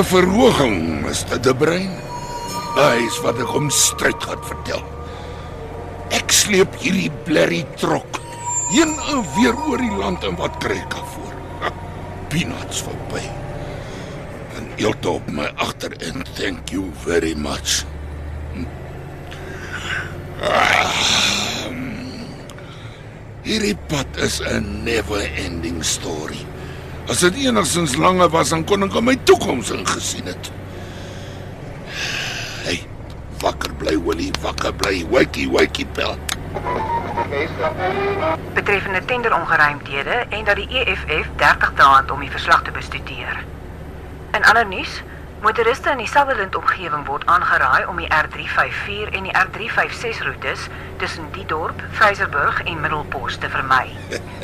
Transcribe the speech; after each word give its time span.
'n 0.00 0.04
verhoging, 0.04 1.04
Mr. 1.04 1.36
De 1.44 1.52
Bruin. 1.52 1.92
Hy 2.72 3.04
is 3.04 3.18
wat 3.20 3.36
ek 3.42 3.50
hom 3.52 3.66
stryd 3.68 4.16
gaan 4.24 4.40
vertel. 4.48 4.80
Ek 6.16 6.32
sleep 6.32 6.72
hierdie 6.80 7.10
blerrie 7.26 7.66
trok 7.76 8.16
heen 8.70 8.94
en 9.12 9.20
weer 9.34 9.52
oor 9.68 9.82
die 9.82 9.98
land 10.00 10.24
en 10.24 10.38
wat 10.40 10.56
kry 10.62 10.78
ek 10.80 10.94
daarvoor? 10.94 11.34
Peanuts 12.32 12.80
verby. 12.86 13.20
En 14.56 14.70
eelt 14.80 15.04
op 15.10 15.28
my 15.28 15.50
agter 15.60 15.92
en 16.08 16.24
thank 16.38 16.72
you 16.72 16.88
very 17.04 17.34
much. 17.36 17.82
Hm. 18.54 18.64
Ah, 20.40 20.96
hm. 21.66 22.24
Hierdie 23.44 23.76
pad 23.92 24.08
is 24.16 24.40
'n 24.40 24.80
never-ending 24.88 25.84
story. 25.84 26.40
As 27.10 27.18
dit 27.18 27.34
enigstens 27.34 27.96
langer 27.96 28.28
was, 28.30 28.52
dan 28.54 28.62
kon 28.64 28.86
ek 28.86 28.94
aan 28.94 29.08
my 29.08 29.16
toekoms 29.26 29.72
ingesien 29.74 30.30
het. 30.30 30.50
Hey, 32.62 32.78
wakker 33.42 33.74
bly 33.82 33.96
Willie, 34.06 34.30
wakker 34.44 34.70
bly. 34.78 35.02
Wakey, 35.10 35.48
wakey 35.50 35.88
pel. 35.96 36.14
betreffende 38.54 39.04
tenderongeruimthede 39.04 40.10
en 40.10 40.44
dat 40.44 40.56
die 40.56 40.68
EFF 40.68 41.26
30 41.36 41.74
dae 41.74 41.96
het 41.96 42.10
om 42.10 42.20
die 42.20 42.30
verslag 42.30 42.62
te 42.62 42.70
bestudeer. 42.70 43.44
In 44.34 44.44
ander 44.44 44.66
nuus, 44.66 45.02
motoriste 45.40 45.90
in 45.90 45.98
die 45.98 46.06
Sutherland 46.06 46.56
omgewing 46.56 47.06
word 47.08 47.22
aangeraai 47.32 47.86
om 47.88 47.96
die 47.96 48.08
R354 48.12 49.14
en 49.16 49.24
die 49.24 49.32
R356 49.32 50.20
roetes 50.26 50.66
tussen 51.00 51.30
die 51.32 51.46
dorp, 51.48 51.80
Fraserburg 51.96 52.60
en 52.62 52.80
Middelpos 52.80 53.38
te 53.40 53.48
vermy. 53.48 53.86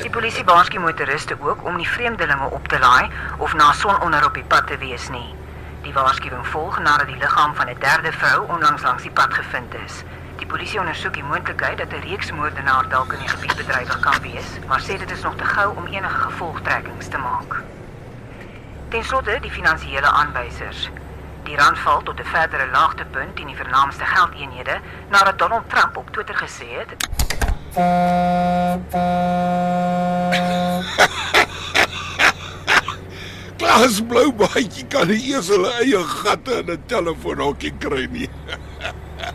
Die 0.00 0.10
polisie 0.10 0.44
waarsku 0.48 0.80
motoriste 0.80 1.36
ook 1.40 1.64
om 1.68 1.76
nie 1.76 1.88
vreemdelinge 1.88 2.48
op 2.48 2.68
te 2.72 2.80
laai 2.80 3.10
of 3.36 3.54
na 3.54 3.72
sononder 3.76 4.24
op 4.24 4.40
die 4.40 4.46
pad 4.48 4.66
te 4.72 4.80
wees 4.80 5.10
nie. 5.12 5.34
Die 5.84 5.92
waarskuwing 5.92 6.48
volg 6.54 6.80
nadat 6.80 7.12
die 7.12 7.20
liggaam 7.20 7.54
van 7.54 7.68
'n 7.68 7.78
derde 7.78 8.12
vrou 8.12 8.46
onlangs 8.48 8.82
langs 8.82 9.02
die 9.02 9.12
pad 9.12 9.34
gevind 9.34 9.74
is. 9.84 10.02
Die 10.36 10.46
polisie 10.46 10.80
ondersoek 10.80 11.14
die 11.14 11.28
moontlikheid 11.28 11.78
dat 11.78 11.92
'n 11.92 12.08
reeks 12.08 12.32
moordenaar 12.32 12.88
dalk 12.88 13.12
in 13.12 13.18
die 13.18 13.28
gebied 13.28 13.56
bedrywig 13.56 14.00
kan 14.00 14.20
wees, 14.22 14.48
maar 14.66 14.80
sê 14.80 14.98
dit 14.98 15.10
is 15.10 15.22
nog 15.22 15.36
te 15.36 15.44
gou 15.44 15.76
om 15.76 15.86
enige 15.86 16.18
gevolgtrekkings 16.18 17.08
te 17.08 17.18
maak. 17.18 17.62
Ten 18.88 19.04
slotte 19.04 19.38
die 19.42 19.50
finansiële 19.50 20.06
aanwysers. 20.06 20.90
Die 21.44 21.56
rand 21.56 21.78
val 21.78 22.02
tot 22.02 22.20
'n 22.20 22.24
verdere 22.24 22.70
laagtepunt 22.70 23.40
in 23.40 23.46
die 23.46 23.56
vernaamste 23.56 24.04
geldeenhede 24.04 24.80
nadat 25.08 25.38
Donald 25.38 25.70
Trump 25.70 25.96
op 25.96 26.10
Twitter 26.10 26.34
gesê 26.34 26.66
het 26.78 26.96
Klaas 33.56 34.06
blou 34.06 34.32
baadjie 34.32 34.86
kan 34.86 35.08
nie 35.08 35.32
eers 35.32 35.48
hulle 35.48 35.72
eie 35.82 35.98
gatte 35.98 36.62
in 36.62 36.70
'n 36.70 36.82
telefoonhokkie 36.86 37.74
kry 37.78 38.06
nie. 38.10 38.30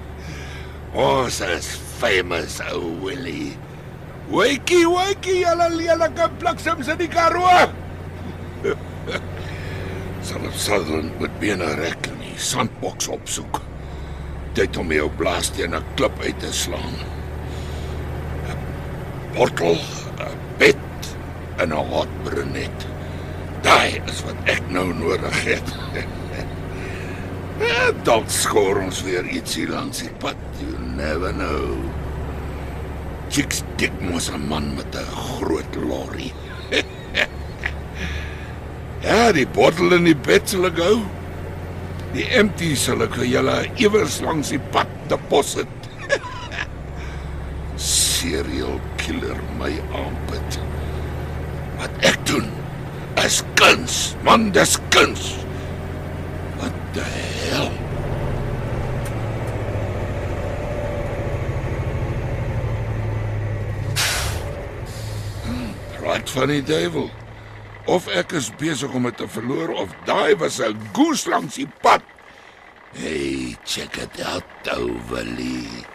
Ons 1.10 1.40
is 1.40 1.80
famous, 2.00 2.60
ou 2.72 3.04
Willie. 3.04 3.58
Wakey, 4.28 4.86
wakey, 4.86 5.44
julle 5.44 5.70
lelike 5.70 6.30
bliksems 6.38 6.88
in 6.88 6.98
die 6.98 7.08
Karoo. 7.08 7.72
Sal 10.22 10.42
Sutherland 10.54 11.20
met 11.20 11.34
bene 11.42 11.66
rek 11.80 12.06
en 12.12 12.20
die 12.22 12.38
sandboks 12.38 13.08
opsoek. 13.10 13.58
Tyd 14.54 14.78
om 14.78 14.92
jou 14.94 15.08
blaas 15.18 15.50
teen 15.56 15.74
'n 15.74 15.84
klip 15.96 16.20
uit 16.22 16.40
te 16.40 16.52
slaan. 16.54 16.96
'n 18.52 18.58
Bottel, 19.34 19.78
'n 20.20 20.38
bed 20.58 21.16
en 21.58 21.74
'n 21.74 21.88
hot 21.94 22.12
brunet. 22.24 22.88
Daai 23.62 24.02
is 24.06 24.24
wat 24.26 24.38
ek 24.46 24.62
nou 24.70 24.94
nodig 24.94 25.44
het. 25.44 25.68
Dalk 28.08 28.30
skoor 28.30 28.82
ons 28.82 29.04
weer 29.04 29.26
ietsie 29.26 29.68
langs 29.68 30.00
die 30.00 30.14
pad. 30.20 30.38
You 30.60 30.78
never 30.96 31.34
know. 31.34 31.78
Chicks 33.30 33.64
dik 33.78 34.02
mos 34.02 34.30
'n 34.30 34.48
man 34.48 34.76
met 34.76 34.96
'n 34.96 35.06
groot 35.16 35.76
lorry. 35.76 36.34
ja, 39.04 39.32
die 39.32 39.48
bottel 39.48 39.94
in 39.98 40.08
die 40.10 40.18
bed 40.18 40.50
sal 40.50 40.68
ek 40.70 40.80
hou. 40.82 41.02
Die 42.16 42.26
empty 42.38 42.74
sal 42.76 43.04
ek 43.06 43.16
julle 43.24 43.58
iewers 43.80 44.20
langs 44.26 44.52
die 44.54 44.62
pad 44.74 44.90
deposit. 45.12 45.70
Serial 47.82 48.80
killer 49.02 49.38
my 49.60 49.72
aanbid. 49.98 50.60
Wat 51.80 52.10
ek 52.12 52.20
doen 52.30 52.50
is 53.24 53.42
kuns. 53.60 54.02
Man, 54.28 54.50
dis 54.56 54.78
kuns. 54.94 55.32
Wat 56.60 56.76
die 56.98 57.08
hel? 57.52 57.72
Right 66.02 66.30
van 66.30 66.50
die 66.50 66.64
duiwel. 66.66 67.10
Of 67.90 68.08
ek 68.14 68.36
is 68.38 68.52
besig 68.60 68.94
om 68.94 69.08
dit 69.10 69.18
te 69.18 69.28
verloor 69.28 69.74
of 69.84 69.94
daai 70.06 70.36
was 70.38 70.60
'n 70.62 70.78
goes 70.94 71.26
langs 71.26 71.56
die 71.56 71.70
pad. 71.82 72.04
Hey, 72.94 73.58
check 73.66 73.98
it 73.98 74.22
out, 74.22 74.44
Overly. 74.68 75.86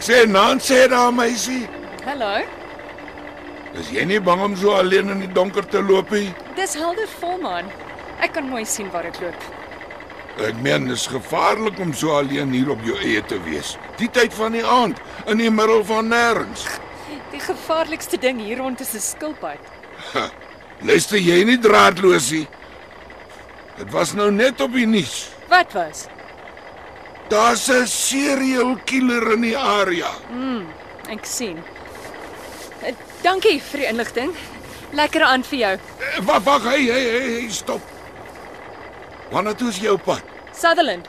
Ek 0.00 0.06
sê 0.08 0.18
Nancy 0.24 0.86
daar 0.88 1.10
meisie, 1.12 1.66
Hallo. 2.06 2.38
is 3.76 3.90
jy 3.92 4.06
nie 4.08 4.18
bang 4.24 4.40
om 4.40 4.54
so 4.56 4.70
alleen 4.72 5.10
in 5.12 5.18
die 5.20 5.28
donker 5.36 5.66
te 5.68 5.82
loop 5.84 6.08
nie? 6.16 6.30
Dis 6.56 6.72
helder 6.72 7.04
volmaan. 7.20 7.66
Ek 8.24 8.32
kan 8.32 8.46
mooi 8.48 8.62
sien 8.64 8.88
waar 8.94 9.04
ek 9.04 9.18
loop. 9.20 9.42
Ek 10.46 10.56
meen 10.64 10.86
dis 10.88 11.04
gevaarlik 11.06 11.76
om 11.84 11.92
so 11.92 12.14
alleen 12.16 12.54
hier 12.56 12.70
op 12.72 12.80
jou 12.80 12.96
eie 12.96 13.20
te 13.28 13.36
wees. 13.44 13.74
Die 14.00 14.08
tyd 14.08 14.32
van 14.32 14.56
die 14.56 14.64
aand 14.64 14.96
in 15.28 15.36
die 15.44 15.50
middel 15.52 15.84
van 15.84 16.08
nêrens. 16.08 16.64
Die 17.34 17.42
gevaarlikste 17.44 18.16
ding 18.24 18.40
hier 18.40 18.56
rond 18.64 18.80
is 18.80 18.94
'n 18.94 19.04
skilpad. 19.04 19.60
Luister 20.80 21.18
jy 21.20 21.44
nie 21.44 21.58
draadloos 21.58 22.30
nie? 22.32 22.48
Dit 23.76 23.92
was 23.92 24.14
nou 24.14 24.30
net 24.32 24.60
op 24.60 24.72
die 24.72 24.86
nuus. 24.86 25.28
Wat 25.48 25.72
was? 25.74 26.08
Daar's 27.30 27.68
'n 27.70 27.86
serial 27.86 28.76
killer 28.84 29.32
in 29.32 29.40
die 29.40 29.56
area. 29.58 30.10
Ek 31.08 31.24
sien. 31.24 31.62
Eh, 32.82 32.94
Dankie 33.22 33.60
vir 33.62 33.78
die 33.80 33.86
inligting. 33.88 34.34
Lekker 34.92 35.22
aan 35.22 35.42
vir 35.44 35.58
jou. 35.58 35.72
Eh, 35.72 36.20
Wag, 36.26 36.42
wag, 36.44 36.62
hey, 36.64 36.82
hey, 36.84 37.04
hey, 37.10 37.48
stop. 37.50 37.80
Wanneer 39.30 39.54
toe 39.54 39.68
is 39.68 39.78
jou 39.78 39.96
pad? 39.98 40.22
Sutherland. 40.52 41.08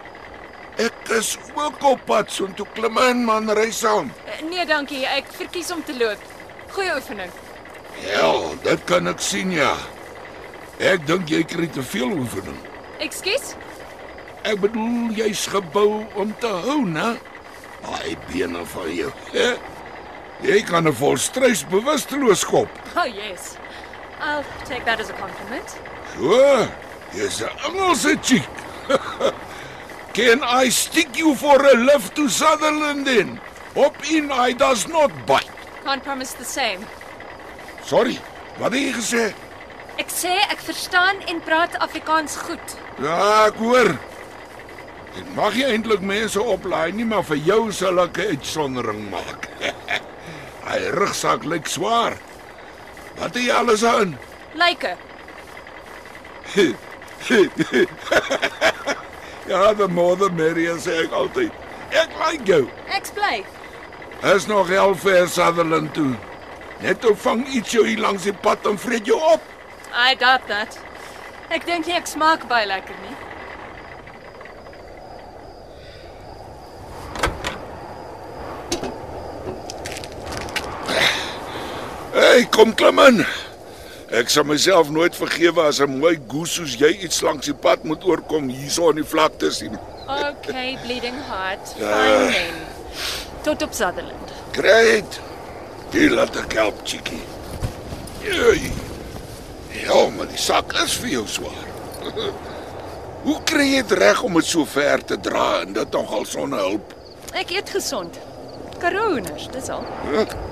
Ek 0.78 0.94
is 1.10 1.38
ook 1.56 1.84
op 1.84 2.06
pad 2.06 2.32
soontoe 2.32 2.66
klim 2.74 2.98
in 2.98 3.26
man, 3.26 3.50
ry 3.50 3.72
saam. 3.72 4.12
Eh, 4.26 4.42
Nee, 4.50 4.66
dankie. 4.66 5.06
Ek 5.06 5.24
verkies 5.38 5.72
om 5.72 5.84
te 5.84 5.94
loop. 5.98 6.18
Goeie 6.72 6.96
oefening. 6.96 7.30
Ja, 8.08 8.34
dit 8.64 8.84
kan 8.86 9.08
ek 9.08 9.20
sien 9.20 9.52
ja. 9.52 9.74
Ek 10.80 11.06
dink 11.08 11.30
jy 11.30 11.44
kry 11.44 11.68
te 11.68 11.84
veel 11.84 12.08
oefening. 12.12 12.58
Ekskuus? 13.00 13.56
Ek 14.44 14.58
bedoel 14.62 15.12
jy's 15.18 15.46
gebou 15.52 16.02
om 16.18 16.32
te 16.42 16.50
hou, 16.66 16.82
né? 16.86 17.14
Daai 17.86 18.16
bene 18.30 18.64
van 18.66 18.90
jou. 18.96 19.12
hè? 19.34 19.56
Jy 20.42 20.62
kan 20.66 20.88
'n 20.88 20.94
volstruis 20.94 21.64
bewusteloos 21.70 22.40
skop. 22.40 22.68
Oh, 22.98 23.06
yes. 23.06 23.58
I'll 24.20 24.46
take 24.66 24.84
that 24.86 25.00
as 25.00 25.10
a 25.10 25.14
compliment. 25.14 25.70
So, 26.18 26.68
jy's 27.14 27.42
'n 27.42 27.50
Engelse 27.68 28.16
chick. 28.22 28.50
Can 30.14 30.44
I 30.44 30.70
stick 30.70 31.16
you 31.18 31.36
for 31.36 31.56
a 31.66 31.74
lift 31.76 32.16
to 32.16 32.28
Sutherland 32.28 33.06
then? 33.06 33.40
Hop 33.76 33.96
in, 34.12 34.32
I 34.32 34.54
does 34.54 34.88
not 34.88 35.12
bite. 35.26 35.48
Can't 35.86 36.04
promise 36.04 36.34
the 36.34 36.44
same. 36.46 36.86
Sorry, 37.86 38.20
wat 38.60 38.74
het 38.74 38.82
jy 38.82 38.92
gesê? 38.94 39.34
Ek 39.98 40.10
sê 40.10 40.34
ek 40.50 40.60
verstaan 40.60 41.22
en 41.28 41.40
praat 41.42 41.78
Afrikaans 41.80 42.36
goed. 42.36 42.76
Ja, 43.02 43.46
ek 43.48 43.56
hoor. 43.56 43.98
Ek 45.12 45.28
mag 45.36 45.56
jy 45.60 45.68
eintlik 45.74 46.02
mense 46.08 46.40
oplaai 46.40 46.92
nie, 46.96 47.06
maar 47.06 47.24
vir 47.28 47.40
jou 47.44 47.72
sal 47.76 48.00
ek 48.00 48.18
'n 48.18 48.28
uitsondering 48.36 49.10
maak. 49.12 49.50
Hy 50.70 50.80
rugsak 50.96 51.44
lyk 51.44 51.68
swaar. 51.68 52.16
Wat 53.20 53.34
het 53.36 53.44
jy 53.44 53.52
alles 53.52 53.84
aan? 53.84 54.18
Lyke. 54.54 54.96
ja, 59.52 59.74
the 59.74 59.88
more 59.88 60.16
the 60.16 60.30
merrier 60.30 60.78
sê 60.80 61.04
ek 61.04 61.12
altyd. 61.12 61.52
Ek 61.92 62.10
like 62.20 62.46
jou. 62.48 62.70
Ek 62.88 63.08
bly. 63.16 63.44
Is 64.34 64.46
nog 64.48 64.68
heel 64.68 64.96
ver 64.96 65.28
Sutherland 65.28 65.94
toe. 65.94 66.16
Net 66.82 67.06
ou 67.06 67.16
vang 67.16 67.48
iets 67.48 67.72
jou 67.72 67.86
hier 67.86 68.00
langs 68.00 68.24
die 68.24 68.34
pad 68.34 68.66
en 68.66 68.78
vreet 68.80 69.06
jou 69.06 69.20
op. 69.34 69.42
I 69.92 70.16
doubt 70.16 70.48
that. 70.48 70.80
Ek 71.52 71.66
dink 71.68 71.86
nie 71.86 71.96
ek 71.98 72.08
smaak 72.08 72.48
baie 72.48 72.66
lekker 72.70 72.96
nie. 73.04 73.16
Hey, 82.12 82.44
kom 82.52 82.74
klim 82.76 83.00
in. 83.00 83.22
Ek 84.12 84.28
sal 84.28 84.44
myself 84.44 84.90
nooit 84.92 85.16
vergewe 85.16 85.64
as 85.64 85.80
'n 85.80 86.00
mooi 86.00 86.20
goose 86.28 86.60
soos 86.60 86.74
jy 86.76 86.90
iets 87.08 87.22
langs 87.22 87.46
die 87.46 87.56
pad 87.56 87.86
moet 87.88 88.04
oorkom 88.04 88.50
hierso 88.50 88.90
in 88.90 89.00
die 89.00 89.08
vlakte 89.08 89.52
sien. 89.52 89.80
Okay, 90.08 90.78
bleeding 90.84 91.16
heart. 91.30 91.72
Ja. 91.80 91.96
Fine 91.96 92.32
then. 92.34 92.54
Tot 93.44 93.62
op 93.62 93.74
Sutherland. 93.74 94.34
Great. 94.52 95.20
Hier 95.92 96.12
laat 96.12 96.36
ek 96.36 96.54
help, 96.54 96.84
chickie. 96.84 97.24
Jee. 98.22 98.74
Ja, 99.72 100.10
maar 100.10 100.28
die 100.28 100.38
sak 100.38 100.74
is 100.84 100.94
vir 100.94 101.10
jou 101.10 101.28
swaar. 101.28 101.68
Hoe 103.26 103.40
kry 103.44 103.72
jy 103.72 103.82
dit 103.88 103.98
reg 103.98 104.24
om 104.24 104.34
dit 104.34 104.46
so 104.46 104.66
ver 104.66 105.00
te 105.00 105.18
dra 105.20 105.62
en 105.62 105.74
dit 105.74 105.92
nogal 105.92 106.26
sonder 106.26 106.60
hulp? 106.60 106.94
Ek 107.32 107.52
eet 107.52 107.70
gesond. 107.70 108.20
Karooners, 108.80 109.48
dis 109.48 109.70
al. 109.70 109.86
Karoo 110.04 110.51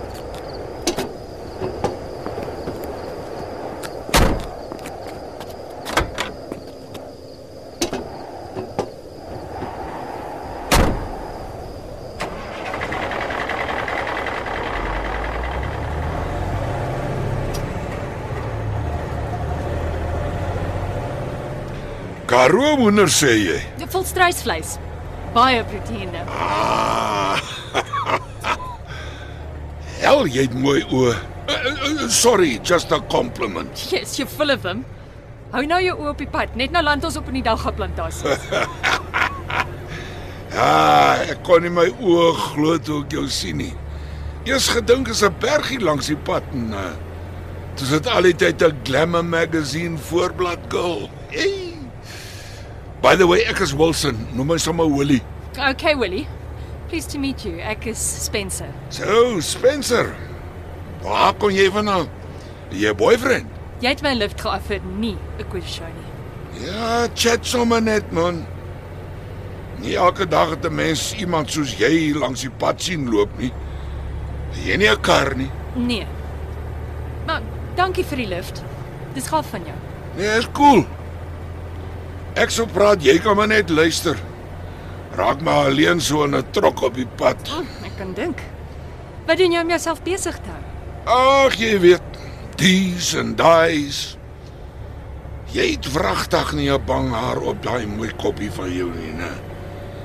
hoender 22.54 23.10
sê 23.12 23.34
jy. 23.38 23.60
Volstruisvleis. 23.92 24.78
Baie 25.34 25.63
proteïene. 25.63 26.24
Ah. 26.34 27.38
Hel, 30.04 30.25
jy 30.31 30.48
het 30.48 30.56
mooi 30.57 30.81
oë. 30.88 31.18
Uh, 31.50 31.74
uh, 31.90 32.07
sorry, 32.10 32.60
just 32.63 32.92
a 32.92 33.00
compliment. 33.12 33.86
Yes, 33.92 34.18
you're 34.18 34.30
full 34.30 34.50
of 34.50 34.63
them. 34.63 34.86
Hou 35.51 35.63
nou 35.66 35.80
jou 35.81 35.96
oë 35.98 36.12
op 36.13 36.19
die 36.22 36.30
pad. 36.30 36.54
Net 36.57 36.74
nou 36.74 36.84
land 36.86 37.06
ons 37.06 37.18
op 37.18 37.30
in 37.31 37.40
die 37.40 37.46
dagga-plantasie. 37.46 38.36
Ja, 40.54 41.22
ek 41.34 41.42
kon 41.46 41.66
nie 41.66 41.74
my 41.74 41.88
oë 41.98 42.34
glo 42.38 42.78
toe 42.78 43.01
ek 43.04 43.16
jou 43.18 43.25
sien 43.34 43.62
nie. 43.63 43.74
Eers 44.48 44.69
gedink 44.74 45.10
is 45.10 45.24
'n 45.25 45.34
bergie 45.42 45.81
langs 45.81 46.10
die 46.10 46.18
pad 46.18 46.46
en 46.54 46.74
uh, 46.74 46.94
dis 47.78 47.90
dit 47.98 48.07
al 48.07 48.30
die 48.30 48.34
tyd 48.34 48.62
'n 48.62 48.78
glamour 48.86 49.25
magazine 49.25 49.98
voorblad 49.98 50.69
girl. 50.69 51.10
Hey. 51.30 51.69
By 53.01 53.16
the 53.16 53.28
way, 53.28 53.46
ek 53.48 53.62
is 53.63 53.74
Wilson, 53.74 54.18
noem 54.36 54.48
my 54.54 54.57
sommer 54.57 54.86
Willie. 54.88 55.22
okay, 55.57 55.96
Willie. 55.96 56.28
Pleased 56.90 57.12
to 57.12 57.18
meet 57.19 57.46
you. 57.46 57.60
Ek 57.62 57.86
is 57.88 57.98
Spencer. 57.98 58.74
So, 58.90 59.40
Spencer. 59.40 60.16
Waar 61.04 61.34
kom 61.40 61.51
jy 61.54 61.69
vandaan? 61.72 62.10
Jy 62.75 62.92
boyfriend? 62.98 63.48
Jy 63.80 63.94
het 63.94 64.01
my 64.04 64.13
lift 64.18 64.42
geoffer, 64.42 64.81
nie 65.00 65.16
'n 65.40 65.46
quiz 65.50 65.66
show 65.66 65.88
nie. 65.88 66.66
Ja, 66.66 67.07
chat 67.16 67.46
sommer 67.46 67.81
net 67.81 68.12
man. 68.12 68.46
Nie 69.80 69.96
elke 69.96 70.25
dag 70.28 70.50
het 70.50 70.66
'n 70.66 70.75
mens 70.75 71.13
iemand 71.16 71.51
soos 71.51 71.78
jy 71.78 71.90
hier 71.90 72.18
langs 72.18 72.42
die 72.42 72.50
pad 72.50 72.81
sien 72.81 73.10
loop 73.10 73.30
nie. 73.40 73.54
Jy 74.66 74.75
nie 74.78 74.90
'n 74.90 75.01
kar 75.01 75.36
nie. 75.36 75.51
Nee. 75.75 76.06
Maar 77.25 77.42
dankie 77.75 78.04
vir 78.04 78.18
die 78.18 78.28
lift. 78.28 78.63
Dis 79.13 79.28
gaaf 79.28 79.46
van 79.50 79.62
jou. 79.66 79.75
Nee, 80.18 80.38
is 80.38 80.48
cool. 80.54 80.86
Ek 82.39 82.53
sou 82.56 82.63
praat, 82.71 83.01
jy 83.03 83.18
kan 83.19 83.36
maar 83.36 83.50
net 83.51 83.68
luister. 83.69 84.15
Raak 85.19 85.41
maar 85.44 85.68
alleen 85.68 86.00
so 86.00 86.24
in 86.24 86.36
'n 86.36 86.51
trok 86.56 86.81
op 86.81 86.95
die 86.95 87.07
pad. 87.19 87.36
Oh, 87.51 87.65
ek 87.83 87.97
kan 87.97 88.13
dink. 88.13 88.39
Wat 89.27 89.38
doen 89.38 89.51
jy 89.51 89.59
om 89.59 89.69
jouself 89.69 90.03
besig 90.03 90.39
te 90.39 90.50
hou? 90.50 90.63
Ag, 91.45 91.56
jy 91.59 91.80
weet, 91.80 92.01
dies 92.56 93.13
en 93.13 93.36
daais. 93.36 94.18
Jy 95.51 95.71
het 95.71 95.91
wragtig 95.91 96.53
nie 96.53 96.71
'n 96.71 96.86
bang 96.86 97.12
haar 97.12 97.41
op 97.41 97.63
daai 97.63 97.86
mooi 97.86 98.12
koppie 98.15 98.51
van 98.51 98.71
jou 98.71 98.89
nie, 98.89 99.13
né? 99.13 99.31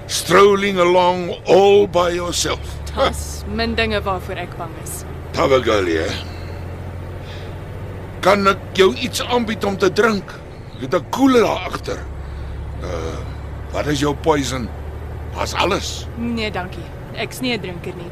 Strolling 0.06 0.78
along 0.78 1.30
all 1.46 1.86
by 1.86 2.10
yourself. 2.14 2.66
Dis 2.96 3.44
min 3.46 3.74
dinge 3.74 4.02
waarvoor 4.02 4.36
ek 4.36 4.56
bang 4.58 4.74
is. 4.82 5.04
Tawagalie. 5.32 6.10
Kan 8.20 8.46
ek 8.46 8.58
jou 8.72 8.94
iets 8.94 9.22
aanbied 9.22 9.64
om 9.64 9.76
te 9.76 9.92
drink? 9.92 10.24
Jy 10.80 10.80
het 10.80 10.94
'n 10.94 11.10
koeler 11.10 11.40
daar 11.42 11.70
agter. 11.70 12.13
Uh, 12.84 13.18
wat 13.72 13.86
is 13.86 14.00
jou 14.04 14.14
poison? 14.14 14.68
Was 15.34 15.54
alles. 15.54 16.06
Nee, 16.16 16.50
dankie. 16.50 16.84
Ek's 17.16 17.40
nie 17.40 17.52
'n 17.56 17.60
drinker 17.60 17.94
nie. 17.96 18.10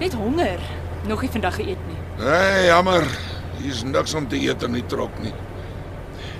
Net 0.00 0.12
honger. 0.12 0.58
Nog 1.06 1.20
nie 1.22 1.30
vandag 1.30 1.54
geëet 1.54 1.78
nie. 1.88 1.98
Nee, 2.24 2.66
jammer. 2.66 3.04
Hier's 3.60 3.82
niks 3.82 4.14
om 4.14 4.28
te 4.28 4.36
eet 4.36 4.62
in 4.62 4.72
die 4.72 4.86
trok 4.86 5.18
nie. 5.22 5.32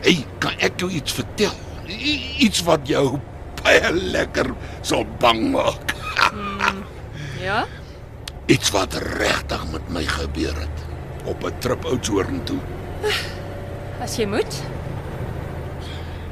Hey, 0.00 0.24
kan 0.38 0.52
ek 0.58 0.80
jou 0.80 0.90
iets 0.90 1.12
vertel? 1.12 1.52
I 1.88 2.36
iets 2.38 2.62
wat 2.64 2.88
jou 2.88 3.18
baie 3.62 3.92
lekker 3.92 4.54
sal 4.82 5.06
bang 5.18 5.50
maak. 5.52 5.94
Ja? 7.40 7.64
Iets 8.46 8.70
wat 8.70 8.92
regtig 8.94 9.62
met 9.72 9.86
my 9.88 10.02
gebeur 10.04 10.52
het 10.60 10.78
op 11.24 11.44
'n 11.44 11.54
trip 11.58 11.84
Oudtshoorn 11.84 12.44
toe. 12.44 12.58
As 14.00 14.16
jy 14.16 14.26
moet. 14.26 14.62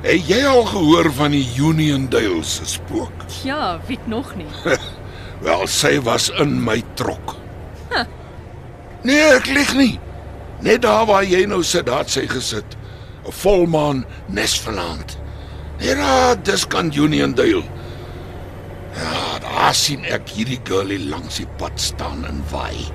Het 0.08 0.24
jy 0.24 0.38
al 0.48 0.62
gehoor 0.64 1.10
van 1.12 1.34
die 1.36 1.44
Uniondale 1.60 2.40
se 2.42 2.64
spook? 2.64 3.26
Ja, 3.44 3.80
weet 3.86 4.06
nog 4.06 4.30
nie. 4.40 4.46
Wel, 5.44 5.66
sy 5.68 5.98
was 6.00 6.30
in 6.40 6.54
my 6.64 6.80
trok. 6.96 7.36
Nee, 9.04 9.20
ek 9.36 9.46
lieg 9.52 9.74
nie. 9.76 9.98
Net 10.64 10.82
daar 10.82 11.04
waar 11.06 11.26
jy 11.28 11.44
nou 11.46 11.60
sit, 11.62 11.84
daar 11.86 12.06
het 12.06 12.10
sy 12.10 12.24
gesit. 12.26 12.74
'n 13.28 13.32
Volmaan 13.42 14.04
nes 14.26 14.56
vanaand. 14.64 15.18
Net 15.78 16.00
daar, 16.00 16.34
dis 16.42 16.66
kan 16.66 16.88
Uniondale. 16.88 17.62
Ja, 18.96 19.38
daar 19.44 19.74
sien 19.74 20.04
ek 20.08 20.32
hierdie 20.32 20.60
girlie 20.64 20.98
langs 21.04 21.36
die 21.36 21.46
pad 21.60 21.76
staan 21.76 22.24
en 22.24 22.42
waai. 22.50 22.88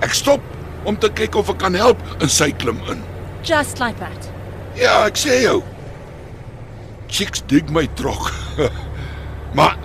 Ek 0.00 0.16
stop 0.16 0.40
om 0.84 0.96
te 0.98 1.12
kyk 1.12 1.36
of 1.36 1.52
ek 1.52 1.58
kan 1.58 1.74
help 1.74 2.00
en 2.18 2.28
sy 2.28 2.50
klim 2.50 2.80
in. 2.88 3.04
Just 3.44 3.78
like 3.78 4.00
that. 4.00 4.32
Ja, 4.74 5.04
ek 5.04 5.20
sê 5.20 5.42
jou. 5.44 5.62
Chicks 7.06 7.42
dig 7.46 7.70
my 7.70 7.86
trok. 7.94 8.32
maar 9.56 9.76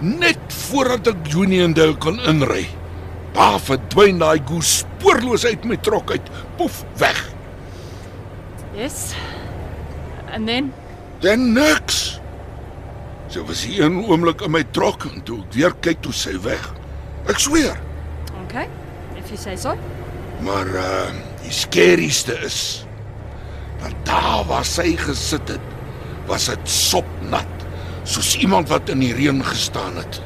net 0.00 0.38
voordat 0.68 1.12
ek 1.14 1.32
Uniondale 1.34 1.96
kon 1.96 2.20
inry, 2.28 2.66
daar 3.34 3.60
verdwyn 3.62 4.18
daai 4.22 4.40
goose 4.46 4.84
spoorloos 4.84 5.46
uit 5.46 5.64
my 5.64 5.76
trok 5.76 6.10
uit. 6.10 6.30
Poef, 6.58 6.82
weg. 7.00 7.20
Yes. 8.74 9.14
And 10.34 10.46
then 10.46 10.72
Dan 11.24 11.54
niks. 11.54 12.18
Sy 13.32 13.40
was 13.48 13.64
hier 13.64 13.88
'n 13.88 14.04
oomblik 14.04 14.42
in 14.44 14.50
my 14.50 14.62
trok 14.76 15.06
en 15.08 15.22
toe 15.22 15.38
ek 15.40 15.54
weer 15.54 15.74
kyk 15.80 16.00
toe 16.02 16.12
sy 16.12 16.34
weg. 16.42 16.72
Ek 17.26 17.38
sweer. 17.38 17.78
okay, 18.44 18.68
if 19.16 19.30
you 19.30 19.38
say 19.38 19.56
so. 19.56 19.76
Maar 20.40 20.66
uh 20.66 21.10
die 21.42 21.52
skerrieste 21.52 22.36
is 22.44 22.86
dat 23.80 23.94
daar 24.04 24.44
waar 24.48 24.64
sy 24.64 24.96
gesit 24.96 25.48
het, 25.48 25.60
was 26.26 26.48
dit 26.52 26.70
sopnat, 26.70 27.66
soos 28.04 28.34
iemand 28.36 28.68
wat 28.68 28.88
in 28.92 29.02
die 29.04 29.14
reën 29.16 29.42
gestaan 29.44 29.96
het. 30.00 30.20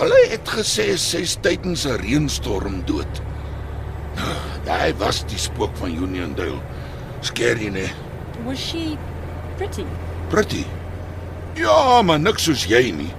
Hulle 0.00 0.20
het 0.30 0.48
gesê 0.48 0.94
sy's 0.96 1.36
tydens 1.44 1.86
'n 1.86 2.00
reënstorm 2.00 2.82
dood. 2.86 3.22
Nou, 4.16 4.36
Daai 4.64 4.94
was 5.00 5.24
die 5.26 5.38
spook 5.38 5.76
van 5.76 5.94
Uniondale. 5.94 6.60
Skerry 7.20 7.68
nee. 7.68 7.90
Was 8.44 8.58
she 8.58 8.96
pretty? 9.56 9.84
Pretty. 10.28 10.64
Ja, 11.54 12.02
maar 12.02 12.20
niks 12.20 12.42
soos 12.42 12.64
jy 12.64 12.90
nie. 12.90 13.10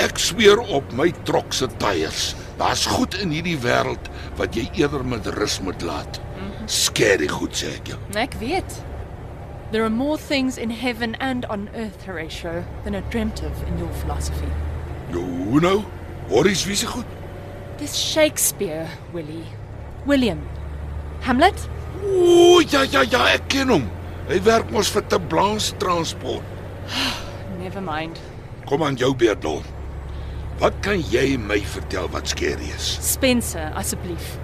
Ek 0.00 0.18
sweer 0.18 0.58
op 0.58 0.92
my 0.92 1.10
trok 1.26 1.52
se 1.52 1.68
tyres. 1.78 2.34
Daar's 2.58 2.86
goed 2.86 3.14
in 3.20 3.30
hierdie 3.30 3.58
wêreld 3.58 4.10
wat 4.36 4.54
jy 4.54 4.68
eerder 4.78 5.04
met 5.04 5.26
rus 5.26 5.60
moet 5.60 5.82
laat. 5.82 6.20
Skerry 6.66 7.28
goed 7.28 7.56
sê 7.58 7.72
ek 7.80 7.92
jou. 7.92 7.98
Ek 8.14 8.34
weet. 8.40 8.78
There 9.72 9.84
are 9.84 9.90
more 9.90 10.18
things 10.18 10.58
in 10.58 10.68
heaven 10.68 11.14
and 11.14 11.46
on 11.46 11.70
earth, 11.74 12.04
Horatio, 12.04 12.62
than 12.84 12.94
are 12.94 13.00
dreamt 13.08 13.42
of 13.42 13.66
in 13.66 13.78
your 13.78 13.88
philosophy. 13.94 14.50
Hoe 15.12 15.60
nou? 15.60 15.84
Horries 16.28 16.66
wie 16.66 16.76
se 16.76 16.86
goed? 16.86 17.06
Dis 17.78 17.96
Shakespeare, 17.96 18.86
Willie. 19.14 19.46
William. 20.04 20.42
Hamlet? 21.22 21.68
Ooh, 22.04 22.60
ja 22.68 22.82
ja 22.82 23.00
ja, 23.00 23.22
ek 23.32 23.48
ken 23.48 23.72
hom. 23.72 23.86
Hy 24.28 24.42
werk 24.44 24.68
mos 24.74 24.90
vir 24.92 25.06
te 25.08 25.16
Blanche 25.32 25.72
Transport. 25.80 26.44
Never 27.62 27.80
mind. 27.80 28.20
Kom 28.68 28.84
aan 28.84 29.00
jou 29.00 29.14
beurt, 29.16 29.40
Dol. 29.40 29.64
Wat 30.60 30.76
kan 30.84 31.00
jy 31.00 31.38
my 31.40 31.62
vertel 31.64 32.12
wat 32.12 32.28
skerry 32.28 32.68
is? 32.76 32.92
Spencer, 33.00 33.72
asseblief. 33.72 34.36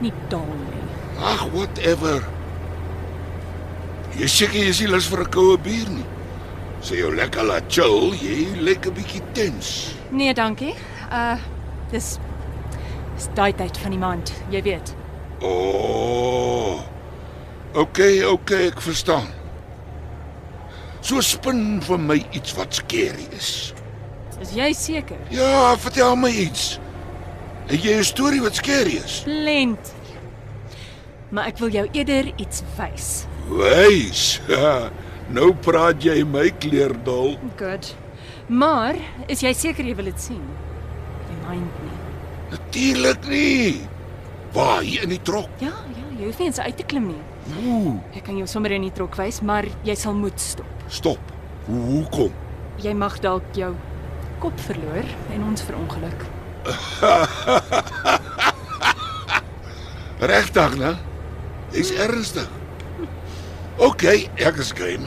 Nie 0.00 0.16
daal 0.32 0.48
nie. 0.64 0.88
Ag, 1.20 1.44
whatever. 1.52 2.24
Jy 4.16 4.28
seker 4.32 4.56
jy 4.56 4.68
is 4.72 4.78
nie 4.80 4.88
lus 4.88 5.06
vir 5.12 5.20
'n 5.24 5.30
koue 5.30 5.56
bier 5.60 5.88
nie. 5.92 6.04
Sê 6.80 6.96
jou 6.96 7.10
lekker 7.14 7.44
laat 7.44 7.68
chill, 7.68 8.14
jy 8.16 8.56
lyk 8.56 8.86
'n 8.86 8.94
bietjie 8.94 9.22
tens. 9.34 9.92
Nee, 10.10 10.32
dankie. 10.32 10.74
Uh 11.12 11.36
dis 11.90 12.18
dis 13.16 13.28
daai 13.34 13.52
tyd 13.52 13.76
van 13.76 13.90
die 13.90 13.98
maand, 13.98 14.32
jy 14.50 14.62
weet. 14.62 14.94
O. 15.42 15.52
Oh, 15.52 16.80
okay, 17.74 18.24
okay, 18.24 18.68
ek 18.68 18.80
verstaan. 18.80 19.28
So 21.02 21.20
spin 21.20 21.80
vir 21.80 21.98
my 21.98 22.16
iets 22.32 22.56
wat 22.56 22.74
skerry 22.74 23.28
is. 23.36 23.74
Is 24.40 24.52
jy 24.56 24.72
seker? 24.72 25.20
Ja, 25.30 25.76
vertel 25.76 26.16
my 26.16 26.30
iets. 26.30 26.80
Het 27.68 27.84
jy 27.84 27.98
'n 27.98 28.04
storie 28.04 28.40
wat 28.40 28.54
skerry 28.54 28.96
is? 29.04 29.24
Lent. 29.26 29.92
Maar 31.30 31.46
ek 31.46 31.58
wil 31.58 31.68
jou 31.70 31.88
eerder 31.92 32.32
iets 32.36 32.62
wys. 32.78 33.26
Wys. 33.48 34.40
nou 35.36 35.52
praat 35.66 36.02
jy 36.04 36.22
my 36.26 36.48
kleerdal. 36.62 37.36
Good. 37.60 37.84
Maar 38.48 38.94
is 39.30 39.40
jy 39.42 39.52
seker 39.56 39.84
jy 39.86 39.94
wil 39.98 40.04
dit 40.10 40.20
sien? 40.22 40.42
Jy 41.30 41.36
mind 41.48 41.72
nie. 41.84 41.96
Natuurlik 42.52 43.22
nie. 43.30 43.74
Waar 44.54 44.82
hier 44.86 45.02
in 45.06 45.12
die 45.16 45.22
trok? 45.26 45.48
Ja, 45.60 45.72
ja, 45.96 46.04
jy 46.18 46.24
hoef 46.30 46.38
nie 46.40 46.48
eens 46.50 46.60
uit 46.62 46.76
te 46.78 46.84
klim 46.86 47.06
nie. 47.10 47.22
Ooh, 47.62 47.94
Ek 48.16 48.24
kan 48.26 48.36
jou 48.38 48.46
sommer 48.50 48.72
in 48.74 48.82
die 48.86 48.92
trok 48.94 49.14
wys, 49.20 49.38
maar 49.46 49.64
jy 49.86 49.94
sal 49.98 50.14
moet 50.18 50.40
stop. 50.42 50.70
stop. 50.88 51.18
Hoe 51.66 51.80
hoekom? 51.90 52.32
Jy 52.82 52.92
mag 52.94 53.18
dalk 53.22 53.46
jou 53.58 53.72
kop 54.42 54.58
verloor 54.66 55.04
en 55.34 55.40
ons 55.48 55.62
verongeluk. 55.66 56.20
Regtig, 60.32 60.72
né? 60.80 60.92
Dis 61.74 61.90
ernstig. 62.00 62.48
OK, 63.78 64.30
ek 64.40 64.56
is 64.56 64.72
game. 64.72 65.04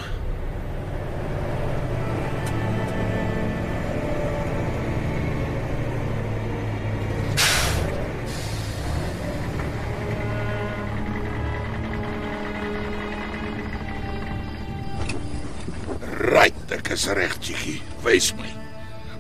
Right, 16.30 16.54
ek 16.70 16.94
is 16.94 17.08
reg, 17.10 17.34
Chiki. 17.42 17.80
Wys 18.06 18.36
my. 18.38 18.46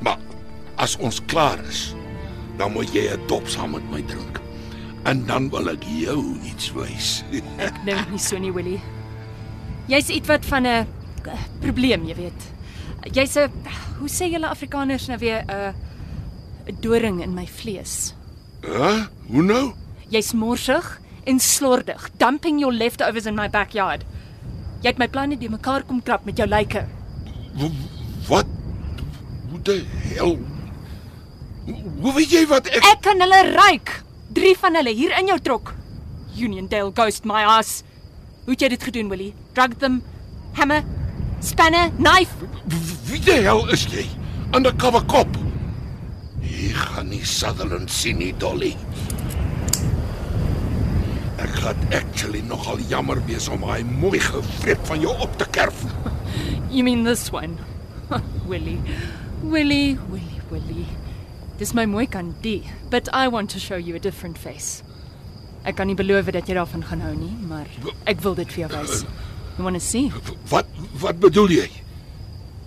Maar 0.06 0.22
as 0.77 0.94
ons 1.01 1.18
klaar 1.25 1.58
is, 1.65 1.96
dan 2.62 2.77
moet 2.77 2.94
jy 2.94 3.10
'n 3.10 3.25
dop 3.25 3.50
saam 3.50 3.74
met 3.74 3.89
my 3.89 4.06
drink. 4.06 4.38
En 5.10 5.25
dan 5.25 5.50
wil 5.50 5.74
ek 5.74 5.82
jou 5.89 6.38
iets 6.46 6.70
wys. 6.77 7.25
Ek 7.58 7.74
dink 7.82 8.13
nie 8.13 8.22
so 8.22 8.38
nie, 8.38 8.53
Willie. 8.53 8.99
Jy's 9.89 10.10
ietwat 10.13 10.46
van 10.46 10.63
'n 10.63 10.86
eh, 11.25 11.46
probleem, 11.60 12.05
jy 12.05 12.15
weet. 12.15 12.41
Jy's 13.12 13.36
'n 13.38 13.50
hoe 14.00 14.10
sê 14.10 14.29
julle 14.29 14.48
Afrikaners 14.48 15.08
nou 15.08 15.17
weer 15.17 15.43
'n 15.48 15.74
'n 16.67 16.77
doring 16.79 17.22
in 17.24 17.34
my 17.34 17.48
vlees. 17.48 18.13
Hæ? 18.62 19.10
Hoe 19.27 19.43
nou? 19.43 19.74
Jy's 20.10 20.34
morsig 20.34 21.01
en 21.24 21.39
slordig, 21.39 22.10
dumping 22.17 22.60
your 22.60 22.74
leftovers 22.74 23.25
in 23.25 23.36
my 23.36 23.50
backyard. 23.50 24.05
Jy 24.81 24.88
het 24.89 24.98
my 24.98 25.08
planne 25.08 25.38
die 25.38 25.50
mekaar 25.50 25.84
kom 25.84 26.01
krap 26.03 26.25
met 26.25 26.38
jou 26.38 26.48
lyke. 26.48 26.86
Wat? 28.27 28.46
Hoe 29.50 29.62
die 29.62 29.84
hel? 30.13 30.38
Hoe 31.65 31.75
hoe 32.01 32.13
weet 32.13 32.31
jy 32.31 32.46
wat 32.48 32.67
ek 32.67 32.86
Ek 32.86 33.01
kan 33.01 33.19
hulle 33.19 33.41
ruik. 33.51 34.03
Drie 34.34 34.55
van 34.58 34.75
hulle 34.75 34.93
hier 34.93 35.17
in 35.19 35.27
jou 35.27 35.39
trok. 35.39 35.74
Uniondale 36.38 36.91
ghost 36.93 37.25
my 37.25 37.43
ass. 37.43 37.84
Hoe 38.46 38.53
het 38.53 38.62
jy 38.62 38.69
dit 38.69 38.84
gedoen, 38.84 39.10
Willie? 39.10 39.34
Drug 39.60 39.78
them, 39.80 40.01
hammer, 40.54 40.86
spanner, 41.42 41.92
knife. 41.98 42.32
Wie 43.10 43.20
die 43.20 43.42
hel 43.44 43.66
is 43.75 43.82
jy? 43.92 44.06
Undercover 44.56 45.01
kop. 45.12 45.28
Jy 46.39 46.70
gaan 46.78 47.10
nie 47.12 47.25
Sutherland 47.28 47.92
sien 47.92 48.22
nie, 48.22 48.30
Dolly. 48.39 48.70
Ek 51.44 51.51
gaan 51.60 51.84
actually 51.92 52.39
nogal 52.48 52.80
jammer 52.88 53.20
wees 53.28 53.50
om 53.51 53.68
hy 53.68 53.82
mooi 53.84 54.24
gevreet 54.24 54.80
van 54.88 55.04
jou 55.04 55.12
op 55.28 55.36
te 55.44 55.50
kerf. 55.51 55.84
You 56.72 56.88
mean 56.88 57.04
this 57.04 57.28
one? 57.36 57.60
Willie. 58.48 58.80
Willie, 59.44 59.98
Willie, 60.08 60.39
Willie. 60.54 60.88
Dis 61.60 61.75
my 61.75 61.84
mooi 61.84 62.08
kan 62.08 62.32
die, 62.46 62.62
but 62.88 63.12
I 63.12 63.28
want 63.28 63.51
to 63.51 63.60
show 63.60 63.75
you 63.75 64.00
a 64.00 64.00
different 64.00 64.39
face. 64.39 64.86
Ek 65.68 65.75
kan 65.75 65.92
nie 65.92 66.00
beloof 66.00 66.32
dat 66.32 66.48
jy 66.48 66.56
daarvan 66.56 66.88
gaan 66.88 67.04
hou 67.04 67.18
nie, 67.20 67.34
maar 67.51 67.68
ek 68.08 68.24
wil 68.24 68.39
dit 68.39 68.56
vir 68.56 68.70
jou 68.70 68.72
wys. 68.78 69.04
You 69.60 69.66
want 69.66 69.75
to 69.75 69.84
see? 69.84 70.08
Wat 70.48 70.68
wat 71.01 71.18
bedoel 71.20 71.50
jy? 71.51 71.66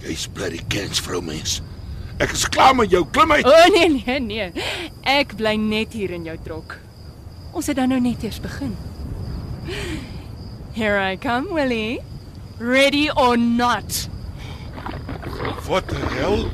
Jy's 0.05 0.27
bloody 0.29 0.59
kens 0.69 1.01
vrou 1.01 1.23
mens. 1.25 1.63
Ek 2.21 2.35
is 2.37 2.43
klaar 2.53 2.75
met 2.77 2.93
jou. 2.93 3.01
Klim 3.17 3.33
uit. 3.33 3.47
O 3.49 3.49
oh, 3.49 3.69
nee 3.73 3.89
nee 3.95 4.19
nee. 4.21 4.67
Ek 5.09 5.33
bly 5.39 5.55
net 5.57 5.97
hier 5.97 6.13
in 6.13 6.29
jou 6.29 6.37
trok. 6.45 6.77
Ons 7.57 7.73
het 7.73 7.81
dan 7.81 7.89
nou 7.95 8.01
net 8.05 8.21
eers 8.29 8.43
begin. 8.45 8.77
Here 10.77 11.01
I 11.01 11.17
come, 11.17 11.49
Willie. 11.57 12.03
Ready 12.61 13.09
or 13.17 13.41
not? 13.41 14.05
Wat 15.65 15.89
die 15.89 16.13
hel? 16.19 16.51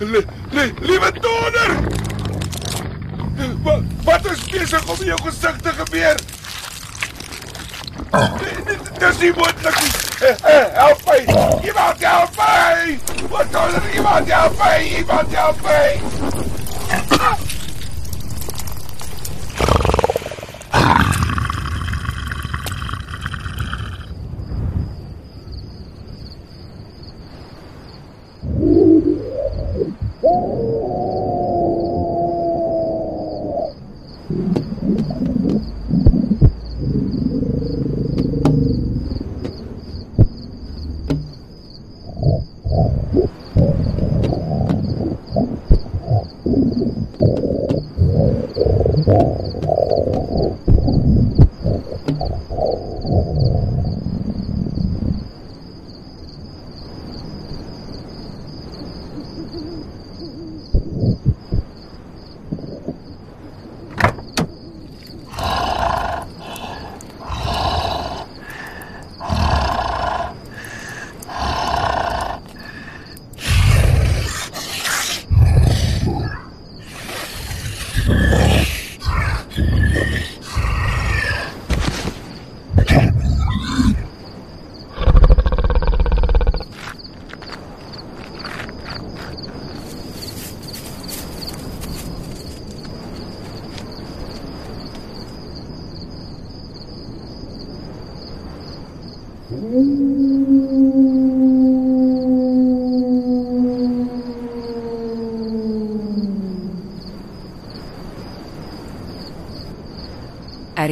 Le, 0.00 0.24
le, 0.56 0.70
liewe 0.80 1.12
donder! 1.20 1.76
Wat 3.68 3.92
wat 4.08 4.32
is 4.32 4.48
besig 4.48 4.88
om 4.88 5.04
jou 5.04 5.20
gesig 5.28 5.60
te 5.60 5.80
gebeur? 5.84 6.30
Dit- 8.12 9.00
Dis 9.00 9.18
nie 9.18 9.32
moontlik 9.36 9.78
nie. 9.80 9.90
Eh, 10.28 10.34
eh, 10.56 10.66
Help 10.74 11.00
my! 11.06 11.18
Iemand 11.66 11.96
help 12.04 12.36
my! 12.36 12.98
Wat 13.30 13.52
donder 13.52 13.82
iemand 13.94 14.28
help 14.30 14.58
my! 14.58 14.78
Iemand 14.98 15.34
help 15.34 15.62
my! 15.62 16.00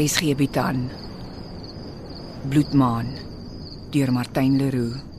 RSG 0.00 0.32
bied 0.32 0.56
aan 0.56 0.86
Bloedmaan 2.48 3.08
deur 3.92 4.12
Martin 4.12 4.56
Leroux. 4.56 5.09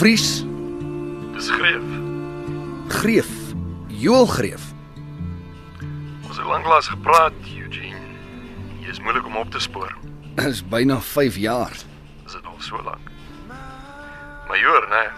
Vries, 0.00 0.44
Dis 1.34 1.50
greef. 1.50 1.82
Greef, 2.88 3.28
Joel 3.86 4.26
Greef. 4.26 4.62
Ons 6.24 6.38
het 6.38 6.46
lanklaas 6.48 6.86
gepraat, 6.88 7.36
Eugene. 7.44 8.00
Jy 8.80 8.94
is 8.94 9.00
moeilik 9.04 9.26
om 9.28 9.36
op 9.36 9.50
te 9.52 9.60
spoor. 9.60 9.92
Is 10.40 10.62
byna 10.64 10.96
5 11.04 11.36
jaar. 11.36 11.76
Is 12.24 12.32
dit 12.32 12.48
al 12.48 12.56
so 12.64 12.80
lank? 12.80 13.10
Majoor, 14.48 14.86
nee. 14.88 15.10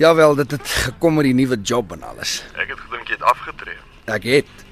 Jawel, 0.00 0.38
dit 0.40 0.56
het 0.56 0.72
gekom 0.86 1.20
met 1.20 1.28
die 1.28 1.34
nuwe 1.36 1.60
job 1.60 1.92
en 1.92 2.06
alles. 2.08 2.38
Ek 2.56 2.72
het 2.72 2.80
gedink 2.86 3.12
jy 3.12 3.18
het 3.18 3.26
afgetree. 3.34 3.76
Ek 4.08 4.24
het 4.24 4.64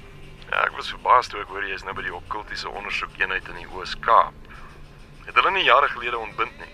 Ja, 0.47 0.63
ek 0.63 0.73
was 0.79 0.89
verbaas 0.89 1.29
toe 1.29 1.43
ek 1.43 1.53
hoor 1.53 1.61
jy 1.61 1.77
is 1.77 1.85
nou 1.85 1.93
by 1.93 2.07
die 2.09 2.15
okkultiese 2.23 2.73
ondersoekeenheid 2.73 3.53
in 3.53 3.61
die 3.61 3.69
Oos-Kaap. 3.77 4.33
Het 5.29 5.37
hulle 5.37 5.53
nie 5.59 5.67
jare 5.69 5.93
gelede 5.93 6.17
ontbind 6.17 6.57
nie. 6.57 6.73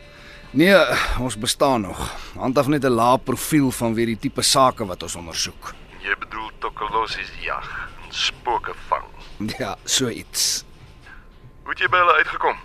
Nee, 0.54 0.76
ons 1.20 1.38
bestaan 1.38 1.82
nog. 1.82 2.00
Handhaf 2.38 2.68
net 2.68 2.84
'n 2.86 2.94
lae 2.94 3.18
profiel 3.18 3.72
van 3.72 3.94
weer 3.94 4.06
die 4.06 4.20
tipe 4.20 4.42
sake 4.42 4.86
wat 4.86 5.04
ons 5.04 5.16
ondersoek. 5.16 5.74
Jy 6.00 6.16
bedoel 6.20 6.50
Tokolosies 6.60 7.32
jag 7.42 7.90
en 8.06 8.14
spooke 8.14 8.74
vang. 8.88 9.04
Ja, 9.58 9.76
so 9.84 10.08
iets. 10.08 10.64
Hoe 11.64 11.70
het 11.70 11.80
jy 11.80 11.90
by 11.90 11.98
hulle 11.98 12.14
uitgekom? 12.14 12.58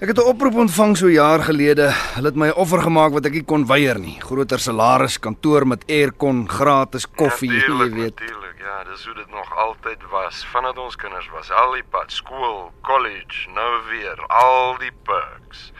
Ek 0.00 0.08
het 0.08 0.18
'n 0.18 0.28
oproep 0.28 0.54
ontvang 0.54 0.96
so 0.96 1.08
jaar 1.08 1.40
gelede. 1.40 1.90
Hulle 2.14 2.26
het 2.26 2.36
my 2.36 2.48
'n 2.48 2.58
offer 2.58 2.82
gemaak 2.82 3.12
wat 3.12 3.26
ek 3.26 3.32
nie 3.32 3.44
kon 3.44 3.66
weier 3.66 3.98
nie. 3.98 4.20
Groter 4.20 4.58
salaris, 4.58 5.18
kantoor 5.18 5.66
met 5.66 5.84
aircon, 5.88 6.48
gratis 6.48 7.06
koffie, 7.06 7.50
Natuurlijk, 7.50 7.94
jy 7.94 8.00
weet. 8.00 8.20
Natuurlijk, 8.20 8.58
ja, 8.58 8.84
dis 8.84 9.04
hoe 9.04 9.14
dit 9.14 9.30
nog 9.30 9.56
altyd 9.56 9.98
was. 10.10 10.46
Vandat 10.46 10.78
ons 10.78 10.96
kinders 10.96 11.28
was, 11.30 11.50
al 11.50 11.72
die 11.72 11.84
pad, 11.90 12.12
skool, 12.12 12.72
college, 12.82 13.48
nou 13.54 13.82
weer, 13.90 14.26
al 14.26 14.76
die 14.78 14.92
perks. 15.02 15.72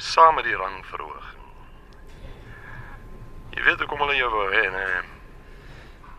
Saam 0.00 0.34
met 0.34 0.46
die 0.48 0.56
rangverhoging. 0.56 1.38
Jy 3.52 3.64
weet 3.66 3.82
hoekom 3.82 4.00
hulle 4.06 4.16
jou 4.16 4.30
wou 4.32 4.46
hê, 4.54 4.62
nee. 4.72 5.00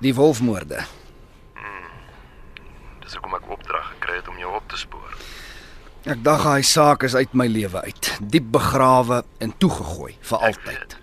Die 0.05 0.13
wolfmoorde. 0.13 0.83
Dis 3.01 3.17
hoekom 3.17 3.33
ek 3.35 3.47
opdrag 3.51 3.87
gekry 3.95 4.19
het 4.19 4.27
om 4.31 4.37
jou 4.39 4.51
op 4.55 4.67
te 4.71 4.77
spoor. 4.79 5.15
Ek 6.05 6.21
dink 6.21 6.43
daai 6.45 6.63
saak 6.63 7.03
is 7.03 7.15
uit 7.17 7.33
my 7.37 7.47
lewe 7.51 7.81
uit, 7.83 8.11
diep 8.33 8.47
begrawe 8.53 9.23
en 9.43 9.51
toegegooi 9.57 10.13
vir 10.29 10.37
Ek 10.37 10.45
altyd. 10.47 10.95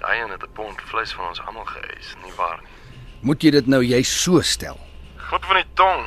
Daai 0.00 0.16
een 0.22 0.32
het 0.34 0.42
'n 0.42 0.52
pond 0.56 0.80
vleis 0.90 1.12
van 1.12 1.28
ons 1.28 1.40
almal 1.40 1.64
geëis, 1.64 2.16
nie 2.24 2.32
waar 2.36 2.58
nie? 2.62 2.72
Moet 3.20 3.42
jy 3.42 3.50
dit 3.50 3.66
nou 3.66 3.82
jy 3.84 4.02
so 4.02 4.40
stel? 4.40 4.80
Glip 5.16 5.44
van 5.44 5.56
die 5.56 5.70
tong. 5.74 6.06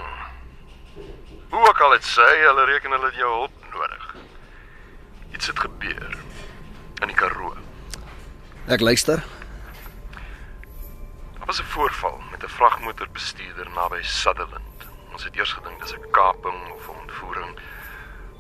Hoe 1.50 1.68
ook 1.70 1.82
al 1.82 1.92
dit 1.92 2.04
sê, 2.04 2.28
hulle 2.48 2.66
reken 2.66 2.92
hulle 2.92 3.06
het 3.06 3.16
jou 3.16 3.32
hulp 3.32 3.56
nodig. 3.74 4.16
Iets 5.36 5.48
het 5.48 5.60
gebeur 5.60 6.18
in 7.02 7.08
die 7.08 7.16
Karoo. 7.16 7.54
Ek 8.72 8.80
luister. 8.80 9.24
Daar 11.38 11.46
was 11.46 11.60
'n 11.60 11.64
voorval 11.64 12.22
met 12.32 12.44
'n 12.44 12.48
vragmotorbestuurder 12.48 13.70
naby 13.76 14.02
Sutherland. 14.02 14.78
Ons 15.12 15.24
het 15.24 15.36
eers 15.36 15.52
gedink 15.52 15.82
dis 15.82 15.94
'n 15.94 16.12
kaping 16.12 16.72
of 16.76 16.88
'n 16.88 17.00
ontvoering, 17.02 17.60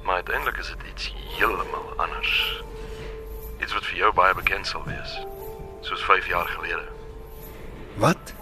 maar 0.03 0.15
uiteindelik 0.15 0.57
is 0.57 0.67
dit 0.67 0.83
iets 0.91 1.13
heeltemal 1.37 1.93
anders. 1.97 2.63
Iets 3.61 3.73
wat 3.73 3.85
vir 3.85 3.97
jou 3.97 4.13
baie 4.13 4.33
bekend 4.33 4.67
sal 4.67 4.83
wees, 4.83 5.19
soos 5.81 6.03
5 6.03 6.27
jaar 6.27 6.47
gelede. 6.47 6.87
Wat? 7.95 8.33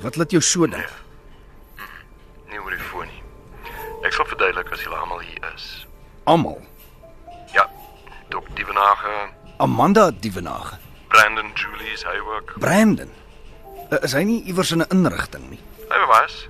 Wat 0.00 0.16
laat 0.16 0.30
jou 0.30 0.42
so 0.42 0.66
dink? 0.66 0.90
Nie 2.48 2.60
oor 2.60 2.70
die 2.70 2.78
foon 2.78 3.06
nie. 3.06 3.22
Ek 4.02 4.12
sal 4.12 4.24
verduidelik 4.24 4.72
as 4.72 4.82
julle 4.82 4.96
almal 4.96 5.20
hier 5.20 5.52
is. 5.54 5.86
Almal. 6.24 6.70
Dok 8.32 8.46
Dievenage, 8.56 9.28
Amanda 9.60 10.10
Dievenage, 10.10 10.78
Brandon 11.12 11.50
Julies, 11.54 12.00
hy 12.08 12.16
ook. 12.24 12.54
Brandon. 12.56 13.10
Uh, 13.90 13.98
Is 14.06 14.14
hy 14.16 14.22
nie 14.24 14.38
iewers 14.48 14.70
in 14.72 14.80
'n 14.80 14.88
inrigting 14.88 15.50
nie? 15.50 15.60
Hy 15.90 16.00
was. 16.08 16.48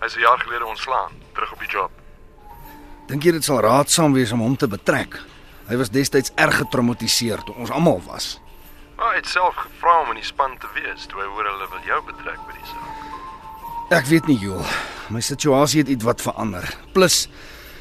Hy's 0.00 0.14
'n 0.14 0.20
jaar 0.20 0.38
gelede 0.38 0.66
ontslaan, 0.66 1.10
terug 1.34 1.52
op 1.52 1.58
die 1.58 1.68
job. 1.68 1.90
Dink 3.08 3.22
jy 3.24 3.32
dit 3.32 3.44
sal 3.44 3.60
raadsaam 3.60 4.12
wees 4.12 4.32
om 4.32 4.40
hom 4.40 4.56
te 4.56 4.68
betrek? 4.68 5.18
Hy 5.68 5.76
was 5.76 5.90
destyds 5.90 6.30
erg 6.36 6.56
getraumatiseer 6.56 7.42
toe 7.42 7.54
ons 7.54 7.70
almal 7.70 8.00
was. 8.06 8.40
Maar 8.96 9.10
hy 9.10 9.16
het 9.16 9.26
self 9.26 9.54
gevra 9.56 10.00
om 10.02 10.08
in 10.08 10.14
die 10.22 10.24
span 10.24 10.58
te 10.58 10.66
wees, 10.74 11.06
toe 11.06 11.20
hy 11.20 11.26
hoor 11.26 11.44
hulle 11.44 11.68
wil 11.68 11.82
jou 11.86 12.00
betrek 12.06 12.38
by 12.46 12.52
die 12.52 12.66
saak. 12.70 12.94
Ek 13.90 14.06
weet 14.06 14.26
nie, 14.26 14.38
Joel. 14.38 14.64
My 15.08 15.20
situasie 15.20 15.80
het 15.80 15.88
ietwat 15.88 16.22
verander. 16.22 16.76
Plus 16.92 17.28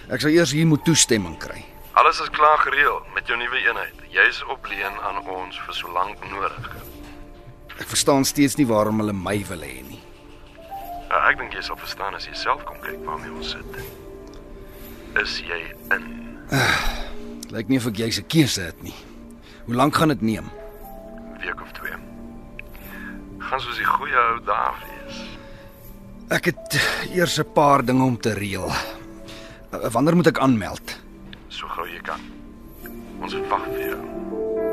ek 0.09 0.21
sal 0.21 0.29
eers 0.31 0.51
hier 0.51 0.65
moet 0.65 0.83
toestemming 0.85 1.37
kry. 1.37 1.65
Alles 1.97 2.19
is 2.21 2.29
klaar 2.29 2.59
gereël 2.61 3.01
met 3.15 3.27
jou 3.27 3.37
nuwe 3.39 3.57
eenheid. 3.63 4.01
Jy's 4.13 4.43
op 4.53 4.67
leen 4.69 4.99
aan 5.01 5.17
ons 5.25 5.57
vir 5.65 5.73
so 5.73 5.89
lank 5.91 6.21
nodig. 6.29 6.67
Ek 7.77 7.87
verstaan 7.89 8.25
steeds 8.25 8.57
nie 8.59 8.67
waarom 8.69 9.01
hulle 9.01 9.15
my 9.17 9.39
wil 9.49 9.65
hê 9.65 9.81
nie. 9.87 9.97
Ja, 11.09 11.23
ek 11.31 11.39
dink 11.41 11.57
jy 11.57 11.63
sal 11.65 11.79
verstaan 11.81 12.13
as 12.17 12.27
jy 12.29 12.35
self 12.37 12.61
kom 12.67 12.77
kyk 12.83 13.01
waarmee 13.07 13.33
ons 13.33 13.55
sit. 13.55 13.81
Is 15.23 15.39
jy 15.41 15.59
in? 15.95 16.05
Lyk 17.55 17.71
nie 17.71 17.81
of 17.81 17.89
ek 17.89 18.03
jy 18.03 18.11
se 18.13 18.25
keuse 18.29 18.69
het 18.69 18.85
nie. 18.85 18.95
Hoe 19.65 19.75
lank 19.75 19.97
gaan 19.97 20.13
dit 20.13 20.21
neem? 20.21 20.53
week 21.41 21.61
of 21.61 21.71
twee. 21.71 21.97
Gaan 23.39 23.61
soos 23.61 23.77
die 23.79 23.87
goeie 23.87 24.21
ou 24.33 24.37
dae 24.45 24.71
wees. 24.83 25.19
Ek 26.35 26.51
het 26.51 26.77
eers 27.15 27.39
'n 27.39 27.53
paar 27.53 27.85
dinge 27.85 28.03
om 28.03 28.17
te 28.19 28.33
reël. 28.33 28.71
Wanneer 29.71 30.15
moet 30.15 30.27
ek 30.27 30.39
aanmeld? 30.39 31.06
So 31.57 31.65
gou 31.73 31.87
jy 31.89 31.97
kan. 32.05 32.21
Ons 33.17 33.33
wag 33.49 33.63
vir 33.71 33.87
jou. 33.87 34.66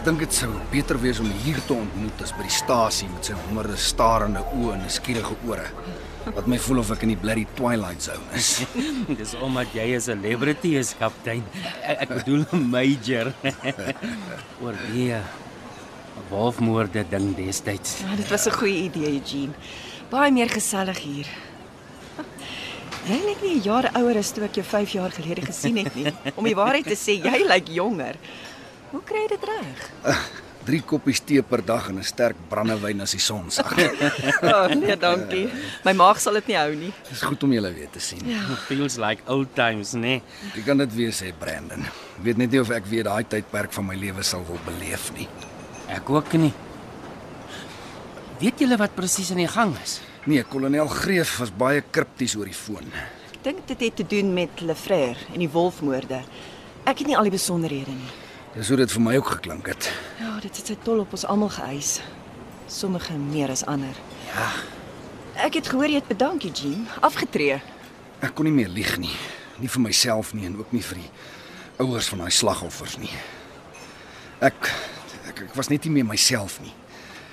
Gedink 0.00 0.22
dit 0.22 0.32
sou 0.32 0.48
beter 0.72 0.96
wees 1.02 1.18
om 1.20 1.28
hier 1.42 1.58
te 1.68 1.74
ontmoet 1.76 2.22
as 2.24 2.30
by 2.32 2.46
die 2.46 2.54
stasie 2.54 3.08
met 3.12 3.26
sy 3.28 3.34
honderde 3.36 3.74
starende 3.76 4.40
oë 4.56 4.78
en 4.78 4.86
skierige 4.88 5.34
ore. 5.44 5.66
Wat 6.24 6.48
my 6.48 6.56
voel 6.60 6.80
of 6.80 6.92
ek 6.94 7.04
in 7.04 7.12
die 7.12 7.18
bloody 7.20 7.44
twilight 7.58 8.06
zone 8.06 8.24
is. 8.38 8.62
Dis 9.20 9.34
omdat 9.44 9.74
jy 9.76 9.90
'n 9.98 10.00
celebrity 10.00 10.72
is, 10.80 10.94
kaptein. 10.96 11.44
Ek, 11.84 12.06
ek 12.06 12.14
bedoel 12.14 12.46
'n 12.48 12.64
major. 12.72 13.32
Oor 14.64 14.78
die 14.88 15.12
eh, 15.18 15.24
wolfmoorde 16.32 17.04
ding 17.10 17.34
destyds. 17.36 18.00
Ja, 18.00 18.16
dit 18.16 18.28
was 18.32 18.48
'n 18.48 18.56
goeie 18.56 18.88
idee, 18.88 19.20
Eugene. 19.20 19.52
Baie 20.08 20.32
meer 20.32 20.48
gesellig 20.48 21.04
hier. 21.04 21.28
Jy 23.10 23.20
lyk 23.26 23.42
nie 23.44 23.56
'n 23.60 23.64
jaar 23.68 23.90
ouer 24.00 24.16
as 24.16 24.32
toe 24.32 24.48
ek 24.48 24.56
jou 24.56 24.64
5 24.64 24.96
jaar 24.96 25.12
gelede 25.12 25.44
gesien 25.44 25.76
het 25.76 25.92
nie. 25.94 26.08
Om 26.36 26.44
die 26.44 26.56
waarheid 26.56 26.88
te 26.88 26.96
sê, 26.96 27.20
jy 27.20 27.44
lyk 27.44 27.68
jonger. 27.68 28.16
Hoe 28.90 29.02
kry 29.06 29.24
jy 29.24 29.28
dit 29.36 29.44
reg? 29.46 29.82
Drie 30.66 30.80
koppies 30.84 31.22
tee 31.24 31.42
per 31.46 31.62
dag 31.64 31.88
en 31.88 31.98
'n 31.98 32.04
sterk 32.04 32.36
brandewyn 32.50 33.00
as 33.00 33.12
die 33.16 33.20
son 33.22 33.50
sak. 33.50 33.72
Oh, 34.50 34.66
nee, 34.74 34.96
dankie. 34.96 35.48
My 35.84 35.92
maag 35.92 36.20
sal 36.20 36.34
dit 36.34 36.46
nie 36.50 36.56
hou 36.58 36.74
nie. 36.74 36.92
Dis 37.08 37.22
goed 37.22 37.42
om 37.42 37.52
julle 37.52 37.72
weer 37.74 37.88
te 37.90 38.00
sien. 38.00 38.20
Feels 38.68 38.96
like 38.98 39.22
old 39.26 39.54
times, 39.54 39.92
nee. 39.94 40.22
Jy 40.54 40.62
kan 40.66 40.78
dit 40.78 40.94
weer 40.94 41.12
sê, 41.12 41.32
Brandon. 41.38 41.80
Ek 42.18 42.24
weet 42.24 42.36
net 42.42 42.50
nie 42.50 42.60
of 42.60 42.70
ek 42.70 42.86
weer 42.90 43.04
daai 43.08 43.24
tydperk 43.24 43.72
van 43.72 43.86
my 43.86 43.96
lewe 43.96 44.22
sal 44.22 44.44
wil 44.48 44.58
beleef 44.66 45.10
nie. 45.16 45.28
Ek 45.88 46.10
ook 46.10 46.32
nie. 46.32 46.52
Weet 48.40 48.58
julle 48.60 48.76
wat 48.80 48.94
presies 48.96 49.30
aan 49.30 49.42
die 49.42 49.48
gang 49.48 49.74
is? 49.82 50.00
Nee, 50.26 50.42
kolonel 50.44 50.88
Greef 50.88 51.38
was 51.40 51.50
baie 51.50 51.82
kripties 51.90 52.36
oor 52.36 52.48
die 52.48 52.56
foon. 52.56 52.88
Ek 53.32 53.42
dink 53.44 53.66
dit 53.68 53.80
het 53.80 53.96
te 53.96 54.04
doen 54.04 54.34
met 54.34 54.60
Lefrère 54.60 55.16
en 55.32 55.38
die 55.40 55.48
wolfmoorde. 55.48 56.22
Ek 56.84 56.98
het 56.98 57.06
nie 57.06 57.16
al 57.16 57.28
die 57.28 57.36
besonderhede 57.36 57.92
nie. 57.96 58.12
Dis 58.50 58.68
hoe 58.68 58.76
dit 58.80 58.90
vir 58.90 59.02
my 59.02 59.12
ook 59.16 59.28
geklink 59.36 59.68
het. 59.70 59.86
Ja, 60.18 60.32
dit 60.42 60.56
het 60.56 60.66
sy 60.72 60.74
tol 60.82 61.04
op 61.04 61.12
ons 61.14 61.22
almal 61.30 61.52
geëis. 61.54 62.00
Sommige 62.66 63.14
meer 63.14 63.52
as 63.54 63.62
ander. 63.70 63.94
Ja. 64.32 64.48
Ek 65.46 65.54
het 65.60 65.70
gehoor 65.70 65.86
jy 65.86 66.00
het 66.00 66.08
bedank, 66.10 66.42
Eugene. 66.44 66.88
Afgetree. 67.06 67.60
Ek 68.20 68.34
kon 68.34 68.48
nie 68.48 68.54
meer 68.54 68.68
lieg 68.68 68.96
nie, 68.98 69.14
nie 69.62 69.70
vir 69.70 69.84
myself 69.84 70.34
nie 70.34 70.48
en 70.48 70.58
ook 70.58 70.74
nie 70.74 70.82
vir 70.82 70.98
die 70.98 71.10
ouers 71.80 72.10
van 72.10 72.24
daai 72.24 72.34
slagoffers 72.34 72.98
nie. 73.00 73.12
Ek 74.42 74.58
ek, 75.30 75.46
ek 75.46 75.54
was 75.54 75.70
net 75.70 75.86
nie 75.86 76.00
meer 76.00 76.08
myself 76.10 76.58
nie. 76.60 76.74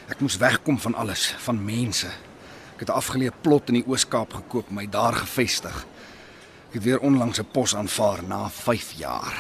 Ek 0.08 0.22
moes 0.22 0.38
wegkom 0.40 0.78
van 0.80 0.96
alles, 1.02 1.32
van 1.44 1.58
mense. 1.58 2.08
Ek 2.76 2.86
het 2.86 2.90
'n 2.90 3.00
afgeleë 3.02 3.34
plot 3.42 3.70
in 3.74 3.82
die 3.82 3.88
Oos-Kaap 3.88 4.34
gekoop, 4.34 4.70
my 4.72 4.86
daar 4.86 5.14
gevestig. 5.14 5.86
Ek 6.70 6.74
het 6.78 6.84
weer 6.84 7.00
onlangs 7.00 7.40
'n 7.40 7.50
pos 7.52 7.76
aanvaar 7.76 8.24
na 8.24 8.50
5 8.50 8.92
jaar. 9.02 9.34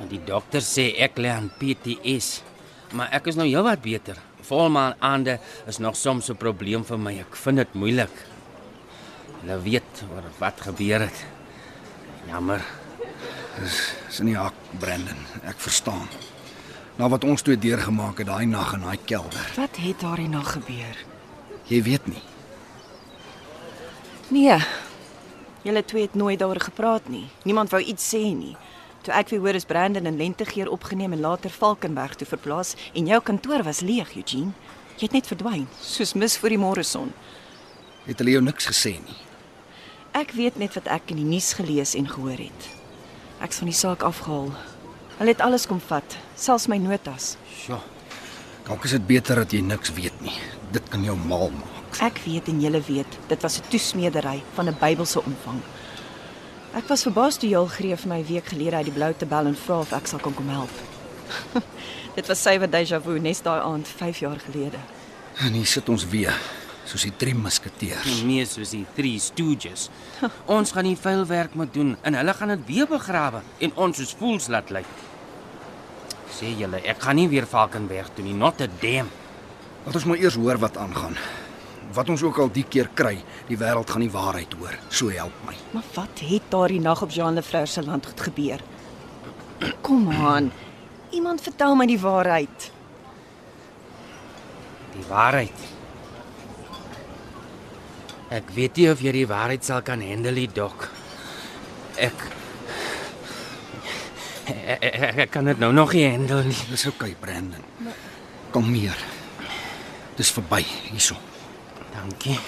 Want 0.00 0.10
die 0.14 0.22
dokter 0.24 0.64
sê 0.64 0.90
ek 1.04 1.20
lê 1.20 1.28
aan 1.28 1.50
PTS. 1.60 2.40
Maar 2.96 3.12
ek 3.20 3.28
is 3.30 3.36
nou 3.38 3.46
heelwat 3.46 3.82
beter. 3.84 4.16
Volmaan 4.48 4.96
aande 5.04 5.36
is 5.68 5.78
nog 5.78 5.96
soms 5.96 6.30
'n 6.30 6.36
probleem 6.36 6.84
vir 6.84 6.98
my. 6.98 7.18
Ek 7.20 7.36
vind 7.36 7.56
dit 7.56 7.74
moeilik. 7.74 8.16
Hulle 9.40 9.60
weet 9.62 10.02
oor 10.12 10.24
wat 10.38 10.60
gebeur 10.60 11.00
het. 11.00 11.24
Jammer. 12.26 12.64
Dis 13.60 14.20
in 14.20 14.26
die 14.26 14.36
hak, 14.36 14.54
Brandon. 14.80 15.20
Ek 15.44 15.60
verstaan. 15.60 16.08
Na 16.96 17.08
wat 17.08 17.24
ons 17.24 17.42
twee 17.42 17.58
deurgemaak 17.58 18.18
het 18.18 18.26
daai 18.26 18.46
nag 18.46 18.74
in 18.76 18.80
daai 18.80 18.98
kelder. 19.04 19.52
Wat 19.56 19.76
het 19.76 20.00
daar 20.00 20.18
hierna 20.18 20.42
gebeur? 20.42 20.96
Jy 21.68 21.82
weet 21.82 22.06
nie. 22.06 22.22
Nee. 24.28 24.58
Julle 25.62 25.84
twee 25.84 26.02
het 26.02 26.14
nooit 26.14 26.38
daaroor 26.38 26.60
gepraat 26.60 27.08
nie. 27.08 27.28
Niemand 27.44 27.70
wou 27.70 27.82
iets 27.82 28.14
sê 28.14 28.22
nie. 28.34 28.56
Toe 29.00 29.14
ek 29.16 29.30
weer 29.32 29.40
hoor 29.40 29.56
is 29.56 29.64
Brandon 29.64 30.06
in 30.06 30.16
Lentegeer 30.20 30.68
opgeneem 30.68 31.14
en 31.16 31.20
later 31.20 31.50
Valkenberg 31.50 32.18
toe 32.20 32.26
verplaas 32.28 32.74
en 32.92 33.06
jou 33.08 33.20
kantoor 33.24 33.62
was 33.64 33.80
leeg, 33.80 34.12
Eugene. 34.16 34.52
Jy 35.00 35.06
het 35.06 35.14
net 35.16 35.30
verdwyn, 35.30 35.64
soos 35.80 36.12
mis 36.12 36.36
voor 36.36 36.52
die 36.52 36.60
môreson. 36.60 37.14
Het 38.04 38.20
hulle 38.20 38.34
jou 38.36 38.42
niks 38.44 38.68
gesê 38.68 38.98
nie. 39.00 39.16
Ek 40.12 40.34
weet 40.36 40.58
net 40.60 40.76
wat 40.76 40.90
ek 40.92 41.14
in 41.14 41.22
die 41.22 41.30
nuus 41.30 41.54
gelees 41.56 41.94
en 41.96 42.10
gehoor 42.10 42.42
het. 42.42 42.68
Ek's 43.40 43.62
van 43.62 43.70
die 43.70 43.78
saak 43.78 44.04
afgehaal. 44.04 44.52
Hulle 45.16 45.32
het 45.32 45.40
alles 45.40 45.64
kom 45.70 45.80
vat, 45.80 46.18
selfs 46.36 46.68
my 46.68 46.76
notas. 46.76 47.38
Sjoe. 47.62 47.80
Dalk 48.68 48.84
is 48.84 48.92
dit 48.98 49.06
beter 49.08 49.40
dat 49.40 49.54
jy 49.56 49.62
niks 49.64 49.94
weet 49.96 50.20
nie. 50.20 50.36
Dit 50.74 50.92
kan 50.92 51.04
jou 51.06 51.16
mal 51.16 51.48
maak. 51.56 52.02
Ek 52.04 52.20
weet 52.26 52.52
en 52.52 52.60
julle 52.60 52.82
weet, 52.84 53.16
dit 53.32 53.42
was 53.42 53.58
'n 53.58 53.70
toesmedery 53.72 54.42
van 54.54 54.68
'n 54.68 54.76
Bybelse 54.80 55.24
omvang. 55.24 55.62
Ek 56.70 56.86
was 56.86 57.02
verbaas 57.02 57.34
toe 57.34 57.48
Jael 57.50 57.66
Greef 57.66 58.04
my 58.06 58.20
week 58.28 58.52
gelede 58.52 58.78
uit 58.78 58.86
die 58.86 58.94
blou 58.94 59.10
te 59.18 59.26
bel 59.26 59.48
en 59.50 59.56
vra 59.58 59.80
of 59.82 59.90
ek 59.96 60.06
sal 60.06 60.20
kan 60.22 60.34
kom 60.38 60.52
help. 60.54 60.70
dit 62.16 62.28
was 62.30 62.42
sywe 62.46 62.68
déjà 62.70 63.00
vu 63.02 63.16
nes 63.18 63.42
daai 63.42 63.58
aand 63.58 63.90
5 63.90 64.20
jaar 64.22 64.38
gelede. 64.44 64.78
En 65.42 65.56
hier 65.58 65.66
sit 65.66 65.90
ons 65.90 66.04
weer, 66.12 66.36
soos 66.86 67.08
die 67.08 67.12
drie 67.18 67.34
musketeers. 67.34 68.20
Nie 68.22 68.46
soos 68.46 68.70
die 68.76 68.84
Three 68.94 69.18
Stooges. 69.18 69.88
Ons 70.56 70.70
gaan 70.76 70.86
die 70.86 70.94
vuil 70.94 71.26
werk 71.26 71.58
moet 71.58 71.74
doen 71.74 71.96
en 72.06 72.20
hulle 72.20 72.38
gaan 72.38 72.54
dit 72.54 72.64
weer 72.70 72.86
begrawe 72.86 73.42
en 73.58 73.74
ons 73.74 73.98
soos 73.98 74.14
fools 74.22 74.46
laat 74.54 74.70
lyk. 74.70 74.94
Sê 76.30 76.54
julle, 76.54 76.78
ek 76.86 77.02
gaan 77.02 77.18
nie 77.18 77.26
weer 77.32 77.50
Valkenberg 77.50 78.14
toe 78.14 78.22
nie, 78.22 78.36
not 78.36 78.62
a 78.62 78.70
damn. 78.78 79.10
Laat 79.88 79.98
ons 79.98 80.06
maar 80.06 80.22
eers 80.22 80.38
hoor 80.38 80.62
wat 80.62 80.78
aangaan. 80.78 81.18
Wat 81.94 82.08
ons 82.08 82.22
ook 82.22 82.38
al 82.38 82.50
die 82.54 82.64
keer 82.68 82.90
kry, 82.94 83.16
die 83.48 83.58
wêreld 83.58 83.90
gaan 83.90 84.04
die 84.04 84.12
waarheid 84.12 84.52
hoor. 84.58 84.76
So 84.88 85.10
help 85.10 85.34
my. 85.46 85.56
Maar 85.74 85.88
wat 85.94 86.22
het 86.22 86.50
daardie 86.52 86.80
nag 86.80 87.02
op 87.02 87.10
Jean 87.10 87.34
Lefleur 87.34 87.66
se 87.66 87.82
landgoed 87.82 88.20
gebeur? 88.20 88.62
Kom 89.80 90.10
aan. 90.10 90.52
Iemand 91.10 91.42
vertel 91.42 91.74
my 91.74 91.86
die 91.90 92.00
waarheid. 92.00 92.70
Die 94.94 95.06
waarheid. 95.08 95.68
Ek 98.30 98.52
weet 98.54 98.78
nie 98.78 98.90
of 98.92 99.00
jy 99.02 99.14
die 99.14 99.26
waarheid 99.26 99.66
sal 99.66 99.82
kan 99.82 100.02
handle, 100.04 100.30
nie, 100.36 100.46
dok. 100.54 100.86
Ek 101.98 102.28
ek, 104.50 104.84
ek, 104.86 105.18
ek 105.26 105.32
kan 105.34 105.50
dit 105.50 105.58
nou 105.62 105.72
nog 105.74 105.94
nie 105.94 106.06
handle 106.06 106.44
nie. 106.46 106.60
Dis 106.70 106.86
oukei, 106.86 107.10
okay, 107.10 107.18
Brandon. 107.18 107.90
Kom 108.54 108.70
hier. 108.74 108.96
Dis 110.18 110.30
verby 110.34 110.62
hierso. 110.90 111.18
Dankie. 112.00 112.38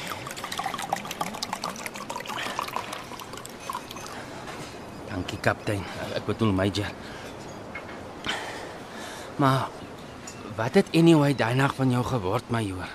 Dankie 5.10 5.38
kaptein. 5.44 5.84
Ek 6.16 6.24
bedoel 6.24 6.54
major. 6.56 6.88
Maar 9.36 9.68
wat 10.56 10.80
het 10.80 10.88
anyway 10.96 11.34
daai 11.36 11.54
nag 11.58 11.76
van 11.76 11.92
jou 11.92 12.00
geword, 12.04 12.48
major? 12.48 12.88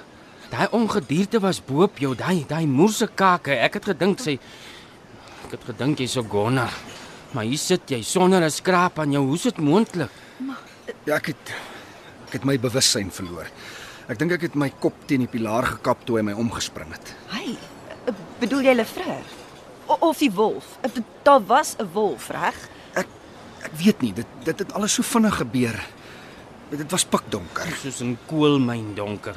Daai 0.49 0.65
ongedierte 0.73 1.41
was 1.43 1.61
boop 1.61 1.99
jou, 2.01 2.15
daai 2.17 2.45
daai 2.49 2.65
moerse 2.65 3.05
kake. 3.05 3.53
Ek 3.53 3.77
het 3.77 3.93
gedink 3.93 4.23
sy 4.23 4.39
ek 5.45 5.59
het 5.59 5.69
gedink 5.69 6.01
jy's 6.01 6.17
so 6.17 6.25
goner. 6.25 6.73
Maar 7.37 7.45
hier 7.45 7.61
sit 7.61 7.85
jy 7.91 8.01
sonder 8.01 8.41
'n 8.41 8.49
skraap 8.49 8.99
aan 8.99 9.11
jou. 9.11 9.25
Hoe's 9.29 9.43
dit 9.43 9.57
moontlik? 9.57 10.09
Ja, 11.05 11.15
ek 11.21 11.27
het 11.37 11.53
ek 12.27 12.33
het 12.33 12.45
my 12.45 12.57
bewussyn 12.57 13.11
verloor. 13.11 13.45
Ek 14.07 14.17
dink 14.19 14.31
ek 14.31 14.41
het 14.47 14.55
my 14.55 14.69
kop 14.79 14.95
teen 15.09 15.25
die 15.25 15.27
pilaar 15.31 15.65
gekap 15.67 16.05
toe 16.07 16.17
hy 16.19 16.23
my 16.29 16.33
omgespring 16.39 16.91
het. 16.95 17.09
Hey, 17.33 17.57
bedoel 18.39 18.61
jy 18.69 18.75
Lefleur? 18.79 19.25
O- 19.87 19.97
Of 20.09 20.17
die 20.23 20.31
wolf? 20.31 20.77
Daar 21.23 21.43
was 21.45 21.75
'n 21.79 21.89
wolf, 21.93 22.29
reg? 22.29 22.55
Ek 22.95 23.07
ek 23.63 23.71
weet 23.83 24.01
nie, 24.01 24.13
dit 24.13 24.25
dit 24.43 24.59
het 24.59 24.73
alles 24.73 24.93
so 24.93 25.01
vinnig 25.03 25.35
gebeur. 25.35 25.75
Dit 26.69 26.91
was 26.91 27.05
pikdonker. 27.05 27.67
soos 27.81 28.01
'n 28.01 28.17
koolmyn 28.27 28.95
donker. 28.95 29.35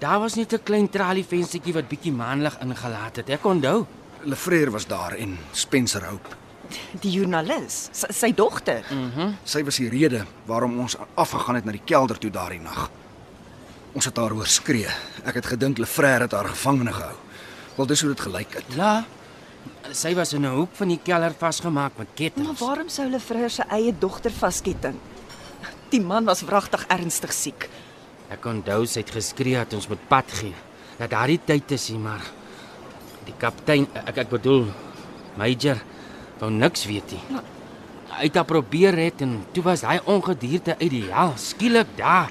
Daar 0.00 0.20
was 0.20 0.34
net 0.34 0.52
'n 0.52 0.62
klein 0.62 0.88
tralievenstertjie 0.90 1.72
wat 1.74 1.88
bietjie 1.88 2.12
maanlig 2.12 2.58
ingelaat 2.60 3.16
het. 3.16 3.28
Ek 3.30 3.44
onthou. 3.44 3.86
Lefreur 4.24 4.70
was 4.70 4.86
daar 4.86 5.12
en 5.14 5.38
Spencer 5.52 6.04
Hope. 6.04 6.28
Die 7.00 7.10
joernalis, 7.10 7.88
sy, 7.92 8.06
sy 8.12 8.32
dogter. 8.34 8.84
Sy 9.44 9.62
was 9.64 9.76
die 9.76 9.88
rede 9.88 10.24
waarom 10.46 10.78
ons 10.80 10.96
afgegaan 11.14 11.54
het 11.54 11.64
na 11.64 11.72
die 11.72 11.82
kelder 11.84 12.18
toe 12.18 12.30
daardie 12.30 12.60
nag. 12.60 12.90
Ons 13.94 14.08
het 14.10 14.16
haar 14.18 14.34
hoor 14.34 14.48
skree. 14.50 14.90
Ek 15.24 15.36
het 15.38 15.46
gedink 15.46 15.78
Lefreur 15.78 16.24
het 16.26 16.32
haar 16.34 16.50
gevangene 16.50 16.92
gehou. 16.92 17.14
Wel 17.76 17.86
dis 17.90 18.02
hoe 18.02 18.10
dit 18.10 18.20
gelyk 18.26 18.56
het. 18.58 18.74
Ja. 18.76 19.04
Sy 19.94 20.14
was 20.14 20.32
in 20.32 20.44
'n 20.44 20.54
hoek 20.54 20.74
van 20.74 20.88
die 20.88 20.98
kelder 20.98 21.34
vasgemaak 21.38 21.92
met 21.96 22.06
Maar 22.06 22.16
kettinge. 22.16 22.54
waarom 22.58 22.88
sou 22.88 23.08
Lefleur 23.08 23.50
se 23.50 23.62
eie 23.70 23.94
dogter 23.98 24.30
vasketting? 24.30 24.98
Die 25.90 26.00
man 26.00 26.24
was 26.24 26.42
wragtig 26.42 26.84
ernstig 26.88 27.32
siek. 27.32 27.68
Ek 28.30 28.44
onthou 28.44 28.86
sy 28.86 29.00
het 29.00 29.10
geskree 29.10 29.54
dat 29.54 29.72
ons 29.72 29.88
moet 29.88 30.08
pad 30.08 30.24
gee. 30.28 30.54
Dat 30.98 31.10
daardie 31.10 31.40
tyd 31.44 31.70
is 31.70 31.88
hier 31.88 31.98
maar 31.98 32.22
die 33.24 33.34
kaptein, 33.38 33.86
ek 34.06 34.16
ek 34.18 34.30
bedoel 34.30 34.66
major 35.36 35.80
wou 36.40 36.50
niks 36.50 36.84
weet 36.86 37.10
nie. 37.10 37.40
Hy 38.14 38.28
het 38.30 38.46
probeer 38.46 38.94
red 38.94 39.22
en 39.22 39.44
toe 39.52 39.62
was 39.62 39.82
hy 39.82 39.98
ongedierte 40.04 40.76
uit 40.78 40.90
die 40.90 41.04
hel 41.10 41.32
skielik 41.36 41.86
daar. 41.96 42.30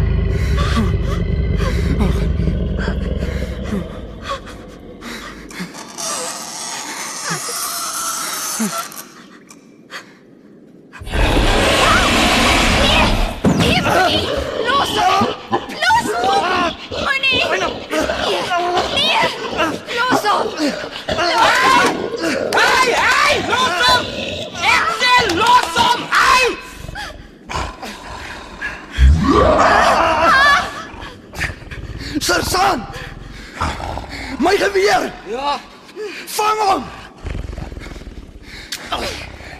Vang 36.41 36.61
hom! 36.65 36.83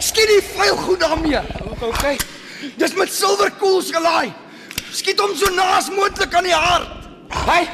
Skiet 0.02 0.26
die 0.26 0.42
vuil 0.54 0.76
goed 0.76 1.00
daarmee. 1.00 1.40
Okay. 1.80 2.16
Dis 2.76 2.94
met 2.94 3.12
silwerkoels 3.12 3.90
gelaai. 3.94 4.32
Skiet 4.92 5.20
hom 5.22 5.36
so 5.38 5.50
naas 5.54 5.90
moontlik 5.94 6.34
aan 6.34 6.48
die 6.50 6.54
hart. 6.54 7.06
Hey! 7.46 7.68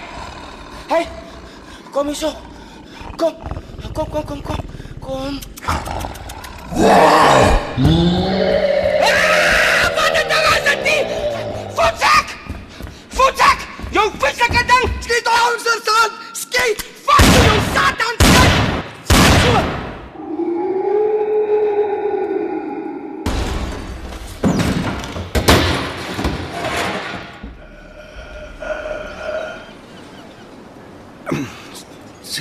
Hey! 0.92 1.09
Kom 1.92 2.07
hier 2.12 2.16
so. 2.16 2.35
Kom. 3.16 3.35
Kom 3.92 4.09
kom 4.12 4.25
kom 4.25 4.42
kom. 4.42 4.61
Kom. 5.01 5.40
Voetek! 7.79 8.97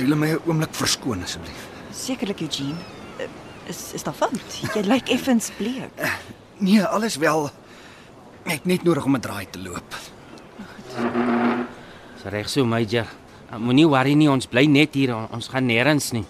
Sien 0.08 0.18
my 0.18 0.30
'n 0.32 0.40
oomblik 0.48 0.72
verskoon 0.72 1.22
asseblief. 1.22 1.66
Sekerlik 1.92 2.40
Eugene. 2.40 2.78
Eh, 3.18 3.26
Is 3.68 3.92
is 3.92 4.02
daar 4.02 4.14
fout? 4.14 4.40
Jy 4.74 4.80
lyk 4.92 5.08
effens 5.08 5.50
bleek. 5.58 5.90
Nee, 6.58 6.82
alles 6.82 7.16
wel. 7.16 7.50
Ek 8.44 8.52
het 8.52 8.64
net 8.64 8.82
nodig 8.84 9.04
om 9.04 9.14
'n 9.16 9.20
draai 9.20 9.46
te 9.50 9.58
loop. 9.58 9.94
Dis 12.14 12.24
reg 12.32 12.48
so 12.48 12.64
major. 12.64 13.04
Moenie 13.58 13.86
worry 13.88 14.14
nie, 14.14 14.30
ons 14.30 14.46
bly 14.46 14.64
net 14.64 14.94
hier. 14.94 15.14
Ons 15.30 15.48
gaan 15.48 15.66
nêrens 15.68 16.12
nie. 16.12 16.24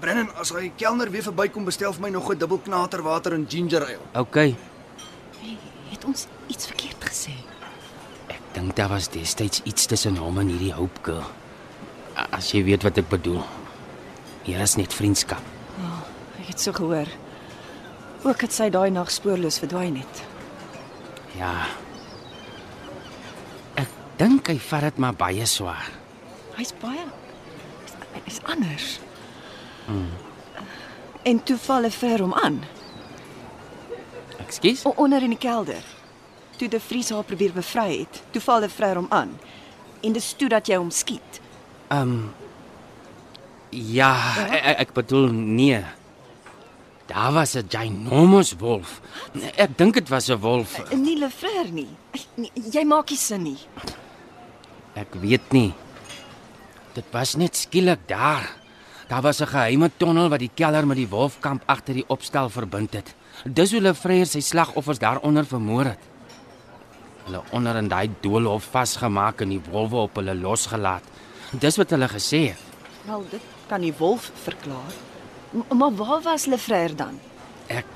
Brennan, 0.00 0.30
as 0.40 0.50
hy 0.50 0.72
kelner 0.76 1.10
weer 1.10 1.22
verbykom, 1.22 1.64
bestel 1.64 1.92
vir 1.92 2.00
my 2.02 2.10
nog 2.10 2.28
'n 2.30 2.38
dubbel 2.38 2.58
knater 2.58 3.02
water 3.02 3.32
en 3.34 3.46
ginger 3.48 3.82
ale. 3.84 3.98
OK. 4.14 4.36
Het 5.90 6.04
ons 6.04 6.26
iets 6.48 6.66
verkeerd 6.66 7.04
gesê? 7.04 7.30
Ek 8.28 8.40
dink 8.52 8.74
daar 8.76 8.88
was 8.88 9.08
destyds 9.08 9.60
iets 9.64 9.86
tussen 9.86 10.16
hom 10.16 10.38
en 10.38 10.48
hierdie 10.48 10.72
Hope 10.72 10.98
girl. 11.02 11.30
As 12.30 12.52
jy 12.52 12.62
weet 12.64 12.82
wat 12.82 12.98
ek 12.98 13.08
bedoel. 13.08 13.42
Hier 14.46 14.60
is 14.60 14.76
net 14.76 14.94
vriendskap. 14.94 15.42
Ek 16.40 16.46
het 16.46 16.60
so 16.60 16.72
gehoor. 16.72 17.08
Ook 18.24 18.40
het 18.40 18.52
sy 18.52 18.68
daai 18.70 18.90
nag 18.90 19.10
spoorloos 19.10 19.58
verdwyn 19.58 19.96
het. 19.96 20.22
Ja. 21.38 21.66
Ek 23.80 23.88
dink 24.20 24.48
hy 24.48 24.58
vat 24.58 24.82
dit 24.88 24.98
maar 24.98 25.16
baie 25.16 25.46
swaar. 25.46 25.88
Hy's 26.56 26.72
baie 26.80 27.06
hy's 28.24 28.40
anders. 28.44 28.98
Mm. 29.88 30.08
En 31.22 31.42
toe 31.44 31.56
val 31.58 31.84
'n 31.84 31.90
ver 31.90 32.20
hom 32.20 32.34
aan, 32.34 32.64
Ekskuus? 34.38 34.82
onder 34.82 35.22
in 35.22 35.30
die 35.30 35.38
kelder. 35.38 35.82
Toe 36.56 36.68
die 36.68 36.80
Vries 36.80 37.10
haar 37.10 37.24
probeer 37.24 37.52
bevry 37.52 37.98
het, 38.00 38.22
toe 38.30 38.40
val 38.40 38.62
'n 38.62 38.68
ver 38.68 38.94
hom 38.96 39.06
aan. 39.08 39.38
En 40.02 40.12
dis 40.12 40.32
toe 40.32 40.48
dat 40.48 40.66
jy 40.66 40.76
hom 40.76 40.90
skiet. 40.90 41.40
Ehm 41.90 42.02
um, 42.02 42.32
ja, 43.70 44.12
ek, 44.50 44.86
ek 44.86 44.92
bedoel 44.94 45.30
nee. 45.34 45.80
Daar 47.10 47.32
was 47.34 47.54
'n 47.58 47.66
ginormous 47.68 48.54
wolf. 48.58 49.00
Ek 49.56 49.74
dink 49.78 49.94
dit 49.94 50.08
was 50.08 50.28
'n 50.30 50.38
wolf. 50.38 50.78
En 50.90 51.02
nie 51.02 51.18
Lefreur 51.18 51.66
nie. 51.72 51.88
Nee, 52.36 52.50
Jy 52.54 52.84
maak 52.84 53.10
nie 53.10 53.18
sin 53.18 53.42
nie. 53.42 53.58
Ek 54.94 55.14
weet 55.14 55.52
nie. 55.52 55.72
Dit 56.94 57.04
was 57.10 57.34
net 57.34 57.56
skielik 57.56 58.06
daar. 58.06 58.46
Daar 59.08 59.22
was 59.22 59.40
'n 59.40 59.46
geheime 59.46 59.90
tonnel 59.96 60.28
wat 60.28 60.38
die 60.38 60.50
keller 60.54 60.86
met 60.86 60.96
die 60.96 61.08
wolfkamp 61.08 61.62
agter 61.66 61.94
die 61.94 62.08
opstel 62.08 62.48
verbind 62.48 62.92
het. 62.92 63.14
Dis 63.44 63.70
hoe 63.70 63.80
hulle 63.80 63.94
vryer 63.94 64.26
sy 64.26 64.40
slagoffers 64.40 64.98
daaronder 64.98 65.46
vermoor 65.46 65.84
het. 65.84 65.98
Hulle 67.24 67.42
onder 67.50 67.76
in 67.76 67.88
daai 67.88 68.10
doolhof 68.20 68.64
vasgemaak 68.70 69.40
en 69.40 69.48
die 69.48 69.62
wolwe 69.70 69.96
op 69.96 70.14
hulle 70.16 70.34
losgelaat. 70.34 71.02
Dis 71.58 71.76
wat 71.76 71.90
hulle 71.90 72.08
gesê 72.08 72.40
het. 72.52 72.58
Wel, 73.06 73.24
dit 73.30 73.40
kan 73.68 73.80
die 73.80 73.94
wolf 73.98 74.30
verklaar. 74.44 74.92
M 75.52 75.76
maar 75.76 75.94
waar 75.98 76.20
was 76.22 76.46
Lefreur 76.46 76.94
dan? 76.96 77.18
Ek 77.66 77.86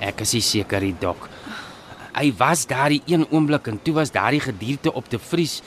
Ek 0.00 0.20
is 0.24 0.32
nie 0.32 0.40
seker 0.40 0.80
die 0.80 0.94
dok. 0.98 1.28
Hy 2.16 2.30
was 2.38 2.62
daar 2.66 2.88
die 2.88 3.02
een 3.06 3.26
oomblik 3.30 3.66
en 3.68 3.82
toe 3.82 3.94
was 3.94 4.10
daardie 4.10 4.40
gedierte 4.40 4.92
op 4.96 5.08
te 5.08 5.18
vries. 5.18 5.60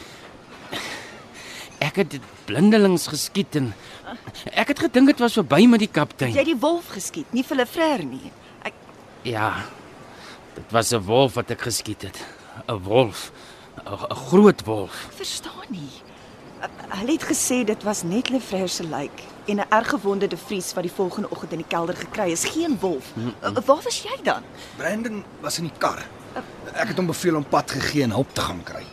Ek 1.83 1.95
het 2.01 2.09
dit 2.15 2.21
blindelings 2.47 3.07
geskiet 3.11 3.55
en 3.59 3.73
ek 4.53 4.67
het 4.73 4.79
gedink 4.87 5.11
dit 5.11 5.19
was 5.19 5.33
verby 5.37 5.65
met 5.69 5.79
die 5.83 5.91
kaptein. 5.91 6.31
Jy 6.33 6.39
het 6.39 6.49
die 6.49 6.59
wolf 6.59 6.89
geskiet, 6.95 7.29
nie 7.33 7.43
vir 7.43 7.57
Lefreur 7.61 8.03
nie. 8.07 8.31
Ek 8.63 8.73
Ja. 9.23 9.65
Dit 10.55 10.71
was 10.71 10.93
'n 10.93 11.03
wolf 11.05 11.33
wat 11.35 11.51
ek 11.51 11.61
geskiet 11.61 12.01
het. 12.01 12.17
'n 12.69 12.79
Wolf. 12.83 13.31
'n 13.85 14.15
groot 14.29 14.65
wolf. 14.65 15.07
verstaan 15.15 15.69
nie. 15.69 15.89
Hulle 16.93 17.11
het 17.11 17.23
gesê 17.23 17.63
dit 17.67 17.83
was 17.83 18.03
net 18.03 18.29
Lefreur 18.29 18.69
se 18.69 18.83
lijk 18.87 19.23
en 19.45 19.55
'n 19.55 19.65
erg 19.69 19.89
gewonde 19.89 20.27
de 20.27 20.37
Vries 20.37 20.73
wat 20.73 20.83
die 20.83 20.91
volgende 20.91 21.29
oggend 21.29 21.51
in 21.51 21.57
die 21.57 21.67
kelder 21.67 21.95
gekry 21.95 22.31
is, 22.31 22.45
geen 22.45 22.77
wolf. 22.79 23.05
Uh, 23.17 23.51
waar 23.65 23.81
was 23.83 24.03
jy 24.03 24.17
dan? 24.23 24.43
Brandon 24.77 25.23
was 25.41 25.57
in 25.57 25.63
die 25.63 25.77
kar. 25.77 26.05
Ek 26.73 26.87
het 26.87 26.97
hom 26.97 27.05
beveel 27.05 27.35
om 27.35 27.45
pad 27.45 27.71
gegee 27.71 28.03
en 28.03 28.11
hulp 28.11 28.33
te 28.33 28.41
gaan 28.41 28.63
kry. 28.63 28.83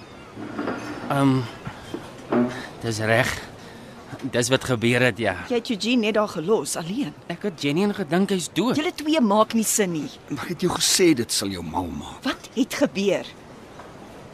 Ehm 1.08 1.20
um, 1.20 1.44
Dis 2.80 2.98
reg. 2.98 3.48
Dis 4.30 4.48
wat 4.48 4.64
gebeur 4.64 5.00
het, 5.00 5.18
ja. 5.18 5.34
Jy 5.48 5.54
het 5.60 5.70
Eugene 5.70 6.06
net 6.06 6.14
daar 6.14 6.28
gelos 6.28 6.76
alleen. 6.76 7.14
Ek 7.26 7.42
het 7.42 7.62
Jenny 7.62 7.88
gedink 7.94 8.30
hy's 8.34 8.48
dood. 8.52 8.76
Julle 8.76 8.92
twee 8.94 9.20
maak 9.20 9.54
nie 9.56 9.64
sin 9.64 9.92
nie. 9.92 10.08
Maar 10.28 10.44
ek 10.44 10.48
het 10.48 10.64
jou 10.66 10.72
gesê 10.74 11.12
dit 11.16 11.32
sal 11.32 11.48
jou 11.48 11.62
mal 11.64 11.86
maak. 11.86 12.22
Wat 12.24 12.48
het 12.54 12.74
gebeur? 12.74 13.26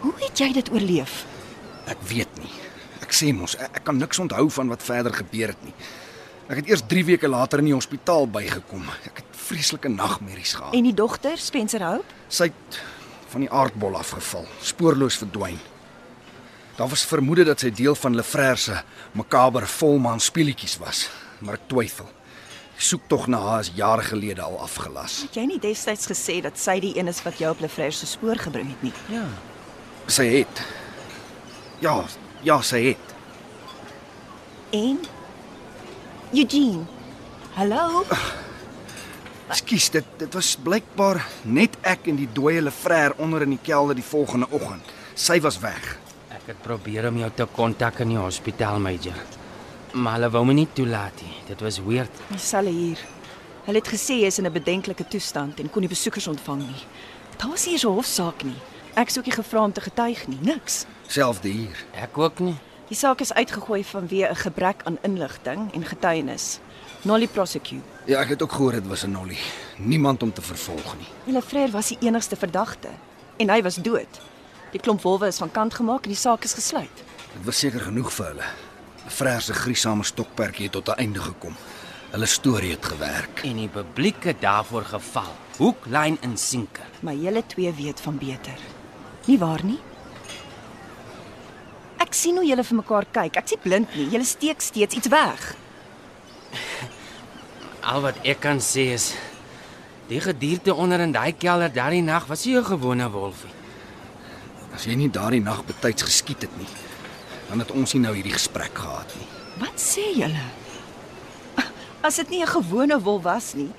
Hoe 0.01 0.13
het 0.21 0.39
jy 0.39 0.53
dit 0.53 0.71
oorleef? 0.73 1.25
Ek 1.87 2.01
weet 2.09 2.39
nie. 2.43 2.51
Ek 3.07 3.15
sê 3.15 3.31
mos, 3.35 3.55
ek, 3.55 3.79
ek 3.79 3.85
kan 3.87 4.01
niks 4.03 4.19
onthou 4.23 4.49
van 4.51 4.73
wat 4.73 4.83
verder 4.83 5.15
gebeur 5.15 5.55
het 5.55 5.63
nie. 5.63 5.75
Ek 6.51 6.61
het 6.61 6.69
eers 6.71 6.83
3 6.91 7.05
weke 7.07 7.31
later 7.31 7.63
in 7.63 7.71
die 7.71 7.75
hospitaal 7.75 8.27
bygekom. 8.31 8.85
Ek 9.07 9.23
het 9.23 9.39
vreeslike 9.47 9.91
nagmerries 9.91 10.57
gehad. 10.59 10.75
En 10.75 10.87
die 10.87 10.95
dogter, 10.95 11.39
Spencer 11.39 11.83
Hope? 11.87 12.19
Sy 12.31 12.51
het 12.51 12.79
van 13.31 13.43
die 13.43 13.51
aardbol 13.51 13.97
afgeval, 13.99 14.47
spoorloos 14.63 15.19
verdwyn. 15.23 15.59
Daar 16.77 16.91
was 16.93 17.07
vermoede 17.09 17.47
dat 17.49 17.63
sy 17.63 17.71
deel 17.75 17.97
van 17.99 18.15
Lefrère 18.19 18.59
se 18.61 18.77
makaber 19.17 19.67
volmaan 19.71 20.21
speletjies 20.21 20.77
was, 20.83 21.07
maar 21.41 21.57
ek 21.59 21.67
twyfel. 21.71 22.09
Die 22.77 22.85
soektog 22.85 23.27
na 23.33 23.41
haar 23.41 23.63
is 23.65 23.71
jare 23.75 24.05
gelede 24.05 24.45
al 24.45 24.59
afgelas. 24.61 25.23
Het 25.29 25.41
jy 25.41 25.47
nie 25.55 25.61
destyds 25.63 26.11
gesê 26.11 26.43
dat 26.45 26.59
sy 26.61 26.77
die 26.85 26.93
een 26.99 27.09
is 27.09 27.23
wat 27.25 27.41
jou 27.41 27.55
op 27.55 27.63
Lefreur 27.65 27.95
se 27.97 28.09
spoor 28.11 28.43
gebring 28.43 28.69
het 28.75 28.85
nie? 28.85 28.93
Ja. 29.15 29.25
Sy 30.07 30.27
het 30.35 30.67
Ja, 31.85 32.05
ja, 32.47 32.61
sy 32.63 32.83
het. 32.93 33.15
En 34.71 35.01
Eugene. 36.33 36.85
Hallo? 37.57 38.05
Ekskuus, 39.51 39.89
dit 39.95 40.07
dit 40.21 40.35
was 40.35 40.53
blykbaar 40.63 41.23
net 41.47 41.77
ek 41.87 42.11
en 42.11 42.19
die 42.19 42.29
dooie 42.35 42.63
Lefrère 42.63 43.17
onder 43.23 43.47
in 43.47 43.55
die 43.55 43.63
kelder 43.63 43.99
die 43.99 44.07
volgende 44.07 44.49
oggend. 44.51 44.95
Sy 45.15 45.39
was 45.43 45.59
weg. 45.63 45.97
Ek 46.35 46.51
het 46.53 46.63
probeer 46.63 47.09
om 47.11 47.19
jou 47.23 47.31
te 47.35 47.47
kontak 47.57 48.03
in 48.05 48.15
die 48.15 48.21
hospitaal, 48.21 48.79
Major. 48.83 49.19
Maar 49.95 50.19
hulle 50.19 50.33
wou 50.35 50.43
my 50.47 50.57
nie 50.59 50.69
toelaat 50.77 51.23
nie. 51.25 51.39
Dit 51.49 51.63
was 51.65 51.79
weird. 51.83 52.25
Dieselfde 52.29 52.75
hier. 52.75 53.05
Hulle 53.67 53.81
het 53.81 53.91
gesê 53.91 54.21
jy 54.21 54.31
is 54.31 54.39
in 54.39 54.47
'n 54.47 54.53
bedenklike 54.53 55.09
toestand 55.09 55.61
en 55.61 55.71
kon 55.71 55.83
nie 55.83 55.89
besoekers 55.89 56.27
ontvang 56.27 56.63
nie. 56.67 56.83
Daar 57.39 57.51
was 57.51 57.65
nie 57.67 57.75
eens 57.75 57.85
'n 57.87 57.97
hofsaak 57.99 58.43
nie. 58.45 58.61
Ek 58.95 59.11
sou 59.11 59.19
ook 59.19 59.27
nie 59.27 59.43
gevra 59.43 59.65
om 59.65 59.73
te 59.73 59.81
getuig 59.81 60.29
nie, 60.29 60.39
niks. 60.41 60.87
Selfde 61.07 61.49
hier. 61.49 61.85
Ek 61.95 62.19
ook 62.19 62.39
nie. 62.39 62.57
Die 62.89 62.97
saak 62.97 63.21
is 63.21 63.33
uitgegooi 63.33 63.85
vanweë 63.85 64.31
'n 64.31 64.37
gebrek 64.37 64.83
aan 64.85 64.99
inligting 65.03 65.75
en 65.75 65.85
getuienis. 65.85 66.61
Nolly 67.03 67.27
prosecute. 67.27 67.83
Ja, 68.05 68.21
ek 68.21 68.29
het 68.29 68.43
ook 68.43 68.53
gehoor 68.53 68.73
dit 68.73 68.87
was 68.87 69.03
'n 69.05 69.11
nollie. 69.11 69.39
Niemand 69.77 70.23
om 70.23 70.33
te 70.33 70.43
vervolg 70.43 70.97
nie. 70.99 71.07
Hulle 71.25 71.43
Frere 71.43 71.71
was 71.73 71.89
die 71.89 71.99
enigste 72.01 72.37
verdagte 72.37 72.89
en 73.37 73.51
hy 73.51 73.63
was 73.63 73.75
dood. 73.75 74.21
Die 74.71 74.81
klomp 74.81 75.03
wolwe 75.03 75.27
is 75.27 75.39
van 75.39 75.51
kant 75.51 75.75
gemaak 75.75 76.03
en 76.03 76.11
die 76.11 76.19
saak 76.19 76.45
is 76.45 76.55
gesluit. 76.55 76.97
Dit 77.33 77.45
was 77.45 77.59
seker 77.59 77.81
genoeg 77.81 78.13
vir 78.13 78.27
hulle. 78.27 78.45
Lefrère 79.05 79.41
se 79.41 79.55
griesame 79.55 80.05
stokperdjie 80.05 80.63
het 80.63 80.73
tot 80.73 80.89
'n 80.89 80.99
einde 80.99 81.21
gekom. 81.21 81.55
Hulle 82.11 82.27
storie 82.27 82.71
het 82.71 82.85
gewerk. 82.85 83.41
En 83.45 83.57
die 83.57 83.69
publiek 83.69 84.25
het 84.25 84.41
daarvoor 84.41 84.85
geval. 84.85 85.33
Hoek, 85.57 85.87
lyn 85.87 86.19
en 86.21 86.37
sinker. 86.37 86.85
Maar 87.01 87.15
julle 87.15 87.43
twee 87.47 87.73
weet 87.73 88.01
van 88.01 88.19
beter. 88.19 88.59
Nie 89.25 89.39
waar 89.39 89.65
nie? 89.65 89.79
Ek 91.99 92.15
sien 92.15 92.37
hoe 92.37 92.47
julle 92.47 92.65
vir 92.65 92.77
mekaar 92.77 93.07
kyk. 93.13 93.37
Ek 93.37 93.49
sien 93.49 93.63
blind 93.63 93.95
nie. 93.97 94.09
Julle 94.13 94.25
steek 94.25 94.61
steeds 94.61 94.95
iets 94.95 95.09
weg. 95.09 95.55
Al 97.87 98.03
wat 98.03 98.19
ek 98.27 98.41
kan 98.43 98.61
sê 98.61 98.93
is 98.95 99.13
die 100.11 100.21
gedierte 100.23 100.75
onder 100.75 101.03
in 101.03 101.15
daai 101.15 101.33
kelder 101.33 101.73
daardie 101.73 102.03
nag 102.03 102.27
was 102.27 102.45
nie 102.47 102.57
'n 102.57 102.65
gewone 102.65 103.11
wolfie. 103.11 103.55
As 104.75 104.85
jy 104.85 104.95
nie 104.95 105.11
daardie 105.11 105.41
nag 105.41 105.65
betyds 105.65 106.03
geskiet 106.03 106.43
het 106.43 106.57
nie, 106.59 106.69
dan 107.49 107.59
het 107.59 107.71
ons 107.71 107.95
nie 107.95 108.03
nou 108.03 108.15
hierdie 108.15 108.33
gesprek 108.33 108.75
gehad 108.75 109.09
nie. 109.17 109.29
Wat 109.59 109.79
sê 109.81 110.13
julle? 110.15 110.45
As 112.03 112.17
dit 112.17 112.31
nie 112.31 112.43
'n 112.43 112.47
gewone 112.47 113.01
wolf 113.01 113.23
was 113.23 113.55
nie, 113.55 113.73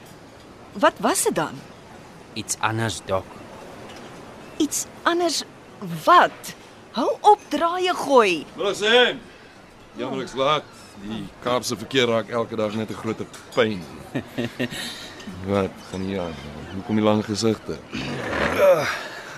wat 0.73 0.93
was 0.99 1.23
dit 1.23 1.35
dan? 1.35 1.55
Iets 2.33 2.57
anders, 2.59 3.01
dok. 3.05 3.25
Iets 4.57 4.85
anders 5.03 5.43
wat? 6.03 6.55
Hou 6.97 7.09
op 7.29 7.39
draaie 7.53 7.93
gooi. 7.93 8.45
Wil 8.57 8.71
ek 8.71 8.77
sê? 8.79 8.93
Jammer 9.99 10.23
ek's 10.23 10.33
laat. 10.37 10.65
Die 11.03 11.19
Kaapse 11.43 11.77
verkeer 11.77 12.09
raak 12.09 12.31
elke 12.33 12.57
dag 12.57 12.73
net 12.73 12.89
'n 12.89 12.97
groter 12.97 13.27
pyn. 13.53 13.81
Wat 15.51 15.69
gaan 15.91 16.01
hier 16.07 16.21
aan? 16.25 16.33
Hoekom 16.73 16.95
die 16.97 17.05
lang 17.05 17.21
gesigte? 17.25 17.77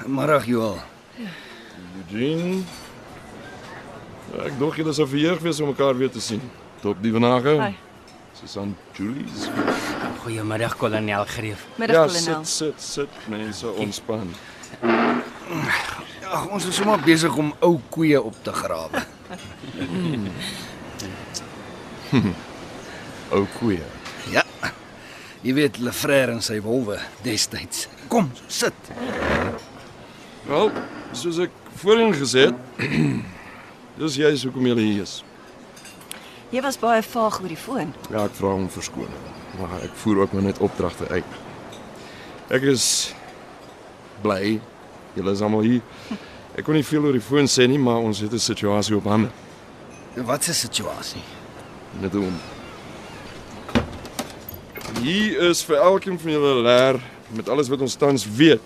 Middag 0.08 0.46
Joel. 0.48 0.80
Eugene. 2.00 2.64
Ek 4.46 4.56
dink 4.60 4.76
julle 4.80 4.94
sou 4.94 5.08
verheug 5.08 5.42
wees 5.44 5.60
om 5.60 5.68
mekaar 5.74 5.98
weer 5.98 6.12
te 6.12 6.22
sien. 6.22 6.42
Top 6.82 7.02
die 7.04 7.12
vanage. 7.12 7.58
Hi. 7.60 7.76
Susan 8.40 8.72
Julie's. 8.96 9.50
Goeiemiddag, 10.24 10.78
kolonel 10.78 11.26
Greef. 11.26 11.66
Middag 11.76 11.96
Ja, 11.96 12.06
kolonel. 12.08 12.46
sit, 12.46 12.78
sit, 12.80 12.82
sit, 12.82 13.28
mense 13.28 13.68
ontspan. 13.68 14.32
Ag, 16.30 16.44
ons 16.54 16.66
is 16.70 16.76
sommer 16.78 17.02
besig 17.02 17.34
om 17.42 17.48
ou 17.66 17.80
koeie 17.90 18.20
op 18.22 18.36
te 18.46 18.52
grawe. 18.54 19.00
Ou 23.34 23.42
koeie. 23.58 23.86
Ja. 24.34 24.44
Jy 25.42 25.54
weet 25.58 25.80
Lefrère 25.82 26.32
en 26.36 26.42
sy 26.46 26.60
wolwe 26.62 27.00
destyds. 27.26 27.88
Kom, 28.14 28.30
sit. 28.50 28.74
Wel, 30.50 30.70
soos 31.18 31.38
ek 31.46 31.54
voorheen 31.82 32.14
gesê 32.18 32.42
het, 32.50 32.58
dis 34.02 34.20
juist 34.22 34.46
hoekom 34.46 34.66
jy 34.70 34.76
hier 34.82 35.04
is. 35.08 35.16
Jy 36.54 36.62
was 36.66 36.78
baie 36.82 37.02
vaag 37.06 37.42
oor 37.42 37.52
die 37.54 37.62
foon. 37.62 37.90
Ja, 38.10 38.26
ek 38.26 38.34
vra 38.38 38.50
om 38.58 38.70
verskoning, 38.74 39.24
maar 39.60 39.72
ek 39.82 39.94
voer 40.02 40.18
ook 40.24 40.34
maar 40.38 40.48
net 40.50 40.62
opdragte 40.66 41.06
uit. 41.10 41.30
Ek 42.54 42.64
is 42.70 42.86
bly 44.22 44.60
julle 45.16 45.32
is 45.32 45.42
almal 45.42 45.62
hier. 45.62 45.82
Ek 46.58 46.66
kon 46.66 46.76
nie 46.76 46.86
veel 46.86 47.06
oor 47.06 47.16
die 47.16 47.24
foon 47.24 47.48
sê 47.48 47.68
nie, 47.70 47.80
maar 47.80 48.02
ons 48.04 48.20
het 48.20 48.34
'n 48.34 48.40
situasie 48.40 48.96
op 48.96 49.06
hande. 49.06 49.30
Wat 50.16 50.48
'n 50.48 50.54
situasie? 50.54 51.22
Net 52.02 52.16
om. 52.16 52.34
Hier 55.02 55.50
is 55.50 55.64
vir 55.64 55.76
elkeen 55.78 56.20
van 56.20 56.32
julle 56.32 56.62
leer 56.62 57.00
met 57.32 57.50
alles 57.50 57.70
wat 57.70 57.82
ons 57.82 57.96
tans 57.96 58.26
weet. 58.36 58.62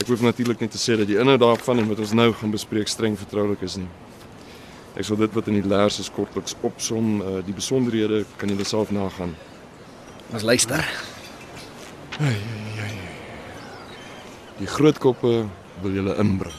Ek 0.00 0.06
hoef 0.06 0.20
natuurlik 0.20 0.60
net 0.60 0.70
te 0.70 0.78
sê 0.78 0.96
dat 0.98 1.06
die 1.06 1.18
inhoud 1.18 1.40
daarvan 1.40 1.78
en 1.78 1.88
wat 1.88 1.98
ons 1.98 2.12
nou 2.12 2.32
gaan 2.32 2.50
bespreek 2.50 2.88
streng 2.88 3.18
vertroulik 3.18 3.62
is 3.62 3.76
nie. 3.76 3.88
Ek 4.98 5.04
sal 5.04 5.16
dit 5.16 5.34
wat 5.34 5.46
in 5.46 5.60
die 5.60 5.68
leer 5.68 5.86
is 5.86 6.10
kortliks 6.10 6.56
opsom, 6.66 7.20
uh, 7.20 7.38
die 7.46 7.54
besonderhede 7.54 8.24
kan 8.36 8.48
julle 8.48 8.64
self 8.64 8.90
nagaan. 8.90 9.36
Ons 10.32 10.42
luister. 10.42 10.84
Die 14.58 14.66
groot 14.66 14.98
koppe 14.98 15.46
wil 15.82 15.92
julle 15.94 16.16
inbring. 16.18 16.54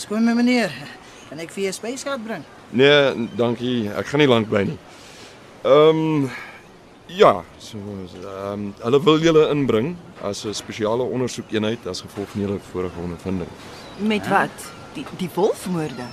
Skoon 0.00 0.24
my 0.24 0.32
meneer. 0.32 0.72
Kan 1.28 1.40
ek 1.40 1.52
vir 1.54 1.68
jou 1.68 1.74
spyskaart 1.76 2.24
bring? 2.24 2.46
Nee, 2.76 3.28
dankie. 3.36 3.90
Ek 3.92 4.08
gaan 4.08 4.20
nie 4.20 4.30
lank 4.30 4.48
bly 4.48 4.64
nie. 4.70 4.78
Ehm 5.62 6.00
um, 6.24 6.30
ja, 7.12 7.42
so 7.60 7.78
ehm 7.78 8.52
um, 8.52 8.66
hulle 8.82 9.00
wil 9.04 9.20
julle 9.20 9.46
inbring 9.52 9.94
as 10.22 10.44
'n 10.44 10.54
spesiale 10.54 11.04
ondersoekeenheid 11.04 11.86
as 11.86 12.00
gevolg 12.00 12.28
van 12.28 12.40
julle 12.40 12.58
vorige 12.72 13.00
ondervinding. 13.00 13.50
Met 13.98 14.28
wat? 14.28 14.72
Die 14.94 15.06
die 15.18 15.30
wolfmoorde. 15.34 16.06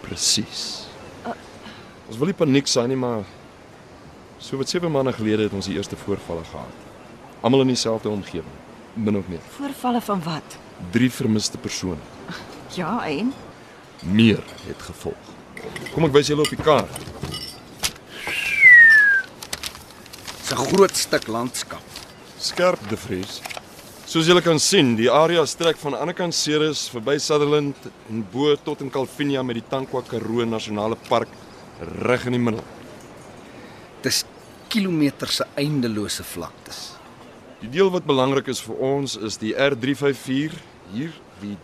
Presies. 0.00 0.86
Ons 2.08 2.18
wil 2.18 2.26
nie 2.26 2.36
paniek 2.36 2.66
saai 2.66 2.88
nie, 2.88 2.96
maar 2.96 3.24
so 4.38 4.56
wat 4.56 4.68
7 4.68 4.90
maande 4.90 5.12
gelede 5.12 5.42
het 5.42 5.52
ons 5.52 5.66
die 5.66 5.76
eerste 5.76 5.96
voorvalle 5.96 6.44
gehad. 6.44 6.74
Almal 7.40 7.60
in 7.60 7.72
dieselfde 7.72 8.08
omgewing, 8.08 8.58
min 8.94 9.16
of 9.16 9.28
meer. 9.28 9.40
Voorvalle 9.56 10.00
van 10.00 10.22
wat? 10.22 10.58
Drie 10.90 11.10
vermiste 11.10 11.58
persone. 11.58 12.00
Ja, 12.72 13.04
en 13.04 13.34
Meer 14.02 14.40
het 14.66 14.82
gevolg. 14.82 15.28
Kom 15.92 16.06
ek 16.08 16.14
wys 16.16 16.30
julle 16.32 16.42
op 16.42 16.50
die 16.50 16.58
kaart. 16.58 16.94
Dis 20.40 20.50
'n 20.50 20.64
groot 20.72 20.96
stuk 20.96 21.28
landskap. 21.28 21.84
Skerp 22.38 22.88
de 22.88 22.96
Vries. 22.96 23.40
Soos 24.06 24.26
julle 24.26 24.42
kan 24.42 24.58
sien, 24.58 24.96
die 24.96 25.10
area 25.10 25.44
strek 25.46 25.76
van 25.78 25.94
aan 25.94 26.10
die 26.10 26.14
kant 26.14 26.34
Ceres 26.34 26.88
verby 26.90 27.18
Sutherland 27.18 27.76
en 28.10 28.26
bo 28.32 28.56
tot 28.56 28.80
in 28.80 28.90
Calvinia 28.90 29.42
met 29.42 29.54
die 29.54 29.68
Tankwa 29.68 30.02
Karoo 30.02 30.44
Nasionale 30.44 30.96
Park 31.08 31.28
reg 32.02 32.26
in 32.26 32.32
die 32.32 32.40
middel. 32.40 32.64
Dis 34.02 34.24
kilometers 34.68 35.36
se 35.36 35.46
eindelose 35.54 36.24
vlaktes. 36.24 37.01
Die 37.62 37.70
deel 37.70 37.92
wat 37.94 38.08
belangrik 38.08 38.48
is 38.50 38.58
vir 38.66 38.78
ons 38.82 39.12
is 39.22 39.36
die 39.38 39.52
R354 39.54 40.54
hier, 40.90 41.12
die 41.38 41.54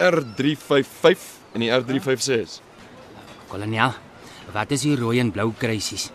R355 0.00 1.24
en 1.52 1.60
die 1.60 1.68
R356. 1.68 2.54
Kolonel, 3.50 3.92
wat 4.54 4.70
is 4.72 4.86
die 4.86 4.94
rooi 4.96 5.18
en 5.20 5.28
blou 5.34 5.50
kruisies? 5.60 6.06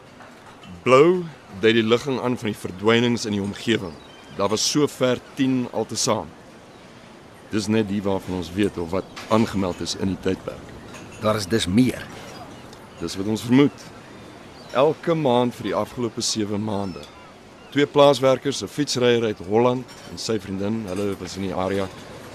Blou 0.81 1.21
dui 1.61 1.75
die 1.77 1.85
ligging 1.85 2.17
aan 2.17 2.37
van 2.41 2.49
die 2.49 2.57
verdwynings 2.57 3.27
in 3.29 3.37
die 3.37 3.43
omgewing. 3.43 3.93
Daar 4.39 4.49
was 4.49 4.65
sover 4.65 5.21
10 5.37 5.67
altesaam. 5.69 6.31
Dis 7.53 7.69
net 7.69 7.85
die 7.91 8.01
waarvan 8.01 8.39
ons 8.39 8.49
weet 8.55 8.79
of 8.81 8.89
wat 8.95 9.21
aangemeld 9.29 9.83
is 9.85 9.93
in 10.01 10.15
die 10.15 10.21
tydperk. 10.25 10.73
Daar 11.21 11.37
is 11.37 11.45
dus 11.45 11.69
meer. 11.69 12.01
Dis 13.03 13.13
wat 13.21 13.29
ons 13.29 13.45
vermoed. 13.45 13.85
Elke 14.73 15.13
maand 15.13 15.53
vir 15.61 15.69
die 15.69 15.77
afgelope 15.77 16.25
7 16.25 16.57
maande. 16.57 17.05
Twee 17.77 17.85
plaaswerkers, 17.85 18.63
'n 18.63 18.67
fietsryer 18.67 19.23
uit 19.23 19.37
Holland 19.45 19.85
en 20.09 20.17
sy 20.17 20.39
vriendin, 20.39 20.79
hulle 20.89 21.15
was 21.19 21.35
in 21.37 21.43
die 21.45 21.53
area 21.53 21.85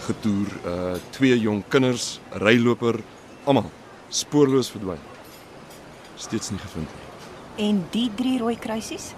getoer, 0.06 0.50
uh 0.64 0.94
twee 1.10 1.34
jong 1.34 1.64
kinders, 1.68 2.20
ryloper, 2.30 3.00
almal 3.44 3.66
spoorloos 4.08 4.70
verdwyn. 4.70 5.00
Steeds 6.14 6.50
nie 6.50 6.60
gevind 6.60 6.86
nie. 6.86 7.66
en 7.66 7.82
die 7.90 8.10
drie 8.14 8.38
rooi 8.38 8.54
kruisies? 8.58 9.14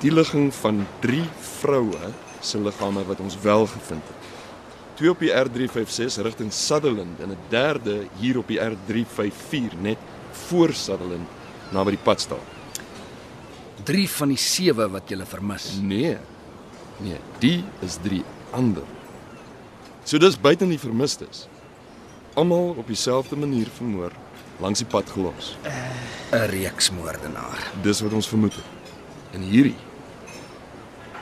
Die 0.00 0.10
ligging 0.10 0.54
van 0.54 0.86
3 1.00 1.22
vroue 1.60 2.12
se 2.40 2.58
liggame 2.58 3.06
wat 3.06 3.20
ons 3.20 3.38
wel 3.42 3.66
gevind 3.66 4.02
het. 4.02 4.26
Twee 4.96 5.10
op 5.10 5.18
die 5.18 5.30
R356 5.30 6.22
rigting 6.22 6.52
Sutherland 6.52 7.20
en 7.20 7.30
'n 7.30 7.38
derde 7.48 8.08
hier 8.18 8.38
op 8.38 8.48
die 8.48 8.58
R354 8.58 9.78
net 9.80 9.98
voor 10.32 10.72
Sutherland 10.72 11.28
naby 11.70 11.90
die 11.90 12.02
padstal. 12.02 12.55
3 13.86 14.06
van 14.18 14.32
die 14.34 14.40
7 14.40 14.90
wat 14.92 15.10
jy 15.10 15.18
vermis. 15.26 15.68
Nee. 15.80 16.16
Nee, 17.02 17.18
die 17.42 17.64
is 17.84 17.98
3 18.02 18.22
ander. 18.56 18.84
So 20.04 20.18
dis 20.18 20.38
buite 20.38 20.66
die 20.68 20.78
vermistes. 20.80 21.46
Almal 22.34 22.74
op 22.78 22.86
dieselfde 22.86 23.36
manier 23.36 23.68
vermoor, 23.76 24.12
langs 24.60 24.82
die 24.82 24.88
pad 24.88 25.10
gelos. 25.10 25.56
'n 26.32 26.48
Reeksmoordenaar. 26.50 27.70
Dis 27.82 28.00
wat 28.00 28.12
ons 28.12 28.28
vermoed 28.28 28.54
het. 28.54 28.64
En 29.32 29.42
hierdie 29.42 29.76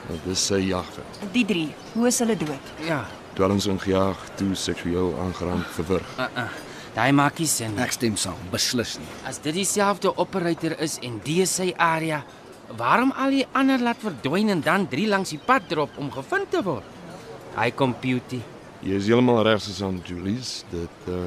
Nou 0.09 0.19
dis 0.27 0.47
sy 0.51 0.59
jagveld. 0.69 1.21
Die 1.33 1.45
drie. 1.49 1.69
Hoe 1.95 2.09
is 2.11 2.19
hulle 2.21 2.37
dood? 2.37 2.73
Ja, 2.85 3.05
Dwelms 3.35 3.67
ingejaag, 3.67 4.21
toe 4.39 4.53
seksueel 4.55 5.15
aangeraak, 5.25 5.67
verwrig. 5.75 6.07
uh 6.19 6.27
-uh. 6.37 6.49
daai 6.95 7.13
maak 7.13 7.39
nie 7.39 7.47
sin. 7.47 7.75
nie. 7.75 7.83
Ek 7.83 7.93
stem 7.93 8.17
saam, 8.17 8.37
beslis 8.51 8.99
nie. 8.99 9.07
As 9.27 9.41
dit 9.43 9.55
dieselfde 9.55 10.17
operator 10.17 10.79
is 10.79 10.99
en 11.03 11.21
die 11.25 11.41
is 11.43 11.55
sy 11.55 11.73
area, 11.77 12.25
waarom 12.77 13.13
al 13.17 13.31
die 13.31 13.47
ander 13.53 13.81
laat 13.81 14.01
verdwyn 14.03 14.49
en 14.49 14.61
dan 14.61 14.89
drie 14.89 15.07
langs 15.09 15.31
die 15.35 15.39
pad 15.39 15.69
drop 15.69 15.99
om 16.01 16.11
gevind 16.13 16.51
te 16.51 16.63
word? 16.63 16.87
Hy 17.55 17.71
computer. 17.77 18.41
Jy 18.85 18.99
is 18.99 19.07
heeltemal 19.09 19.43
reg 19.47 19.63
Susan 19.65 20.01
Julies, 20.05 20.65
dit 20.73 21.09
uh 21.09 21.21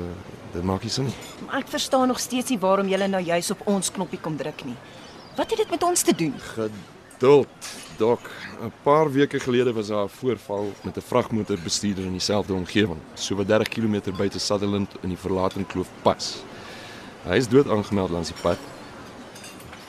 dit 0.53 0.63
maak 0.63 0.81
nie 0.81 0.89
sin 0.89 1.05
nie. 1.05 1.15
Maar 1.45 1.59
ek 1.59 1.69
verstaan 1.69 2.07
nog 2.07 2.19
steeds 2.23 2.49
nie 2.53 2.57
waarom 2.57 2.87
julle 2.87 3.07
nou 3.11 3.19
juis 3.21 3.51
op 3.51 3.65
ons 3.67 3.91
knoppie 3.91 4.19
kom 4.23 4.37
druk 4.39 4.63
nie. 4.65 4.77
Wat 5.35 5.51
het 5.51 5.59
dit 5.59 5.69
met 5.69 5.83
ons 5.83 6.01
te 6.01 6.15
doen? 6.15 6.33
Geduld, 6.55 7.71
dok. 7.99 8.31
'n 8.63 8.71
Paar 8.83 9.11
weke 9.11 9.39
gelede 9.39 9.73
was 9.73 9.87
daar 9.87 10.05
'n 10.05 10.09
voorval 10.19 10.71
met 10.83 10.97
'n 10.97 11.01
vragmotorbestuurder 11.01 12.05
in 12.05 12.11
dieselfde 12.11 12.53
omgewing, 12.53 13.01
so 13.13 13.35
wat 13.35 13.47
30 13.47 13.67
km 13.69 14.15
buite 14.17 14.39
Sutherland 14.39 14.95
in 15.01 15.09
die 15.09 15.17
verlaten 15.17 15.67
kloof 15.67 15.89
pas. 16.01 16.43
Hy 17.27 17.35
is 17.35 17.47
dood 17.47 17.69
aangemeld 17.69 18.09
langs 18.09 18.31
die 18.31 18.41
pad 18.41 18.57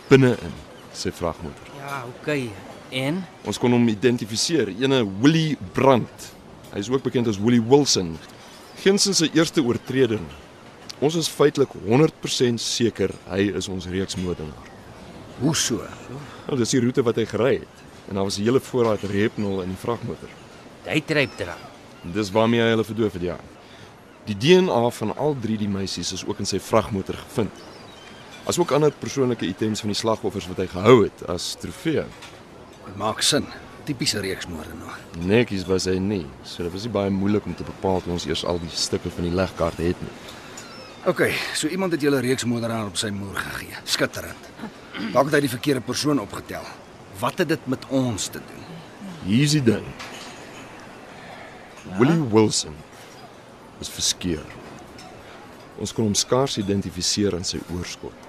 binne-in 0.08 0.67
sy 0.98 1.12
vragmotor. 1.14 1.70
Ja, 1.78 2.04
okay. 2.08 2.50
En 2.90 3.22
Ons 3.44 3.58
kon 3.60 3.72
hom 3.72 3.88
identifiseer, 3.88 4.70
ene 4.80 5.02
Willie 5.20 5.56
Brandt. 5.76 6.32
Hy 6.72 6.78
is 6.78 6.88
ook 6.90 7.02
bekend 7.04 7.28
as 7.28 7.38
Willie 7.40 7.62
Wilson. 7.64 8.16
Geensins 8.82 9.20
sy 9.22 9.30
eerste 9.34 9.62
oortreding. 9.64 10.24
Ons 11.00 11.14
is 11.20 11.28
feitelik 11.30 11.72
100% 11.86 12.58
seker 12.62 13.12
hy 13.28 13.52
is 13.58 13.68
ons 13.68 13.86
reeksmoordenaar. 13.86 14.72
Hoe 15.38 15.54
so? 15.56 15.84
Nou, 16.48 16.56
dis 16.58 16.72
die 16.74 16.80
roete 16.82 17.04
wat 17.06 17.20
hy 17.20 17.26
gery 17.30 17.52
het. 17.60 17.84
En 18.08 18.16
daar 18.16 18.24
was 18.24 18.38
'n 18.38 18.42
hele 18.42 18.60
voorraad 18.60 19.02
reepnol 19.02 19.62
in 19.62 19.68
die 19.68 19.76
vragmotor. 19.84 20.28
hy 20.86 21.00
tryp 21.00 21.36
dra. 21.36 21.56
En 22.04 22.12
dis 22.12 22.30
waarmee 22.30 22.60
hy 22.60 22.68
hulle 22.68 22.84
verdoof 22.84 23.12
het, 23.12 23.22
ja. 23.22 23.36
Die 24.24 24.36
DNA 24.36 24.90
van 24.90 25.16
al 25.16 25.36
drie 25.40 25.58
die 25.58 25.68
meisies 25.68 26.12
is 26.12 26.24
ook 26.24 26.38
in 26.38 26.46
sy 26.46 26.58
vragmotor 26.58 27.14
gevind. 27.14 27.50
Asook 28.48 28.70
ander 28.72 28.92
persoonlike 28.96 29.44
items 29.44 29.82
van 29.84 29.90
die 29.92 29.98
slagoffers 29.98 30.46
wat 30.48 30.62
hy 30.62 30.64
gehou 30.72 31.02
het 31.02 31.20
as 31.28 31.50
trofee. 31.60 32.06
Dit 32.86 32.94
maak 32.96 33.20
sin. 33.20 33.44
Tipiese 33.84 34.22
reeksmoordenaar. 34.24 34.94
Netjies 35.20 35.66
was 35.68 35.84
hy 35.88 35.98
nie, 36.00 36.22
so 36.48 36.64
dit 36.64 36.72
was 36.72 36.86
nie 36.86 36.92
baie 36.94 37.10
moeilik 37.12 37.44
om 37.44 37.56
te 37.56 37.66
bepaal 37.66 38.00
toe 38.00 38.14
ons 38.14 38.24
eers 38.24 38.46
al 38.48 38.60
die 38.62 38.70
stukke 38.72 39.12
van 39.12 39.26
die 39.28 39.32
legkaart 39.36 39.82
het 39.84 40.00
nie. 40.00 40.14
OK, 41.12 41.26
so 41.56 41.68
iemand 41.68 41.92
het 41.92 42.06
julle 42.06 42.22
reeksmoordenaar 42.24 42.88
op 42.88 42.96
sy 43.00 43.10
moer 43.12 43.36
gegee. 43.36 43.82
Skitterend. 43.84 44.48
Dalk 45.12 45.28
het 45.28 45.36
hy 45.36 45.42
die 45.44 45.52
verkeerde 45.52 45.84
persoon 45.84 46.20
opgetel. 46.24 46.64
Wat 47.20 47.44
het 47.44 47.50
dit 47.52 47.68
met 47.68 47.84
ons 47.92 48.30
te 48.32 48.40
doen? 48.40 48.64
Hier's 49.26 49.58
die 49.58 49.64
ding. 49.66 49.84
Willie 52.00 52.24
Wilson 52.32 52.80
is 53.84 53.92
verskeur. 53.92 54.56
Ons 55.76 55.92
kon 55.92 56.08
hom 56.08 56.16
skaars 56.16 56.56
identifiseer 56.64 57.36
aan 57.36 57.44
sy 57.44 57.60
oorskot. 57.76 58.27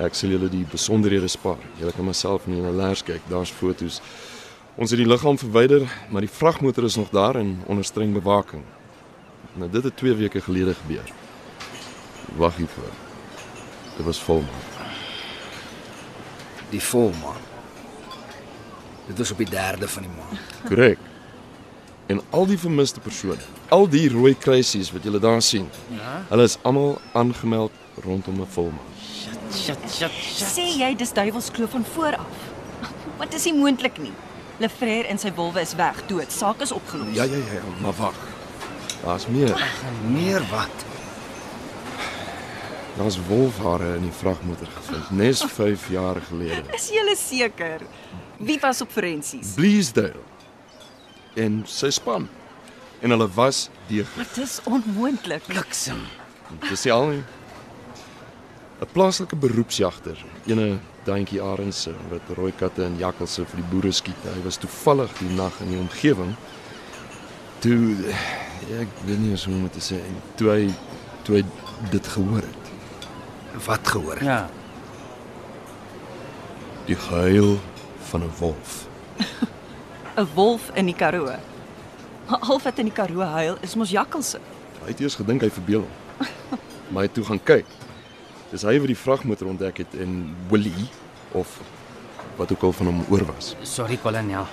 Ek 0.00 0.14
sal 0.14 0.30
julle 0.30 0.48
die 0.48 0.64
besonderhede 0.70 1.28
spaar. 1.28 1.58
Julle 1.78 1.92
kan 1.92 2.04
myself 2.04 2.46
in 2.46 2.56
julle 2.56 2.72
lers 2.72 3.02
kyk, 3.02 3.20
daar's 3.28 3.50
foto's. 3.50 4.00
Ons 4.76 4.90
het 4.90 4.98
die 4.98 5.06
liggaam 5.08 5.36
verwyder, 5.38 5.84
maar 6.10 6.20
die 6.24 6.30
vragmotor 6.32 6.84
is 6.84 6.96
nog 6.96 7.10
daar 7.12 7.36
en 7.36 7.62
onder 7.66 7.84
streng 7.84 8.12
bewaking. 8.12 8.62
Nou 9.54 9.70
dit 9.70 9.84
het 9.84 9.96
2 9.96 10.14
weke 10.14 10.40
gelede 10.40 10.74
gebeur. 10.74 11.12
Wag 12.36 12.56
hiervoor. 12.56 12.92
Dit 13.96 14.06
was 14.06 14.18
volmaan. 14.18 14.64
Die 16.70 16.80
volmaan. 16.82 17.36
Dit 19.06 19.18
was 19.18 19.30
op 19.30 19.38
die 19.38 19.46
3de 19.50 19.88
van 19.88 20.02
die 20.02 20.12
maand. 20.16 20.40
Korrek. 20.68 20.98
En 22.06 22.20
al 22.30 22.46
die 22.46 22.58
vermiste 22.58 23.00
persone, 23.00 23.40
al 23.68 23.88
die 23.88 24.08
rooi 24.10 24.34
kruisies 24.38 24.90
wat 24.92 25.04
julle 25.04 25.18
daar 25.20 25.42
sien, 25.42 25.68
Ja. 25.88 26.24
hulle 26.28 26.42
is 26.42 26.58
almal 26.62 26.98
aangemeld 27.12 27.72
rondom 28.04 28.40
'n 28.40 28.46
volmaan. 28.46 28.91
Shit, 29.52 29.78
shit, 29.90 30.10
shit. 30.10 30.48
Sê 30.48 30.64
jy 30.80 30.94
dis 30.96 31.12
duiwelskloof 31.12 31.70
van 31.76 31.84
voor 31.94 32.16
af? 32.16 32.46
Want 33.18 33.30
dis 33.34 33.44
nie 33.50 33.54
moontlik 33.58 33.98
nie. 34.02 34.12
Lefrère 34.62 35.08
en 35.12 35.18
sy 35.20 35.32
wolwe 35.36 35.60
is 35.64 35.74
weg, 35.78 36.00
dood. 36.08 36.32
Saak 36.32 36.62
is 36.64 36.72
opgelos. 36.72 37.12
Ja 37.16 37.24
ja 37.28 37.40
ja, 37.52 37.62
maar 37.82 37.96
wag. 37.98 38.16
Daar's 39.02 39.26
meer. 39.26 39.56
Meer 40.08 40.44
wat? 40.50 40.86
Daar's 42.96 43.16
wolfhare 43.28 43.94
in 43.96 44.02
die 44.06 44.12
vragmotor 44.12 44.68
gevind, 44.76 45.10
nes 45.16 45.44
5 45.58 45.88
jaar 45.90 46.20
gelede. 46.28 46.62
Is 46.76 46.90
jy 46.92 47.14
seker? 47.16 47.80
Wie 48.38 48.58
was 48.60 48.80
op 48.80 48.92
forensies? 48.92 49.54
Bleasdale 49.56 50.20
en 51.34 51.62
sy 51.66 51.90
span. 51.90 52.28
En 53.00 53.10
hulle 53.10 53.28
was 53.34 53.68
deeg. 53.88 54.08
Dit 54.16 54.36
is 54.44 54.58
onmoontlik. 54.68 55.46
Bliksem. 55.48 56.02
Dis 56.68 56.84
nie 56.84 56.92
al 56.92 57.06
nie. 57.14 57.22
'n 58.82 58.88
Plaaslike 58.92 59.36
beroepsjagter, 59.36 60.18
ene 60.50 60.78
Daantjie 61.06 61.42
Arends 61.42 61.86
wat 62.10 62.36
rooi 62.36 62.52
katte 62.58 62.82
en 62.84 62.96
jakkalse 62.98 63.44
vir 63.46 63.60
die 63.60 63.68
boere 63.70 63.92
skiet. 63.94 64.24
Hy 64.26 64.42
was 64.42 64.58
toevallig 64.58 65.12
die 65.20 65.30
nag 65.38 65.54
in 65.62 65.70
die 65.70 65.78
omgewing. 65.78 66.32
Toe 67.62 67.78
ja, 68.02 68.80
ek 68.82 68.96
weet 69.06 69.20
nie 69.22 69.30
eens 69.30 69.44
hoe 69.46 69.54
om 69.54 69.68
dit 69.68 69.78
te 69.78 69.84
sê, 69.86 70.00
toe 70.38 70.50
hy 70.50 70.64
toe 71.22 71.36
hy 71.38 71.42
dit 71.92 72.10
gehoor 72.14 72.42
het. 72.42 72.72
Wat 73.66 73.86
gehoor? 73.94 74.18
het? 74.18 74.26
Ja. 74.26 74.50
Die 76.90 76.98
gehuil 76.98 77.58
van 78.10 78.26
'n 78.26 78.32
wolf. 78.38 78.88
'n 80.18 80.26
Wolf 80.34 80.70
in 80.74 80.90
die 80.90 80.98
Karoo. 80.98 81.30
Maar 82.26 82.38
al 82.38 82.60
wat 82.64 82.78
in 82.78 82.90
die 82.90 82.94
Karoo 82.94 83.22
huil 83.22 83.56
is 83.60 83.74
mos 83.74 83.90
jakkalse. 83.90 84.40
Hy 84.82 84.90
het 84.90 85.00
eers 85.00 85.14
gedink 85.14 85.42
hy 85.42 85.50
verbeel 85.50 85.86
hom. 85.86 86.28
Maar 86.92 87.06
hy 87.06 87.08
toe 87.08 87.24
gaan 87.24 87.42
kyk. 87.42 87.66
Dis 88.52 88.66
hy 88.68 88.74
wat 88.82 88.90
die 88.90 88.98
vragmotor 88.98 89.48
ontdek 89.48 89.78
het 89.80 89.94
en 89.96 90.26
Willie 90.50 90.88
of 91.32 91.54
wat 92.36 92.52
ook 92.52 92.66
al 92.68 92.74
van 92.76 92.90
hom 92.90 92.98
oor 93.08 93.24
was. 93.30 93.54
Sorry 93.64 93.96
kolonel. 93.96 94.44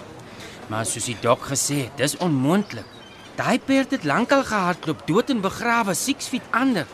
Maar 0.72 0.86
soos 0.88 1.10
die 1.10 1.18
dok 1.20 1.50
gesê 1.50 1.82
het, 1.84 1.97
dis 2.00 2.16
onmoontlik. 2.24 2.88
Daai 3.36 3.60
perd 3.60 3.91
het 3.95 4.06
lankal 4.08 4.45
gehardloop, 4.47 5.04
dood 5.08 5.32
en 5.34 5.41
begrawe, 5.43 5.95
6 5.95 6.28
feet 6.32 6.47
onder. 6.56 6.88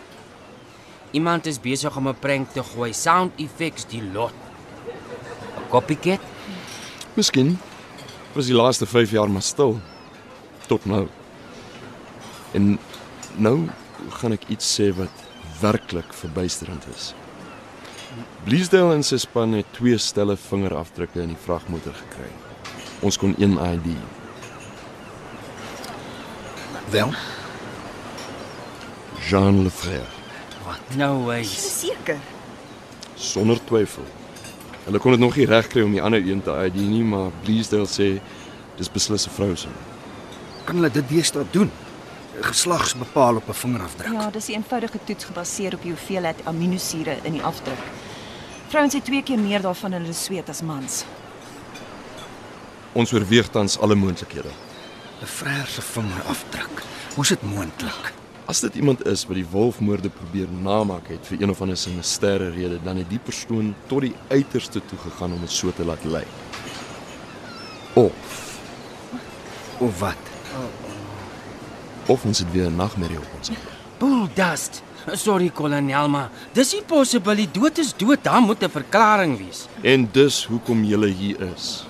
Iemand 1.13 1.45
is 1.45 1.59
besig 1.61 1.95
om 1.97 2.07
'n 2.07 2.19
prank 2.19 2.53
te 2.53 2.63
gooi, 2.63 2.93
sound 2.93 3.31
effects 3.37 3.85
die 3.85 4.03
lot. 4.13 4.33
'n 5.57 5.69
Copycat? 5.69 6.21
Miskien 7.13 7.59
was 8.33 8.45
die 8.45 8.55
laaste 8.55 8.85
5 8.85 9.11
jaar 9.11 9.29
maar 9.29 9.41
stil 9.41 9.79
tot 10.67 10.85
nou. 10.85 11.07
En 12.51 12.79
nou 13.35 13.69
gaan 14.09 14.31
ek 14.31 14.47
iets 14.47 14.79
sê 14.79 14.89
wat 14.95 15.24
werklik 15.61 16.13
verbuisterend 16.13 16.83
is. 16.95 17.13
Bleasdale 18.43 18.93
en 18.95 19.03
sy 19.03 19.17
span 19.17 19.53
het 19.53 19.65
twee 19.73 19.97
stelle 19.97 20.37
vingerafdrukke 20.37 21.21
in 21.21 21.27
die 21.33 21.41
vragmotor 21.45 21.93
gekry. 21.93 22.29
Ons 23.01 23.17
kon 23.17 23.35
een 23.37 23.57
ID. 23.59 23.95
Wel, 26.89 27.11
Jean 29.29 29.63
Lefrère, 29.63 30.05
No 30.97 31.23
way. 31.25 31.43
Seker. 31.43 32.17
sonder 33.15 33.57
twyfel. 33.65 34.03
Hulle 34.85 34.99
kon 34.99 35.11
dit 35.11 35.19
nog 35.19 35.35
nie 35.35 35.45
regkry 35.49 35.81
om 35.85 35.91
die 35.95 36.01
ander 36.01 36.21
een 36.21 36.41
te 36.43 36.51
ID 36.65 36.75
nie, 36.75 37.03
maar 37.03 37.31
Bleasdale 37.43 37.87
sê 37.89 38.19
dis 38.77 38.89
beslis 38.91 39.25
'n 39.27 39.31
vrou 39.31 39.55
se. 39.55 39.67
kan 40.65 40.75
hulle 40.75 40.89
dit 40.91 41.09
deesdae 41.09 41.45
doen? 41.51 41.71
Geslags 42.39 42.95
bepaal 42.95 43.35
op 43.35 43.47
'n 43.47 43.53
vingerafdruk. 43.53 44.11
Ja, 44.11 44.29
dis 44.29 44.47
'n 44.47 44.51
eenvoudige 44.51 44.99
toets 45.03 45.23
gebaseer 45.23 45.73
op 45.73 45.81
die 45.81 45.91
hoeveelheid 45.91 46.35
aminosure 46.43 47.17
in 47.21 47.31
die 47.31 47.43
afdruk. 47.43 47.83
Vrouens 48.67 48.93
het 48.93 49.05
twee 49.05 49.23
keer 49.23 49.39
meer 49.39 49.61
daarvan 49.61 49.93
in 49.93 50.01
hulle 50.01 50.13
sweet 50.13 50.49
as 50.49 50.61
mans. 50.61 51.03
Ons 52.91 53.13
oorweeg 53.13 53.47
tans 53.47 53.79
alle 53.79 53.95
moontlikhede. 53.95 54.49
'n 55.21 55.25
Vryer 55.25 55.67
se 55.67 55.81
vingerafdruk. 55.81 56.83
Hoe's 57.15 57.27
dit 57.27 57.41
moontlik? 57.41 58.13
As 58.45 58.59
dit 58.59 58.75
iemand 58.75 59.05
is 59.05 59.25
wat 59.25 59.35
die 59.35 59.47
wolfmoorde 59.49 60.09
probeer 60.09 60.47
namaak 60.49 61.07
het 61.07 61.27
vir 61.27 61.41
een 61.41 61.49
of 61.49 61.61
ander 61.61 61.77
sinistere 61.77 62.49
rede, 62.49 62.79
dan 62.83 62.97
het 62.97 63.09
die 63.09 63.19
persoon 63.19 63.75
tot 63.87 64.01
die 64.01 64.15
uiterste 64.27 64.81
toe 64.85 64.97
gegaan 64.97 65.33
om 65.33 65.39
dit 65.39 65.51
so 65.51 65.71
te 65.73 65.85
laat 65.85 66.03
lyk. 66.03 66.27
Of 67.93 68.11
Of 69.77 69.99
wat? 69.99 70.15
Of 72.05 72.25
ons 72.25 72.39
het 72.39 72.51
weer 72.51 72.69
'n 72.69 72.75
nagmerrie 72.75 73.17
op 73.17 73.31
ons. 73.37 73.51
Bull 73.97 74.27
dust. 74.33 74.83
Sorry 75.13 75.49
kolonel, 75.49 76.09
maar 76.09 76.29
dis 76.53 76.73
nie 76.73 76.81
possible. 76.81 77.35
Die 77.35 77.49
dood 77.51 77.77
is 77.77 77.93
dood. 77.97 78.23
Daar 78.23 78.41
moet 78.41 78.63
'n 78.63 78.69
verklaring 78.69 79.37
wees. 79.37 79.67
En 79.81 80.09
dus 80.11 80.45
hoekom 80.45 80.83
julle 80.83 81.07
hier 81.07 81.41
is. 81.55 81.85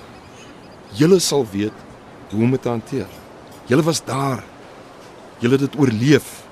Julle 0.91 1.19
sal 1.19 1.47
weet 1.51 1.73
hoe 2.29 2.43
om 2.43 2.51
dit 2.51 2.61
te 2.61 2.69
hanteer. 2.69 3.07
Julle 3.65 3.83
was 3.83 4.03
daar. 4.03 4.43
Julle 5.39 5.57
het 5.57 5.71
dit 5.71 5.79
oorleef. 5.79 6.43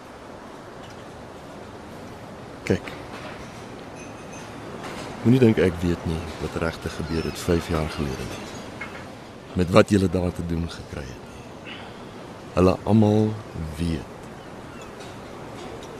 Kyk. 2.63 2.91
Moenie 5.23 5.39
dink 5.39 5.57
ek 5.57 5.73
weet 5.81 6.05
nie 6.05 6.21
wat 6.41 6.61
regtig 6.61 6.95
gebeur 6.95 7.23
het 7.23 7.39
5 7.39 7.67
jaar 7.67 7.89
gelede 7.89 8.25
nie. 8.27 8.47
Met 9.53 9.69
wat 9.69 9.89
julle 9.89 10.09
daar 10.09 10.31
te 10.31 10.45
doen 10.45 10.69
gekry 10.69 11.05
het. 11.07 11.22
Hulle 12.53 12.77
almal 12.83 13.33
weet. 13.77 14.11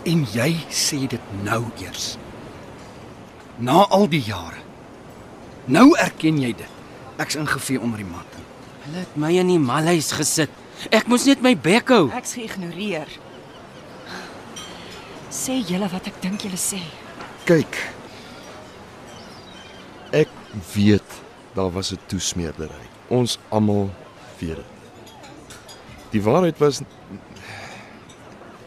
En 0.04 0.26
jy 0.34 0.52
sê 0.70 1.00
dit 1.08 1.32
nou 1.44 1.64
eers. 1.82 2.18
Na 3.58 3.86
al 3.88 4.10
die 4.12 4.22
jare. 4.22 4.60
Nou 5.66 5.94
erken 5.98 6.42
jy 6.42 6.52
dit. 6.60 6.80
Ek's 7.24 7.38
ingevee 7.40 7.80
onder 7.80 8.02
die 8.02 8.10
mat. 8.10 8.40
Hulle 8.84 9.06
het 9.06 9.16
my 9.16 9.32
in 9.40 9.54
die 9.54 9.62
malhuis 9.62 10.12
gesit. 10.18 10.52
Ek 10.92 11.08
moes 11.08 11.26
net 11.30 11.42
my 11.46 11.54
bek 11.56 11.94
hou. 11.94 12.10
Ek's 12.18 12.36
geïgnoreer. 12.36 13.10
Sê 15.34 15.58
julle 15.64 15.88
wat 15.90 16.10
ek 16.12 16.20
dink 16.22 16.44
julle 16.46 16.60
sê. 16.60 16.82
Kyk. 17.48 17.80
Ek 20.14 20.30
weet 20.76 21.22
daar 21.56 21.72
was 21.72 21.94
'n 21.94 22.00
toesmeerdery. 22.08 22.86
Ons 23.10 23.40
almal 23.50 23.90
weet 24.40 24.56
dit. 24.56 24.73
Die 26.14 26.22
waarheid 26.22 26.60
was 26.62 26.82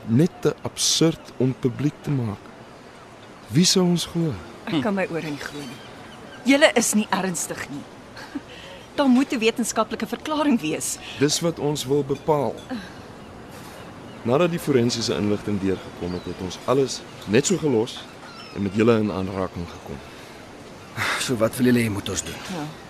net 0.06 0.30
te 0.42 0.54
absurd 0.66 1.32
om 1.36 1.54
publiek 1.54 1.94
te 2.02 2.10
maak. 2.10 2.42
Wie 3.54 3.64
sou 3.64 3.84
ons 3.86 4.06
glo? 4.10 4.32
Ek 4.66 4.80
kan 4.82 4.94
my 4.94 5.06
ore 5.14 5.30
nie 5.30 5.42
glo 5.42 5.62
nie. 5.62 5.78
Julle 6.46 6.72
is 6.78 6.92
nie 6.98 7.06
ernstig 7.14 7.62
nie. 7.70 7.84
Daar 8.98 9.10
moet 9.10 9.32
'n 9.32 9.38
wetenskaplike 9.38 10.06
verklaring 10.06 10.60
wees. 10.60 10.98
Dis 11.18 11.40
wat 11.40 11.58
ons 11.58 11.86
wil 11.86 12.02
bepaal. 12.04 12.54
Nadat 14.22 14.50
die 14.50 14.58
forensiese 14.58 15.14
inligting 15.14 15.60
deurgekom 15.60 16.12
het, 16.12 16.24
het 16.24 16.40
ons 16.42 16.58
alles 16.64 17.00
net 17.26 17.46
so 17.46 17.58
gelos 17.58 18.02
en 18.54 18.62
met 18.62 18.74
julle 18.74 18.98
in 18.98 19.10
aanraking 19.12 19.66
gekom. 19.70 19.98
So 21.20 21.36
wat 21.36 21.56
wil 21.56 21.66
julle 21.66 21.82
hê 21.86 21.90
moet 21.90 22.08
ons 22.08 22.22
doen? 22.22 22.40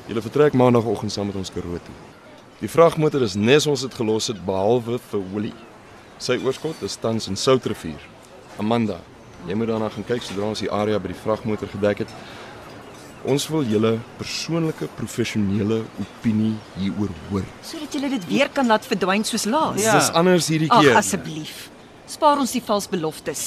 Julle 0.06 0.22
vertrek 0.22 0.52
maandagooggend 0.52 1.12
saam 1.12 1.26
met 1.26 1.36
ons 1.36 1.52
Karoo 1.52 1.80
toe. 1.84 2.15
Die 2.62 2.68
vragmotor 2.72 3.20
is 3.26 3.34
nes 3.36 3.66
ons 3.68 3.82
dit 3.84 3.94
gelos 3.98 4.30
het 4.32 4.38
behalwe 4.46 4.96
vir 5.10 5.24
Willie. 5.34 5.56
Sy 6.22 6.38
oorskot 6.40 6.80
is 6.86 6.96
tans 6.96 7.26
in 7.28 7.36
Soutrivier. 7.36 8.00
Amanda, 8.56 8.96
jy 9.44 9.56
moet 9.60 9.68
daarna 9.68 9.90
gaan 9.92 10.06
kyk 10.08 10.24
sodra 10.24 10.48
ons 10.48 10.62
die 10.64 10.70
area 10.72 10.96
by 11.02 11.10
die 11.12 11.18
vragmotor 11.20 11.68
gedek 11.74 12.06
het. 12.06 12.14
Ons 13.28 13.44
wil 13.52 13.66
julle 13.68 13.96
persoonlike 14.16 14.88
professionele 14.96 15.82
opinie 16.00 16.54
hieroor 16.78 17.12
hoor. 17.28 17.44
Sodat 17.66 17.92
julle 17.98 18.08
dit 18.14 18.24
weer 18.30 18.48
kan 18.54 18.70
laat 18.70 18.86
verdwyn 18.88 19.26
soos 19.26 19.44
laas. 19.50 19.82
Ja. 19.82 19.98
Dis 19.98 20.08
anders 20.16 20.48
hierdie 20.52 20.70
Ag 20.72 20.86
keer. 20.86 20.96
asseblief. 21.00 21.66
Spaar 22.08 22.40
ons 22.40 22.54
die 22.54 22.62
vals 22.64 22.86
beloftes. 22.88 23.44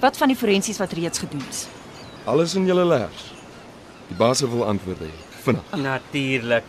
Wat 0.00 0.16
van 0.20 0.30
die 0.30 0.36
forensies 0.38 0.78
wat 0.80 0.94
reeds 0.96 1.18
gedoen 1.24 1.42
is? 1.50 1.64
Alles 2.30 2.54
in 2.54 2.68
julle 2.68 2.86
lers. 2.86 3.26
Die 4.12 4.16
baas 4.20 4.44
wil 4.44 4.62
antwoorde 4.68 5.08
hê. 5.10 5.29
Vinnig. 5.50 5.82
Natuurlik. 5.82 6.64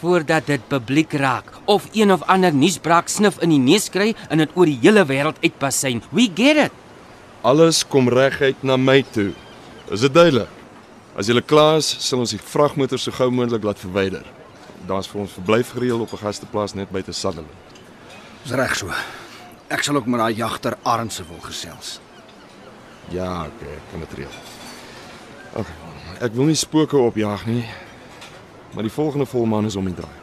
Voordat 0.00 0.46
dit 0.46 0.68
publiek 0.68 1.12
raak 1.12 1.44
of 1.64 1.88
een 1.92 2.12
of 2.12 2.22
ander 2.22 2.54
nuusbraak 2.54 3.08
snif 3.08 3.38
in 3.44 3.52
die 3.52 3.60
neus 3.60 3.90
kry 3.92 4.14
en 4.28 4.40
dit 4.40 4.54
oor 4.56 4.68
die 4.68 4.78
hele 4.80 5.04
wêreld 5.06 5.40
uitpasyn. 5.44 6.02
We 6.10 6.30
get 6.34 6.56
it. 6.56 6.72
Alles 7.44 7.82
kom 7.86 8.08
reguit 8.08 8.62
na 8.62 8.76
my 8.76 9.02
toe. 9.12 9.32
Is 9.90 10.00
dit 10.00 10.14
duidelik? 10.14 10.48
As 11.16 11.26
julle 11.28 11.42
klaar 11.42 11.80
is, 11.80 11.88
sal 12.00 12.22
ons 12.22 12.32
die 12.32 12.40
vragmotor 12.40 13.00
so 13.00 13.12
gou 13.12 13.28
moontlik 13.34 13.64
laat 13.66 13.80
verwyder. 13.82 14.24
Daar's 14.88 15.08
vir 15.10 15.20
ons 15.24 15.34
verblyf 15.36 15.74
gereël 15.76 16.00
op 16.00 16.12
'n 16.12 16.22
gasteplaas 16.24 16.74
net 16.74 16.90
buite 16.90 17.12
Sutherland. 17.12 17.52
Dis 18.42 18.52
reg 18.52 18.76
so. 18.76 18.88
Ek 19.68 19.82
sal 19.82 19.96
ook 19.96 20.06
met 20.06 20.20
daai 20.20 20.34
jagter 20.34 20.76
Arendse 20.82 21.24
wil 21.28 21.40
gesels. 21.40 22.00
Ja, 23.10 23.46
okay, 23.46 23.74
ek 23.74 23.90
kan 23.90 24.00
dit 24.00 24.12
reël. 24.18 24.34
Okay. 25.52 25.74
Ek 26.20 26.32
wil 26.32 26.44
nie 26.44 26.54
spooke 26.54 26.96
opjaag 26.96 27.46
nie. 27.46 27.64
Maar 28.74 28.82
die 28.82 28.92
volgende 28.92 29.26
volmaan 29.26 29.64
is 29.64 29.76
om 29.76 29.84
die 29.84 29.94
draai. 29.94 30.18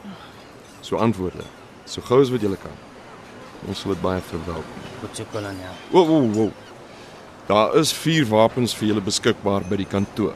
So 0.82 0.96
antwoorde, 0.96 1.44
so 1.86 2.02
gou 2.02 2.22
as 2.22 2.30
wat 2.32 2.42
jy 2.42 2.56
kan. 2.62 2.78
Ons 3.68 3.82
sal 3.82 3.92
dit 3.96 4.02
baie 4.02 4.22
verwelkom. 4.22 4.86
Goed 5.02 5.18
so 5.18 5.26
kolonel. 5.32 5.80
Wo 5.92 6.06
wo 6.06 6.20
wo. 6.36 6.52
Daar 7.48 7.76
is 7.80 7.94
vier 7.96 8.28
wapens 8.28 8.76
vir 8.76 8.92
julle 8.92 9.04
beskikbaar 9.04 9.66
by 9.68 9.80
die 9.82 9.90
kantoor. 9.90 10.36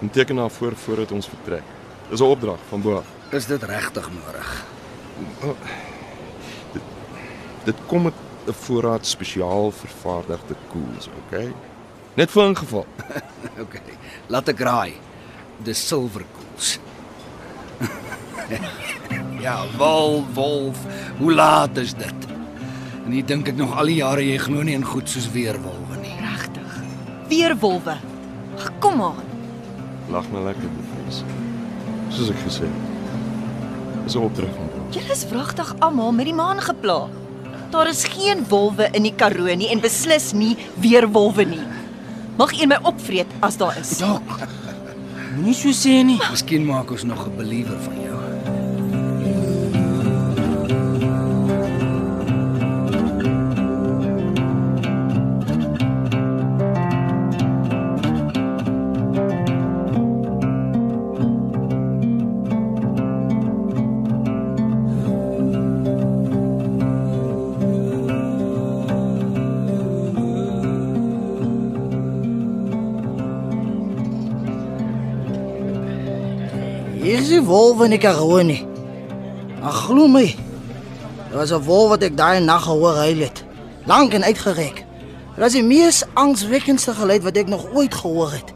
En 0.00 0.10
teken 0.10 0.36
daarvoor 0.36 0.76
voordat 0.84 1.12
ons 1.12 1.28
vertrek. 1.28 1.64
Dis 2.10 2.20
'n 2.20 2.24
opdrag 2.24 2.58
van 2.68 2.82
bo 2.82 2.96
af. 2.96 3.06
Is 3.30 3.46
dit 3.46 3.62
regtig 3.62 4.10
nodig? 4.10 4.64
Dit 7.64 7.76
kom 7.86 8.02
met 8.02 8.14
'n 8.46 8.52
voorraad 8.52 9.06
spesiaal 9.06 9.70
vervaardigde 9.70 10.54
koels, 10.70 11.08
okay? 11.26 11.52
Net 12.14 12.30
vir 12.30 12.44
ingeval. 12.44 12.86
OK. 13.64 13.74
Laat 14.26 14.48
ek 14.48 14.60
raai. 14.60 14.92
Dis 15.62 15.88
silverkoels. 15.88 16.78
ja, 19.46 19.56
wol, 19.78 20.24
wolf. 20.34 20.78
Hoe 21.18 21.32
laat 21.32 21.76
is 21.76 21.94
dit? 21.94 22.28
En 23.06 23.12
ek 23.18 23.26
dink 23.26 23.48
ek 23.48 23.56
nog 23.58 23.74
al 23.78 23.90
die 23.90 23.98
jare 24.00 24.22
jy 24.24 24.38
glo 24.38 24.62
nie 24.62 24.74
in 24.78 24.84
goed 24.86 25.08
soos 25.10 25.28
weerwolwe 25.34 25.98
nie. 26.02 26.14
Regtig. 26.22 26.76
Weerwolwe. 27.28 27.96
Ag, 28.58 28.70
Kom 28.82 29.02
aan. 29.02 29.22
Lag 30.12 30.26
nou 30.32 30.44
lekker, 30.44 30.68
bevries. 30.76 31.22
Soos 32.12 32.30
ek 32.30 32.40
gesê 32.46 32.68
het. 32.68 32.88
Dis 34.04 34.14
'n 34.16 34.22
opdrag 34.26 34.50
van 34.56 34.66
bo 34.72 34.78
af. 34.88 34.94
Julle 34.94 35.12
is 35.12 35.24
wragtig 35.30 35.74
almal 35.78 36.12
met 36.12 36.24
die 36.26 36.34
maan 36.34 36.60
gepla. 36.60 37.08
Daar 37.70 37.88
is 37.88 38.04
geen 38.04 38.44
wolwe 38.48 38.88
in 38.92 39.02
die 39.02 39.14
Karoo 39.14 39.54
nie 39.56 39.70
en 39.70 39.80
beslis 39.80 40.32
nie 40.32 40.56
weerwolwe 40.80 41.44
nie. 41.44 41.62
Mag 42.36 42.52
een 42.60 42.68
my 42.68 42.78
opvreet 42.82 43.26
as 43.40 43.56
daar 43.56 43.76
is. 43.80 43.98
Dok. 43.98 44.22
Moenie 45.36 45.54
so 45.54 45.68
sê 45.72 46.02
nie. 46.04 46.20
Miskien 46.30 46.64
maak 46.66 46.90
ons 46.90 47.04
nog 47.04 47.26
'n 47.26 47.36
believer 47.36 47.78
van 47.80 47.94
jou. 48.02 48.18
Wolf 77.52 77.82
in 77.84 77.92
die 77.92 78.00
Karoo 78.00 78.40
nie. 78.46 78.62
Ag 79.60 79.84
glo 79.86 80.08
my. 80.08 80.24
Dit 80.24 81.36
was 81.36 81.52
'n 81.52 81.64
wolf 81.68 81.88
wat 81.92 82.02
ek 82.02 82.16
daai 82.16 82.40
nag 82.40 82.64
gehoor 82.64 82.96
hy 82.96 83.12
het. 83.20 83.44
Lank 83.84 84.14
en 84.14 84.24
uitgereik. 84.24 84.84
Dit 85.34 85.40
was 85.44 85.52
die 85.52 85.62
mees 85.62 86.04
angswekkendste 86.14 86.94
geluid 86.94 87.22
wat 87.22 87.36
ek 87.36 87.48
nog 87.48 87.66
ooit 87.74 87.94
gehoor 87.94 88.32
het. 88.32 88.52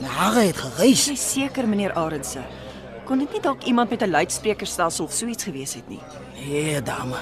My 0.00 0.08
hare 0.08 0.40
het 0.46 0.56
gereis. 0.56 1.06
Jy 1.06 1.16
seker 1.16 1.68
meneer 1.68 1.92
Arendse. 1.92 2.40
Kon 3.04 3.18
dit 3.18 3.32
nie 3.32 3.40
dalk 3.40 3.64
iemand 3.64 3.90
met 3.90 4.02
'n 4.02 4.10
luidsprekerstelsel 4.10 5.04
of 5.04 5.12
so 5.12 5.26
iets 5.26 5.44
gewees 5.44 5.74
het 5.74 5.88
nie? 5.88 6.00
Nee, 6.46 6.82
dame. 6.82 7.18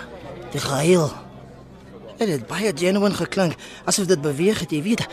Die 0.50 0.60
gehuil. 0.60 1.10
Dit 2.16 2.28
het 2.28 2.46
baie 2.46 2.72
genuine 2.74 3.14
geklink, 3.14 3.54
asof 3.84 4.06
dit 4.06 4.20
beweeg 4.20 4.60
het, 4.60 4.70
jy 4.70 4.82
weet, 4.82 5.06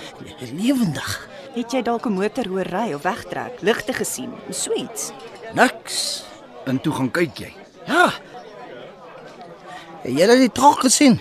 lewendig. 0.53 1.29
Het 1.55 1.71
jy 1.71 1.81
dalk 1.81 2.05
'n 2.05 2.13
motor 2.13 2.47
hoor 2.47 2.67
ry 2.67 2.93
of 2.93 3.01
wegtrek, 3.01 3.61
ligte 3.61 3.93
gesien, 3.93 4.31
so 4.49 4.73
iets? 4.73 5.11
Niks. 5.55 6.23
En 6.65 6.81
toe 6.81 6.93
gaan 6.93 7.11
kyk 7.11 7.37
jy. 7.37 7.53
Ja. 7.87 8.09
Jy 10.03 10.19
het 10.19 10.41
die 10.41 10.51
trok 10.51 10.83
gesien? 10.83 11.15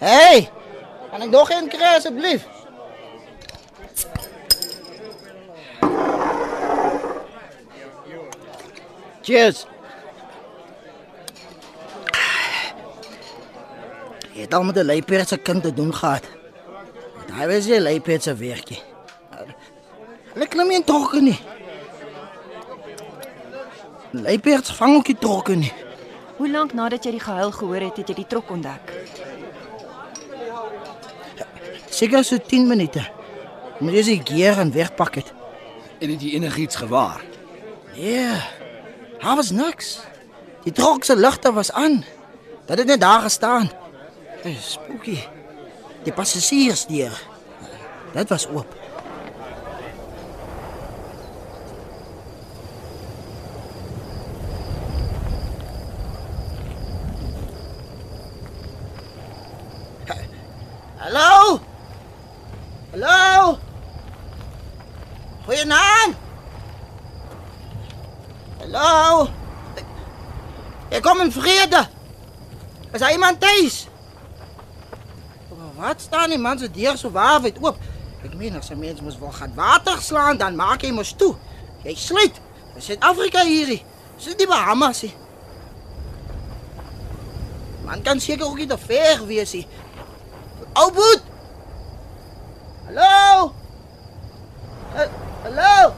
Hey! 0.00 0.48
Kan 1.10 1.22
ek 1.22 1.30
nog 1.30 1.50
een 1.50 1.68
kry 1.70 1.94
asseblief? 1.94 2.48
Cheers. 9.22 9.64
Jy 14.34 14.42
het 14.42 14.54
al 14.54 14.64
met 14.66 14.76
'n 14.76 14.90
leipeerd 14.90 15.28
se 15.28 15.36
kind 15.36 15.62
te 15.62 15.72
doen 15.72 15.94
gehad. 15.94 16.24
Daai 17.26 17.46
was 17.46 17.66
jy 17.66 17.78
leipeerd 17.78 18.22
se 18.22 18.34
werkie. 18.34 18.82
Hulle 20.32 20.46
klim 20.46 20.68
nie 20.68 20.76
in 20.76 20.84
trokke 20.84 21.20
nie. 21.20 21.38
Leipeerd 24.22 24.68
vang 24.78 24.96
ook 24.96 25.08
nie 25.10 25.18
trokke 25.18 25.54
nie. 25.58 25.72
Hoe 26.36 26.50
lank 26.50 26.72
nadat 26.74 27.06
jy 27.06 27.16
die 27.16 27.22
gehuil 27.22 27.50
gehoor 27.54 27.82
het, 27.82 27.96
het 27.98 28.10
jy 28.12 28.14
die 28.20 28.26
trok 28.30 28.50
ontdek? 28.54 28.92
Seker 31.90 32.22
so 32.26 32.38
10 32.38 32.68
minute. 32.70 33.02
Moet 33.80 33.98
jy 33.98 34.02
se 34.06 34.16
gear 34.30 34.60
en 34.62 34.70
wegpak 34.74 35.18
het. 35.18 35.32
En 35.98 36.10
het 36.10 36.22
jy 36.22 36.34
enigiets 36.38 36.78
gewaar? 36.78 37.24
Ja. 37.98 38.38
Daar 39.18 39.36
was 39.36 39.50
niks. 39.50 39.98
Die 40.62 40.72
trok 40.72 41.04
se 41.04 41.16
ligte 41.16 41.52
was 41.52 41.72
aan. 41.72 42.04
Dat 42.66 42.78
het 42.78 42.86
net 42.86 43.00
daar 43.00 43.26
gestaan. 43.26 43.70
Dis 44.42 44.72
spooky. 44.78 45.18
Die 46.04 46.12
passasiersdeur. 46.12 47.22
Dit 48.12 48.28
was 48.28 48.46
oop. 48.46 48.83
Hallo? 61.14 61.60
Hallo? 62.90 63.58
Goeienaand. 65.46 66.16
Hallo? 68.58 69.28
Ek 70.90 71.02
kom 71.06 71.22
in 71.22 71.30
vrede. 71.30 71.84
Is 72.90 72.98
daar 72.98 73.12
iemand 73.12 73.40
thuis? 73.40 73.86
Wat 75.78 76.00
staan 76.00 76.34
die 76.34 76.38
man 76.38 76.58
se 76.58 76.70
deur 76.70 76.98
so 76.98 77.10
waawyd 77.14 77.62
oop? 77.62 77.78
Ek 78.26 78.34
meen 78.34 78.58
as 78.58 78.70
'n 78.74 78.78
mens 78.78 79.00
mos 79.00 79.18
wil 79.18 79.30
gaan 79.30 79.54
water 79.54 80.02
slaan, 80.02 80.36
dan 80.36 80.56
maak 80.56 80.82
hy 80.82 80.90
mos 80.90 81.14
toe. 81.14 81.36
Jy 81.84 81.94
sluit. 81.94 82.40
Dis 82.74 82.84
Suid-Afrika 82.84 83.44
hierdie. 83.44 83.84
Dis 84.16 84.34
nie 84.34 84.46
Bahamas 84.46 85.02
nie. 85.02 85.14
Man 87.84 88.02
kan 88.02 88.20
seker 88.20 88.46
ook 88.46 88.56
nie 88.56 88.66
te 88.66 88.78
ver 88.78 89.26
wees 89.26 89.52
nie. 89.52 89.66
Boet. 90.74 91.22
Hallo? 92.86 93.52
Ha- 94.94 95.10
Hallo? 95.42 95.94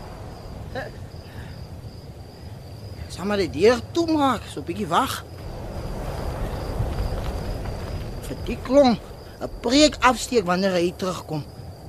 Sal 3.08 3.24
maar 3.24 3.40
die 3.40 3.50
deur 3.50 3.80
toemaak, 3.96 4.42
so 4.52 4.60
'n 4.60 4.64
bietjie 4.68 4.86
wag. 4.88 5.24
Vir 8.26 8.36
die 8.44 8.58
klong 8.62 8.98
'n 9.40 9.50
preek 9.60 9.96
afsteek 10.00 10.44
wanneer 10.44 10.72
hy 10.72 10.92
terugkom. 10.96 11.44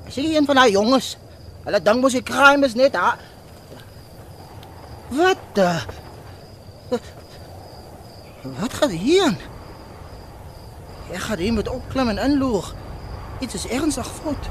Is 0.07 0.15
jy 0.15 0.35
een 0.35 0.45
van 0.45 0.55
daai 0.55 0.71
jonges? 0.71 1.17
Hulle 1.63 1.81
dink 1.81 2.01
mos 2.01 2.11
die 2.13 2.23
crime 2.23 2.65
is 2.65 2.73
net 2.75 2.93
daar. 2.93 3.17
Wat? 5.09 5.37
The? 5.53 5.79
Wat 8.43 8.73
gaan 8.73 8.89
hier 8.89 9.23
aan? 9.23 9.37
Ek 11.11 11.19
gaan 11.19 11.37
hier 11.37 11.53
met 11.53 11.67
opklim 11.67 12.09
en 12.09 12.17
inloer. 12.17 12.73
Iets 13.39 13.53
is 13.53 13.67
ernstig 13.67 14.07
fout. 14.07 14.49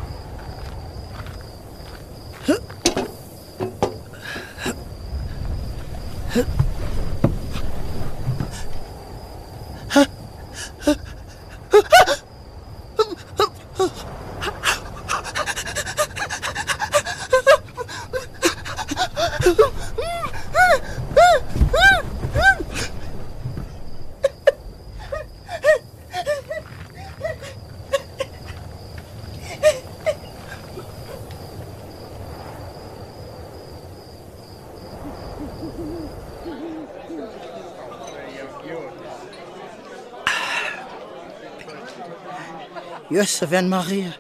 Jesse 43.16 43.48
van 43.48 43.68
Maria. 43.68 44.12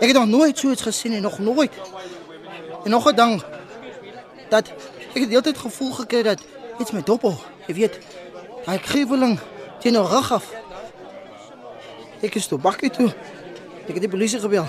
Ek 0.00 0.08
het 0.08 0.16
nog 0.16 0.26
nooit 0.26 0.58
so 0.58 0.70
iets 0.70 0.82
gesien 0.82 1.12
nie, 1.12 1.20
nog 1.20 1.38
nooit. 1.38 1.72
En 2.84 2.90
nog 2.90 3.04
'n 3.08 3.14
ding 3.14 3.42
dat 4.48 4.68
ek 5.12 5.20
het 5.20 5.30
deeltyd 5.30 5.58
gevoel 5.58 5.92
gekry 5.92 6.22
dat 6.22 6.40
iets 6.78 6.90
met 6.90 7.06
doppel, 7.06 7.40
jy 7.66 7.74
weet, 7.74 7.98
daai 8.64 8.78
kriebling 8.78 9.38
teen 9.80 9.92
'n 9.92 10.06
rug 10.06 10.32
af. 10.32 10.46
Ek 12.20 12.34
is 12.34 12.46
toe 12.46 12.58
bakkie 12.58 12.90
toe. 12.90 13.08
Ek 13.86 13.92
het 13.92 14.00
die 14.00 14.08
polisie 14.08 14.40
gebel. 14.40 14.66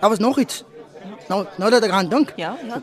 Daar 0.00 0.10
was 0.10 0.18
nog 0.18 0.38
iets. 0.38 0.64
Nou, 1.28 1.46
nou 1.56 1.70
dat 1.70 1.82
ek 1.82 1.90
aan 1.90 2.08
dink. 2.08 2.32
Ja, 2.36 2.56
ja. 2.66 2.82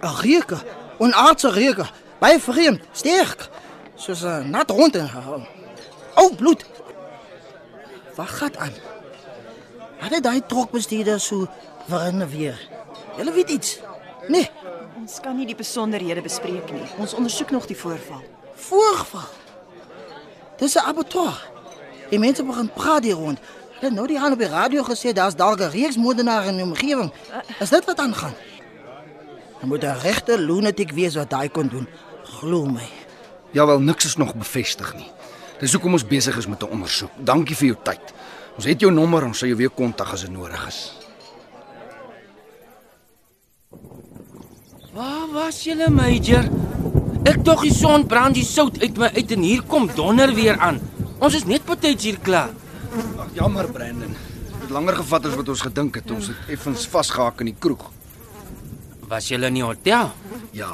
'n 0.00 0.20
Reuke, 0.20 0.58
'n 0.98 1.12
aardse 1.12 1.50
reuke. 1.50 1.84
Baie 2.18 2.40
vreemd, 2.40 2.80
sterk. 2.92 3.48
Soos 3.94 4.22
'n 4.22 4.50
nat 4.50 4.70
hond 4.70 4.96
en 4.96 5.08
ou 6.14 6.34
bloed. 6.34 6.64
Wat 8.16 8.28
gaan 8.28 8.58
aan? 8.58 8.74
Had 9.98 10.10
hy 10.10 10.20
daai 10.20 10.40
trokbestuurder 10.46 11.20
so 11.20 11.46
verander 11.88 12.28
weer? 12.28 12.58
Julle 13.16 13.32
weet 13.32 13.50
iets? 13.50 13.78
Nee, 14.28 14.50
Ons 15.02 15.18
kan 15.20 15.34
nie 15.36 15.46
die 15.46 15.56
besonderhede 15.58 16.22
bespreek 16.22 16.68
nie. 16.70 16.84
Ons 17.02 17.14
ondersoek 17.14 17.50
nog 17.50 17.66
die 17.66 17.76
voorval. 17.76 18.22
voorval. 18.54 19.26
Dis 20.58 20.74
'n 20.76 20.78
abattoir. 20.86 21.48
Die 22.10 22.18
mense 22.18 22.44
begin 22.44 22.70
praat 22.72 23.02
hier 23.04 23.14
rond. 23.14 23.38
Hulle 23.80 23.92
nou 23.94 24.06
die 24.06 24.18
aan 24.20 24.32
op 24.32 24.38
die 24.38 24.48
radio 24.48 24.82
gesê 24.82 25.12
daar's 25.12 25.34
dalk 25.34 25.58
'n 25.60 25.70
reeks 25.70 25.96
moordenaars 25.96 26.46
in 26.46 26.54
die 26.56 26.64
omgewing. 26.64 27.12
Is 27.58 27.70
dit 27.70 27.84
wat 27.84 27.98
aangaan? 27.98 28.34
Dan 29.60 29.68
moet 29.68 29.82
'n 29.84 29.98
regte 30.02 30.38
lunatic 30.38 30.90
wees 30.92 31.14
wat 31.14 31.30
daai 31.30 31.48
kon 31.50 31.68
doen. 31.68 31.88
Glo 32.22 32.64
my. 32.66 32.88
Ja 33.50 33.66
wel, 33.66 33.80
niks 33.80 34.04
is 34.04 34.16
nog 34.16 34.34
bevestig 34.34 34.94
nie. 34.94 35.10
Dis 35.62 35.76
hoekom 35.76 35.94
ons 35.94 36.02
besig 36.02 36.34
is 36.40 36.48
met 36.50 36.62
'n 36.62 36.74
ondersoek. 36.74 37.10
Dankie 37.22 37.54
vir 37.56 37.66
jou 37.66 37.78
tyd. 37.84 38.14
Ons 38.56 38.64
het 38.64 38.80
jou 38.80 38.90
nommer, 38.90 39.24
ons 39.24 39.38
sal 39.38 39.48
jou 39.48 39.56
weer 39.56 39.70
kontak 39.70 40.12
as 40.12 40.20
dit 40.20 40.30
nodig 40.30 40.66
is. 40.66 40.92
Waar 44.92 45.28
was 45.32 45.64
julle, 45.64 45.88
Major? 45.90 46.44
Ek 47.24 47.44
dog 47.44 47.62
die 47.62 47.74
son 47.74 48.06
brand 48.06 48.34
die 48.34 48.44
sout 48.44 48.82
uit 48.82 48.98
my 48.98 49.08
uit 49.14 49.30
en 49.30 49.42
hier 49.42 49.62
kom 49.62 49.88
donder 49.94 50.34
weer 50.34 50.58
aan. 50.58 50.80
Ons 51.18 51.34
is 51.34 51.44
net 51.44 51.64
betyds 51.64 52.04
hier 52.04 52.18
klaar. 52.18 52.50
Ag 53.18 53.28
jammer 53.32 53.70
Brandon. 53.70 54.16
Dit 54.60 54.70
langer 54.70 54.94
gevat 54.94 55.26
as 55.26 55.34
wat 55.34 55.48
ons 55.48 55.60
gedink 55.60 55.94
het. 55.94 56.10
Ons 56.10 56.26
het 56.26 56.36
effens 56.48 56.86
vasgehak 56.86 57.40
in 57.40 57.46
die 57.46 57.56
kroeg. 57.58 57.90
Was 59.12 59.26
julle 59.28 59.50
in 59.52 59.58
die 59.58 59.64
hotel? 59.64 60.08
Ja. 60.56 60.70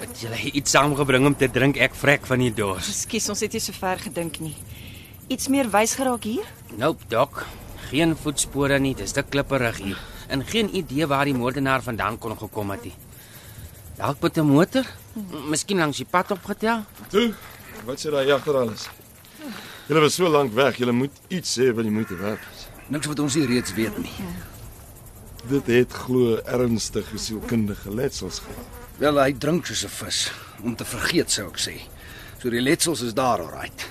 Het 0.00 0.22
julle 0.24 0.38
iets 0.58 0.72
saamgebring 0.74 1.28
om 1.28 1.36
te 1.38 1.46
drink? 1.54 1.76
Ek 1.78 1.94
vrek 1.94 2.24
van 2.26 2.42
die 2.42 2.50
dors. 2.54 2.88
Ekskuus, 2.90 3.28
ons 3.30 3.44
het 3.46 3.54
nie 3.54 3.62
so 3.62 3.76
ver 3.76 4.00
gedink 4.02 4.40
nie. 4.42 4.56
Iets 5.30 5.46
meer 5.54 5.70
wys 5.70 5.94
geraak 5.94 6.26
hier? 6.26 6.48
Nope, 6.80 7.06
dok. 7.12 7.44
Geen 7.92 8.16
voetspore 8.18 8.80
nie, 8.82 8.96
dis 8.98 9.14
te 9.14 9.22
klipperig 9.22 9.78
hier. 9.84 10.02
En 10.34 10.42
geen 10.46 10.72
idee 10.74 11.06
waar 11.06 11.30
die 11.30 11.36
moordenaar 11.38 11.86
vandaan 11.86 12.18
kon 12.18 12.34
gekom 12.38 12.74
het 12.74 12.90
nie. 12.90 12.94
Dalk 14.00 14.18
met 14.22 14.38
'n 14.38 14.50
motor? 14.50 14.86
Miskien 15.46 15.78
langs 15.78 16.02
die 16.02 16.10
pad 16.10 16.30
opgetel? 16.30 16.84
Toe, 17.08 17.34
wat 17.84 17.98
sê 18.00 18.10
daai 18.10 18.26
jagter 18.26 18.56
alles? 18.56 18.88
Julle 19.86 20.00
was 20.00 20.14
so 20.14 20.28
lank 20.28 20.54
weg, 20.54 20.76
julle 20.76 20.92
moet 20.92 21.14
iets 21.28 21.58
sê 21.58 21.74
wat 21.74 21.84
die 21.84 21.92
moeite 21.92 22.16
werd 22.16 22.40
is. 22.52 22.66
Niks 22.88 23.06
wat 23.06 23.18
ons 23.18 23.34
nie 23.34 23.46
reeds 23.46 23.74
weet 23.74 23.98
nie. 23.98 24.10
Dit 25.50 25.66
het 25.66 25.92
glo 25.92 26.36
ernstige 26.46 27.18
sielkundige 27.18 27.90
letsels 27.94 28.38
gehad. 28.38 28.66
Wel, 29.00 29.16
hy 29.18 29.32
drink 29.34 29.66
soos 29.66 29.82
'n 29.84 29.88
vis 29.88 30.32
om 30.62 30.76
te 30.76 30.84
vergeet 30.84 31.30
sou 31.30 31.48
ek 31.48 31.58
sê. 31.58 31.74
So 32.38 32.50
die 32.50 32.60
letsels 32.60 33.00
is 33.00 33.14
daar 33.14 33.40
alright. 33.40 33.86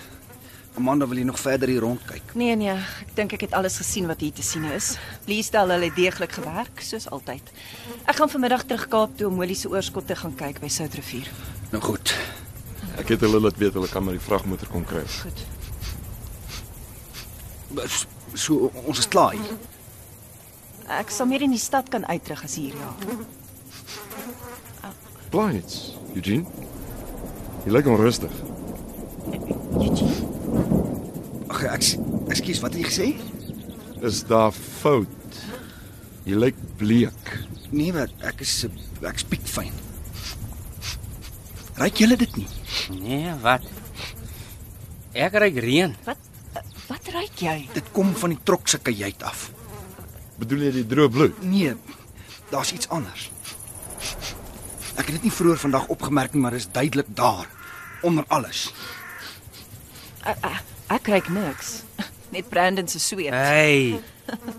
Amanda 0.78 1.08
wil 1.08 1.18
jy 1.18 1.24
nog 1.24 1.40
verder 1.40 1.68
hier 1.68 1.82
rondkyk. 1.82 2.24
Nee 2.34 2.56
nee, 2.56 2.72
ek 2.72 3.16
dink 3.16 3.34
ek 3.34 3.42
het 3.42 3.54
alles 3.54 3.78
gesien 3.78 4.08
wat 4.08 4.20
hier 4.22 4.32
te 4.32 4.42
sien 4.42 4.64
is. 4.64 4.96
Lee 5.26 5.44
stel 5.44 5.70
hulle 5.70 5.92
deeglik 5.94 6.32
gewerk, 6.32 6.80
soos 6.80 7.10
altyd. 7.10 7.52
Ek 8.06 8.16
gaan 8.16 8.30
vanmiddag 8.30 8.64
terug 8.64 8.88
Kaap 8.88 9.18
toe 9.18 9.28
om 9.28 9.36
Molly 9.36 9.54
se 9.54 9.68
oorskot 9.70 10.08
te 10.08 10.16
gaan 10.16 10.36
kyk 10.36 10.62
by 10.62 10.68
Soutrivier. 10.68 11.28
Nou 11.72 11.84
goed. 11.84 12.16
Ek 12.98 13.10
het 13.10 13.20
hulle 13.20 13.40
laat 13.40 13.58
weet 13.58 13.74
hulle 13.74 13.88
kan 13.88 14.04
maar 14.04 14.14
die 14.14 14.24
vragmotor 14.24 14.68
kom 14.68 14.86
kry. 14.86 15.04
Goed. 15.22 15.44
So, 17.90 18.08
so 18.34 18.72
ons 18.86 19.00
is 19.00 19.08
klaar 19.08 19.32
hier. 19.32 19.58
Ek 20.90 21.12
sal 21.14 21.30
meer 21.30 21.44
in 21.46 21.54
die 21.54 21.62
stad 21.62 21.90
kan 21.94 22.06
uitrig 22.10 22.42
as 22.44 22.56
hier 22.58 22.74
ja. 22.74 22.90
Plaits, 25.30 25.94
Eugene. 26.18 26.46
Jy 27.66 27.74
lyk 27.76 27.90
onrustig. 27.92 28.34
Eugene, 29.78 30.16
Ag 31.50 31.62
ek 31.76 31.86
ekskuus, 32.34 32.62
wat 32.64 32.74
het 32.74 32.82
jy 32.82 32.88
gesê? 32.88 33.08
Is 34.06 34.24
daar 34.30 34.56
fout? 34.56 35.38
Jy 36.26 36.38
lyk 36.40 36.58
bleek. 36.80 37.34
Nee, 37.70 37.94
wat 37.94 38.14
ek 38.26 38.42
is 38.46 38.56
ek 39.06 39.22
spiek 39.22 39.46
fyn. 39.50 39.74
Ryk 41.80 42.02
julle 42.02 42.18
dit 42.20 42.42
nie? 42.42 42.48
Nee, 42.98 43.36
wat? 43.44 43.66
Ek 45.14 45.38
ry 45.42 45.52
reën. 45.54 45.94
wat 46.08 46.26
wat 46.90 47.10
ruik 47.14 47.38
jy? 47.38 47.58
Dit 47.76 47.92
kom 47.94 48.16
van 48.18 48.34
die 48.34 48.42
trok 48.44 48.68
se 48.72 48.80
kajuit 48.82 49.22
af. 49.24 49.50
Bedoel 50.40 50.70
jy 50.70 50.72
die 50.80 50.86
droë 50.88 51.12
bloed? 51.12 51.42
Nee, 51.44 51.74
daar's 52.50 52.72
iets 52.76 52.90
anders. 52.90 53.28
Ek 55.00 55.08
het 55.08 55.16
dit 55.18 55.28
nie 55.28 55.34
vroeër 55.34 55.60
vandag 55.60 55.88
opgemerk 55.92 56.36
nie, 56.36 56.42
maar 56.44 56.56
dit 56.56 56.64
is 56.64 56.72
duidelik 56.72 57.10
daar 57.16 57.48
onder 58.08 58.26
alles. 58.28 58.70
Ek, 60.24 61.08
ruik 61.08 61.30
niks. 61.34 61.82
Net 62.30 62.50
Brandon 62.50 62.88
se 62.88 63.00
sweet. 63.00 63.34
Hey. 63.34 64.00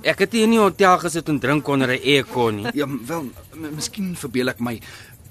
Ek 0.02 0.24
het 0.24 0.32
hier 0.34 0.48
in 0.48 0.56
die 0.56 0.60
hotel 0.60 0.98
gesit 0.98 1.28
en 1.30 1.38
drink 1.38 1.68
onder 1.68 1.92
'n 1.94 2.02
aircon 2.02 2.56
nie. 2.56 2.70
Ja, 2.74 2.86
wel, 3.06 3.30
miskien 3.54 4.16
verbeel 4.16 4.48
ek 4.48 4.60
my. 4.60 4.80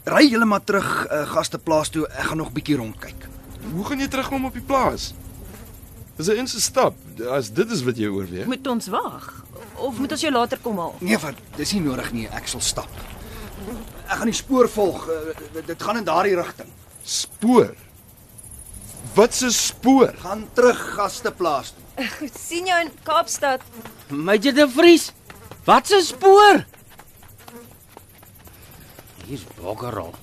Ry 0.05 0.29
julle 0.29 0.45
maar 0.45 0.63
terug 0.63 1.07
uh, 1.11 1.25
gasteplaas 1.27 1.89
toe. 1.89 2.07
Ek 2.07 2.31
gaan 2.31 2.37
nog 2.37 2.49
'n 2.49 2.53
bietjie 2.53 2.77
rondkyk. 2.77 3.27
Hoe 3.73 3.85
gaan 3.85 3.99
jy 3.99 4.07
terugkom 4.07 4.45
op 4.45 4.53
die 4.53 4.63
plaas? 4.63 5.13
Dis 6.15 6.27
'n 6.27 6.37
inse 6.37 6.61
stap. 6.61 6.95
As 7.29 7.51
dit 7.51 7.71
is 7.71 7.83
wat 7.83 7.97
jy 7.97 8.07
oorweeg. 8.07 8.45
Moet 8.45 8.67
ons 8.67 8.87
wag 8.87 9.43
of 9.79 9.99
moet 9.99 10.11
ons 10.11 10.21
jou 10.21 10.31
later 10.33 10.59
kom 10.63 10.79
haal? 10.81 10.95
Nee, 10.99 11.17
wat, 11.21 11.37
dis 11.57 11.73
nie 11.75 11.83
nodig 11.83 12.11
nie. 12.15 12.27
Ek 12.35 12.47
sal 12.47 12.61
stap. 12.63 12.89
Ek 14.09 14.17
gaan 14.21 14.31
die 14.31 14.37
spoor 14.37 14.69
volg. 14.71 15.05
Uh, 15.09 15.35
dit, 15.65 15.81
gaan 15.81 16.01
in 16.01 16.07
daardie 16.07 16.35
rigting. 16.39 16.71
Spoor. 17.03 17.75
Wat 19.15 19.33
se 19.33 19.51
spoor? 19.53 20.13
Gaan 20.23 20.47
terug 20.53 20.79
gasteplaas 20.95 21.73
toe. 21.75 22.07
Goed, 22.17 22.35
sien 22.39 22.67
jou 22.69 22.79
in 22.81 22.91
Kaapstad. 23.03 23.63
Major 24.09 24.55
de 24.55 24.67
Vries. 24.69 25.11
Wat 25.65 25.91
'n 25.91 26.01
spoor? 26.01 26.65
Hier's 29.25 29.43
boggerol. 29.61 30.13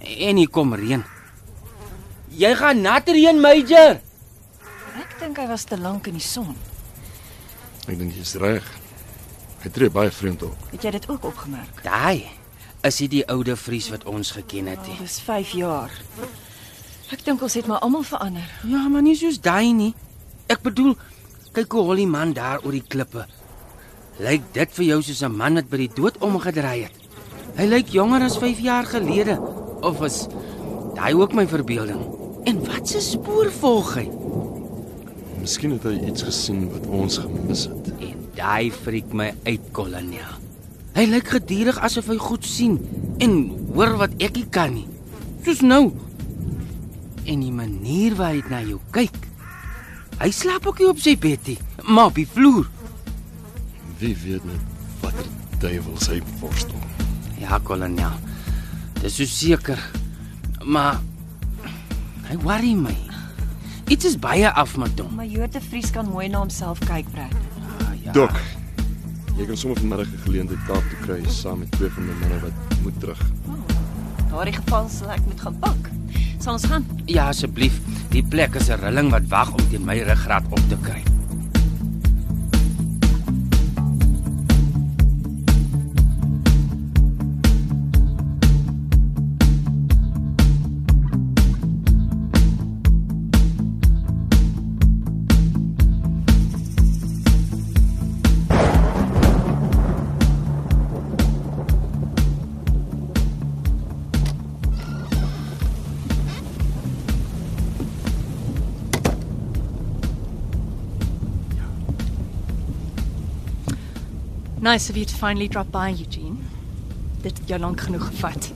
En 0.00 0.36
hier 0.36 0.48
kom 0.48 0.74
reën. 0.74 1.04
Jy 2.28 2.54
gaan 2.54 2.80
nat 2.80 3.08
reën, 3.08 3.40
Major. 3.40 4.00
Ek 5.00 5.18
dink 5.20 5.36
hy 5.36 5.46
was 5.46 5.64
te 5.64 5.76
lank 5.76 6.06
in 6.06 6.16
die 6.18 6.24
son. 6.24 6.56
Ek 7.84 7.98
dink 8.00 8.14
jy's 8.16 8.34
reg. 8.40 8.64
Hy 9.60 9.70
tree 9.72 9.92
baie 9.92 10.12
vreemd 10.12 10.42
op. 10.46 10.56
Het 10.72 10.86
jy 10.86 10.90
dit 10.96 11.06
ook 11.08 11.24
opgemerk? 11.28 11.82
Daai 11.84 12.24
is 12.84 12.98
hy 13.00 13.08
die 13.08 13.24
oude 13.32 13.56
Vries 13.56 13.88
wat 13.92 14.04
ons 14.08 14.34
geken 14.36 14.68
het. 14.72 14.88
Oh, 14.88 14.98
dis 15.00 15.18
5 15.24 15.54
jaar. 15.56 15.92
Ek 17.12 17.24
dink 17.24 17.42
ons 17.44 17.56
het 17.56 17.68
maar 17.68 17.84
almal 17.84 18.04
verander. 18.04 18.44
Ja, 18.68 18.86
maar 18.92 19.04
nie 19.04 19.16
soos 19.16 19.40
daai 19.40 19.72
nie. 19.76 19.92
Ek 20.52 20.60
bedoel, 20.64 20.96
kyk 21.56 21.76
hoe 21.76 21.84
hol 21.88 22.00
die 22.00 22.08
man 22.08 22.34
daar 22.36 22.64
oor 22.64 22.76
die 22.76 22.84
klippe. 22.84 23.24
Lyk 24.20 24.44
dit 24.56 24.76
vir 24.76 24.84
jou 24.84 25.00
soos 25.02 25.22
'n 25.22 25.36
man 25.36 25.54
wat 25.54 25.68
by 25.70 25.76
die 25.76 25.94
dood 25.94 26.18
omgedraai 26.20 26.84
het? 26.84 26.96
Hy 27.56 27.64
lyk 27.64 27.88
jonger 27.88 28.22
as 28.22 28.36
5 28.38 28.60
jaar 28.60 28.84
gelede. 28.84 29.38
Of 29.82 30.02
is 30.02 30.26
daai 30.94 31.14
ook 31.14 31.34
my 31.34 31.46
verbeelding? 31.46 32.00
En 32.44 32.64
wat 32.66 32.88
se 32.88 33.00
spoor 33.00 33.50
volg 33.50 33.94
hy? 33.94 34.08
Miskien 35.44 35.74
het 35.74 35.82
hy 35.84 35.98
iets 36.08 36.24
gesien 36.24 36.62
wat 36.72 36.86
ons 36.88 37.18
gemis 37.20 37.66
het. 37.68 37.88
En 38.00 38.20
daai 38.32 38.70
freak 38.72 39.10
my 39.12 39.26
uit, 39.44 39.66
kolonel. 39.76 40.38
Hy 40.96 41.04
lyk 41.10 41.34
gedurig 41.34 41.76
asof 41.84 42.08
hy 42.08 42.16
goed 42.22 42.48
sien 42.48 42.78
en 43.20 43.34
hoor 43.74 43.92
wat 44.00 44.14
ek 44.24 44.38
nie 44.38 44.46
kan 44.54 44.72
nie. 44.72 44.86
Soos 45.44 45.60
nou. 45.60 45.90
En 47.28 47.44
die 47.44 47.52
manier 47.52 48.16
waar 48.16 48.32
hy 48.32 48.40
na 48.48 48.62
jou 48.64 48.80
kyk. 48.96 49.20
Hy 50.22 50.32
slaap 50.32 50.64
ook 50.70 50.80
nie 50.80 50.88
op 50.94 51.04
sy 51.04 51.12
bedie, 51.20 51.60
maar 51.84 52.08
op 52.14 52.16
die 52.22 52.28
vloer. 52.30 52.64
Wie 54.00 54.16
weet 54.24 54.48
net 54.48 54.92
watter 55.04 55.28
duiwels 55.60 56.08
hy 56.08 56.22
worstel. 56.40 56.92
Ja, 57.42 57.60
kolonel. 57.60 58.16
Dis 59.02 59.20
so 59.20 59.28
seker. 59.28 59.90
Maar 60.64 61.02
hy 62.30 62.40
worry 62.48 62.72
my. 62.72 63.13
Iets 63.84 64.04
is 64.04 64.14
baie 64.18 64.48
af 64.48 64.76
met 64.80 64.98
hom. 64.98 65.14
Majoor 65.18 65.50
de 65.52 65.60
Vries 65.60 65.90
kan 65.92 66.06
mooi 66.08 66.28
na 66.28 66.40
homself 66.40 66.80
kyk, 66.88 67.08
Brad. 67.12 67.34
Ah, 67.84 67.92
ja. 68.02 68.12
Dok. 68.16 68.32
Jy 69.36 69.44
kan 69.46 69.56
sommer 69.56 69.78
vanmiddag 69.78 70.08
'n 70.08 70.22
geleentheid 70.24 70.62
Kaap 70.66 70.84
toe 70.88 70.98
kry 71.04 71.20
saam 71.28 71.58
met 71.58 71.70
twee 71.70 71.90
van 71.90 72.06
my 72.06 72.14
manne 72.20 72.40
wat 72.40 72.82
moet 72.82 73.00
terug. 73.00 73.20
In 74.18 74.30
daardie 74.30 74.54
geval 74.54 74.88
sal 74.88 75.10
ek 75.10 75.24
moet 75.26 75.40
gaan 75.40 75.58
pak. 75.58 75.90
Sal 76.38 76.52
ons 76.52 76.64
gaan? 76.64 76.86
Ja, 77.04 77.28
asseblief. 77.28 77.80
Die 78.10 78.22
plek 78.22 78.54
is 78.54 78.68
'n 78.68 78.80
rilling 78.80 79.10
wat 79.10 79.28
wag 79.28 79.52
om 79.52 79.68
teen 79.68 79.84
my 79.84 79.98
ruggraat 79.98 80.44
op 80.50 80.68
te 80.68 80.76
kry. 80.80 81.13
Nice 114.64 114.88
of 114.88 114.96
you 114.96 115.04
to 115.04 115.14
finally 115.14 115.46
drop 115.46 115.70
by, 115.70 115.90
Eugene. 115.92 116.38
Dit 117.20 117.38
het 117.38 117.48
jou 117.48 117.58
lank 117.60 117.82
genoeg 117.84 118.06
gevat. 118.06 118.46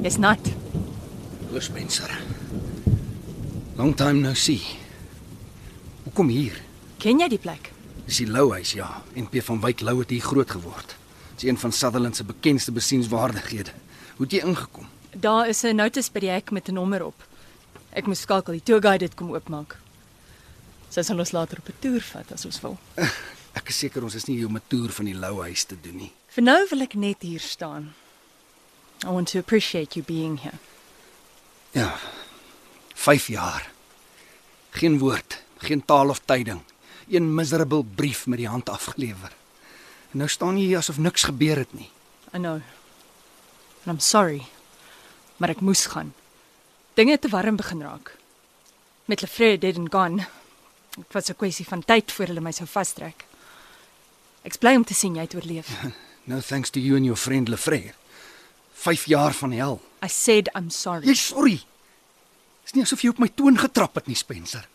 Jy's 0.00 0.16
nat. 0.16 0.48
Hallo 1.42 1.60
Spencer. 1.60 2.14
Long 3.76 3.92
time 3.96 4.22
no 4.24 4.32
see. 4.32 4.62
Hoekom 6.06 6.32
hier? 6.32 6.56
Ken 6.96 7.20
jy 7.20 7.28
die 7.28 7.40
plek? 7.44 7.68
Dis 8.06 8.22
die 8.22 8.30
Louhuis, 8.30 8.72
ja. 8.72 8.88
NP 9.20 9.44
van 9.44 9.60
Wyk 9.60 9.84
Lou 9.84 9.98
het 10.00 10.16
hier 10.16 10.24
groot 10.24 10.56
geword. 10.56 10.96
Dis 11.34 11.50
een 11.50 11.60
van 11.60 11.76
Sutherland 11.76 12.16
se 12.16 12.24
bekendste 12.24 12.72
besienswaardighede. 12.72 13.76
Hoe 14.16 14.24
het 14.24 14.32
jy 14.32 14.40
ingekom? 14.48 14.88
Daar 15.12 15.48
is 15.48 15.60
'n 15.62 15.76
notas 15.76 16.08
by 16.08 16.24
die 16.24 16.32
hek 16.32 16.50
met 16.50 16.68
'n 16.68 16.80
nommer 16.80 17.04
op. 17.04 17.26
Ek 17.92 18.06
moes 18.06 18.20
skakel 18.20 18.52
die 18.52 18.62
tourguide 18.64 19.04
dit 19.04 19.14
kom 19.14 19.34
oopmaak. 19.34 19.76
Sy 20.88 21.02
sal 21.02 21.18
ons 21.18 21.32
later 21.32 21.58
op 21.58 21.68
'n 21.68 21.76
toer 21.80 22.00
vat 22.00 22.32
as 22.32 22.44
ons 22.44 22.60
wil. 22.60 22.78
Ek 23.58 23.72
is 23.72 23.80
seker 23.82 24.04
ons 24.06 24.14
is 24.14 24.28
nie 24.28 24.36
hier 24.38 24.46
om 24.46 24.56
'n 24.56 24.68
toer 24.70 24.92
van 24.94 25.06
die 25.10 25.18
Louhuis 25.18 25.64
te 25.64 25.76
doen 25.80 25.96
nie. 25.96 26.12
Vir 26.28 26.44
nou 26.44 26.66
wil 26.70 26.82
ek 26.82 26.94
net 26.94 27.22
hier 27.22 27.40
staan. 27.40 27.94
I 29.04 29.10
want 29.10 29.30
to 29.30 29.38
appreciate 29.38 29.94
you 29.94 30.04
being 30.06 30.38
here. 30.42 30.58
Ja. 31.72 31.98
5 32.94 33.26
jaar. 33.26 33.70
Geen 34.70 34.98
woord, 34.98 35.42
geen 35.58 35.84
taal 35.84 36.08
of 36.08 36.20
tyding. 36.24 36.60
Een 37.08 37.34
miserable 37.34 37.84
brief 37.84 38.26
met 38.26 38.38
die 38.38 38.48
hand 38.48 38.68
afgelewer. 38.68 39.32
En 40.12 40.18
nou 40.18 40.28
staan 40.28 40.58
jy 40.58 40.66
hier 40.66 40.78
asof 40.78 40.98
niks 40.98 41.22
gebeur 41.22 41.56
het 41.56 41.72
nie. 41.72 41.90
I 42.34 42.38
know. 42.38 42.60
And 43.84 43.94
I'm 43.94 44.00
sorry. 44.00 44.46
Maar 45.36 45.48
ek 45.48 45.60
moes 45.60 45.86
gaan. 45.86 46.14
Dinge 46.94 47.10
het 47.10 47.20
te 47.20 47.28
warm 47.28 47.56
begin 47.56 47.82
raak. 47.82 48.16
Met 49.04 49.20
Lefrey 49.20 49.58
dead 49.58 49.76
and 49.76 49.92
gone. 49.92 50.26
Dit 50.96 51.12
was 51.12 51.30
'n 51.30 51.36
kwessie 51.36 51.66
van 51.66 51.84
tyd 51.84 52.12
voor 52.12 52.26
hulle 52.26 52.40
my 52.40 52.52
sou 52.52 52.68
vastrek. 52.68 53.24
Ek's 54.46 54.56
bly 54.58 54.74
om 54.76 54.84
te 54.84 54.94
sien 54.94 55.14
jy 55.16 55.20
het 55.26 55.34
oorleef. 55.34 55.68
No 56.28 56.40
thanks 56.44 56.68
to 56.70 56.80
you 56.80 56.94
and 56.94 57.06
your 57.06 57.16
friend 57.16 57.48
Lefrere. 57.48 57.94
5 58.74 59.06
jaar 59.08 59.32
van 59.32 59.52
hel. 59.52 59.80
I 60.04 60.08
said 60.08 60.50
I'm 60.54 60.68
sorry. 60.70 61.06
Jy 61.08 61.14
sorry. 61.16 61.54
Dis 62.66 62.74
nie 62.76 62.82
asof 62.84 63.00
jy 63.00 63.08
op 63.14 63.18
my 63.18 63.30
toon 63.32 63.56
getrap 63.56 63.94
het 63.96 64.06
nie, 64.06 64.16
Spencer. 64.18 64.66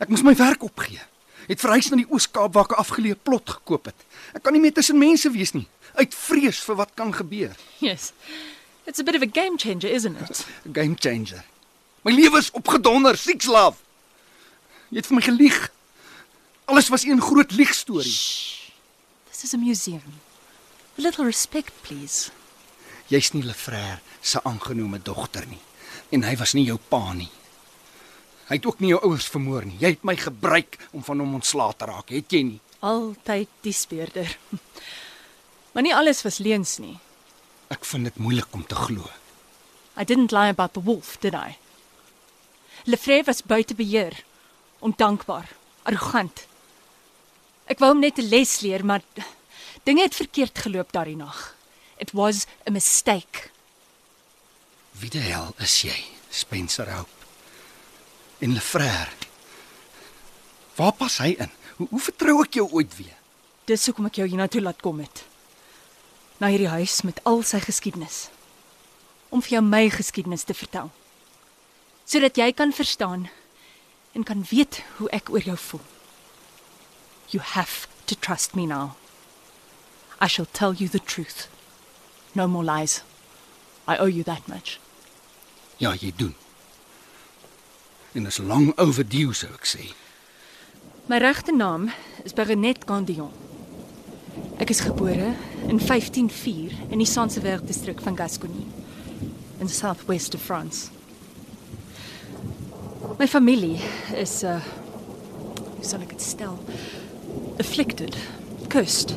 Ek 0.00 0.08
moes 0.08 0.22
my 0.24 0.32
werk 0.38 0.62
opgee. 0.64 1.02
Het 1.44 1.60
verhuis 1.60 1.90
na 1.92 1.98
die 2.00 2.08
Oos-Kaap 2.08 2.54
waar 2.56 2.64
ek 2.64 2.72
'n 2.72 2.80
afgeleë 2.80 3.18
plot 3.22 3.50
gekoop 3.50 3.84
het. 3.92 4.00
Ek 4.32 4.42
kan 4.42 4.52
nie 4.56 4.60
meer 4.64 4.72
tussen 4.72 4.96
mense 4.98 5.28
wees 5.30 5.52
nie, 5.52 5.68
uit 6.00 6.14
vrees 6.14 6.58
vir 6.64 6.76
wat 6.80 6.90
kan 6.96 7.12
gebeur. 7.12 7.52
Yes. 7.84 8.12
It's 8.86 8.98
a 8.98 9.04
bit 9.04 9.14
of 9.14 9.20
a 9.22 9.28
game 9.28 9.58
changer, 9.58 9.92
isn't 9.92 10.16
it? 10.16 10.46
'n 10.64 10.72
Game 10.80 10.96
changer. 10.96 11.44
My 12.02 12.12
lewe 12.12 12.38
is 12.38 12.50
opgedonder, 12.50 13.16
six 13.16 13.44
love. 13.44 13.76
Jy 14.88 14.96
het 14.96 15.06
vir 15.06 15.14
my 15.16 15.22
gelieg. 15.22 15.70
Alles 16.64 16.88
was 16.88 17.04
een 17.04 17.20
groot 17.20 17.52
liegstorie. 17.52 18.56
This 19.38 19.54
is 19.54 19.54
a 19.54 19.58
museum. 19.58 20.18
A 20.98 21.00
little 21.00 21.24
respect, 21.24 21.70
please. 21.84 22.32
Jy's 23.06 23.30
nie 23.34 23.44
Lefrere 23.46 24.00
se 24.20 24.40
aangenome 24.42 24.98
dogter 24.98 25.46
nie 25.46 25.60
en 26.10 26.24
hy 26.26 26.32
was 26.40 26.56
nie 26.58 26.64
jou 26.66 26.74
pa 26.90 27.12
nie. 27.14 27.28
Hy 28.48 28.58
het 28.58 28.66
ook 28.66 28.82
nie 28.82 28.90
jou 28.90 28.98
ouers 29.06 29.28
vermoor 29.30 29.68
nie. 29.68 29.76
Jy 29.78 29.92
het 29.94 30.02
my 30.02 30.16
gebruik 30.18 30.80
om 30.90 31.06
van 31.06 31.22
hom 31.22 31.38
ontslae 31.38 31.76
te 31.78 31.86
raak, 31.86 32.10
het 32.10 32.34
jy 32.34 32.42
nie? 32.48 32.58
Altyd 32.82 33.54
die 33.62 33.76
speurder. 33.76 34.34
Maar 35.70 35.86
nie 35.86 35.94
alles 35.94 36.24
was 36.26 36.40
leuns 36.42 36.80
nie. 36.82 36.96
Ek 37.70 37.86
vind 37.86 38.10
dit 38.10 38.18
moeilik 38.18 38.50
om 38.58 38.66
te 38.66 38.74
glo. 38.74 39.06
I 39.94 40.02
didn't 40.02 40.34
lie 40.34 40.50
about 40.50 40.74
the 40.74 40.82
wolf, 40.82 41.14
did 41.22 41.38
I? 41.38 41.60
Lefrey 42.90 43.22
was 43.22 43.46
buite 43.46 43.78
beheer, 43.78 44.24
ondankbaar, 44.82 45.52
arrogant. 45.86 46.48
Ek 47.68 47.82
wou 47.82 47.92
hom 47.92 48.00
net 48.00 48.18
'n 48.18 48.28
les 48.28 48.60
leer, 48.60 48.84
maar 48.84 49.02
dinge 49.84 50.02
het 50.02 50.14
verkeerd 50.14 50.58
geloop 50.58 50.92
daardie 50.92 51.16
nag. 51.16 51.54
It 51.98 52.12
was 52.12 52.46
a 52.66 52.70
mistake. 52.70 53.50
Wie 54.92 55.10
die 55.10 55.20
hel 55.20 55.54
is 55.58 55.82
jy, 55.82 56.04
Spencer 56.30 56.88
Hope? 56.90 57.10
En 58.38 58.52
Lefrere. 58.52 59.12
Waar 60.74 60.92
pas 60.92 61.18
hy 61.18 61.34
in? 61.38 61.50
Hoe, 61.76 61.86
hoe 61.90 62.00
vertrou 62.00 62.42
ek 62.42 62.54
jou 62.54 62.68
ooit 62.70 62.96
weer? 62.96 63.16
Dis 63.64 63.86
hoekom 63.86 64.06
ek 64.06 64.14
jou 64.14 64.28
hiernatoe 64.28 64.62
laat 64.62 64.80
kom 64.80 65.00
het. 65.02 65.24
Na 66.38 66.48
hierdie 66.48 66.70
huis 66.70 67.02
met 67.02 67.20
al 67.24 67.42
sy 67.42 67.60
geskiedenis. 67.60 68.28
Om 69.28 69.42
vir 69.42 69.58
jou 69.58 69.62
my 69.62 69.90
geskiedenis 69.90 70.46
te 70.48 70.54
vertel. 70.54 70.90
Sodat 72.06 72.36
jy 72.36 72.52
kan 72.52 72.72
verstaan 72.72 73.28
en 74.14 74.24
kan 74.24 74.46
weet 74.50 74.82
hoe 74.96 75.10
ek 75.10 75.28
oor 75.30 75.42
jou 75.42 75.56
voel. 75.56 75.97
You 77.30 77.40
have 77.40 77.86
to 78.06 78.14
trust 78.14 78.56
me 78.56 78.66
now. 78.66 78.96
I 80.20 80.26
shall 80.26 80.46
tell 80.46 80.74
you 80.74 80.88
the 80.88 80.98
truth. 80.98 81.48
No 82.34 82.48
more 82.48 82.64
lies. 82.64 83.02
I 83.86 83.96
owe 83.96 84.06
you 84.06 84.24
that 84.24 84.48
much. 84.48 84.80
Ja, 85.78 85.94
jy 85.94 86.12
doen. 86.16 86.34
En 88.12 88.26
is 88.26 88.38
lang 88.38 88.72
overdue, 88.76 89.32
sou 89.34 89.52
ek 89.54 89.68
sê. 89.68 89.92
My 91.08 91.20
regte 91.22 91.52
naam 91.54 91.90
is 92.24 92.34
Baronet 92.34 92.82
Gandion. 92.88 93.30
Ek 94.58 94.72
is 94.74 94.82
gebore 94.82 95.34
in 95.68 95.78
1504 95.78 96.90
in 96.90 96.98
die 96.98 97.06
Sansewerk 97.06 97.66
distrik 97.68 98.00
van 98.02 98.16
Gascogne 98.16 98.66
in 99.60 99.66
the 99.66 99.72
southwest 99.72 100.34
of 100.34 100.42
France. 100.42 100.90
My 103.18 103.26
familie 103.26 103.78
is 104.16 104.42
uh 104.42 104.58
hoe 105.78 105.86
sal 105.86 106.02
ek 106.02 106.16
dit 106.16 106.22
stel? 106.22 106.58
Afflicted, 107.58 108.16
cursed. 108.68 109.16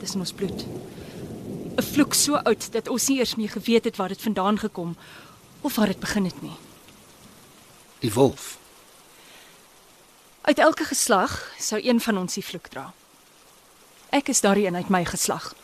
Dis 0.00 0.14
ons 0.14 0.32
bloed. 0.32 0.66
'n 1.76 1.82
Vloek 1.82 2.14
so 2.14 2.34
oud 2.34 2.72
dat 2.72 2.88
ons 2.88 3.08
nie 3.08 3.18
eers 3.18 3.34
meer 3.34 3.48
geweet 3.48 3.84
het 3.84 3.96
waar 3.96 4.08
dit 4.08 4.22
vandaan 4.22 4.58
gekom 4.58 4.96
of 5.60 5.74
waar 5.74 5.86
dit 5.86 6.00
begin 6.00 6.24
het 6.24 6.42
nie. 6.42 6.56
Die 7.98 8.12
wolf. 8.12 8.58
Uit 10.40 10.58
elke 10.58 10.84
geslag 10.84 11.52
sou 11.58 11.80
een 11.88 12.00
van 12.00 12.18
ons 12.18 12.34
die 12.34 12.44
vloek 12.44 12.68
dra. 12.68 12.92
Ek 14.10 14.28
is 14.28 14.40
daardie 14.40 14.66
een 14.66 14.76
uit 14.76 14.88
my 14.88 15.04
geslag. 15.04 15.54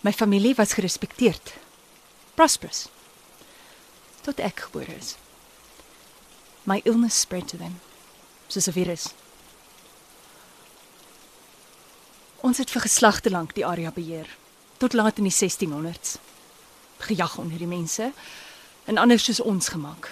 My 0.00 0.12
familie 0.12 0.54
was 0.54 0.72
gerespekteerd. 0.72 1.54
Prosperous. 2.34 2.88
Tot 4.20 4.38
ek 4.38 4.60
gebore 4.60 4.94
is. 4.94 5.16
My 6.62 6.80
illness 6.84 7.20
spread 7.20 7.48
to 7.48 7.56
them. 7.56 7.80
Soos 8.46 8.68
'n 8.68 8.72
virus. 8.72 9.14
Ons 12.42 12.58
het 12.58 12.72
vir 12.74 12.82
geslagte 12.82 13.30
lank 13.30 13.54
die 13.54 13.66
area 13.66 13.92
beheer 13.94 14.26
tot 14.82 14.96
laat 14.98 15.20
in 15.22 15.28
die 15.28 15.34
1600s. 15.34 16.16
Gejag 17.06 17.36
onder 17.38 17.58
die 17.58 17.70
mense 17.70 18.10
en 18.90 18.98
anders 18.98 19.28
soos 19.28 19.40
ons 19.40 19.68
gemaak. 19.70 20.10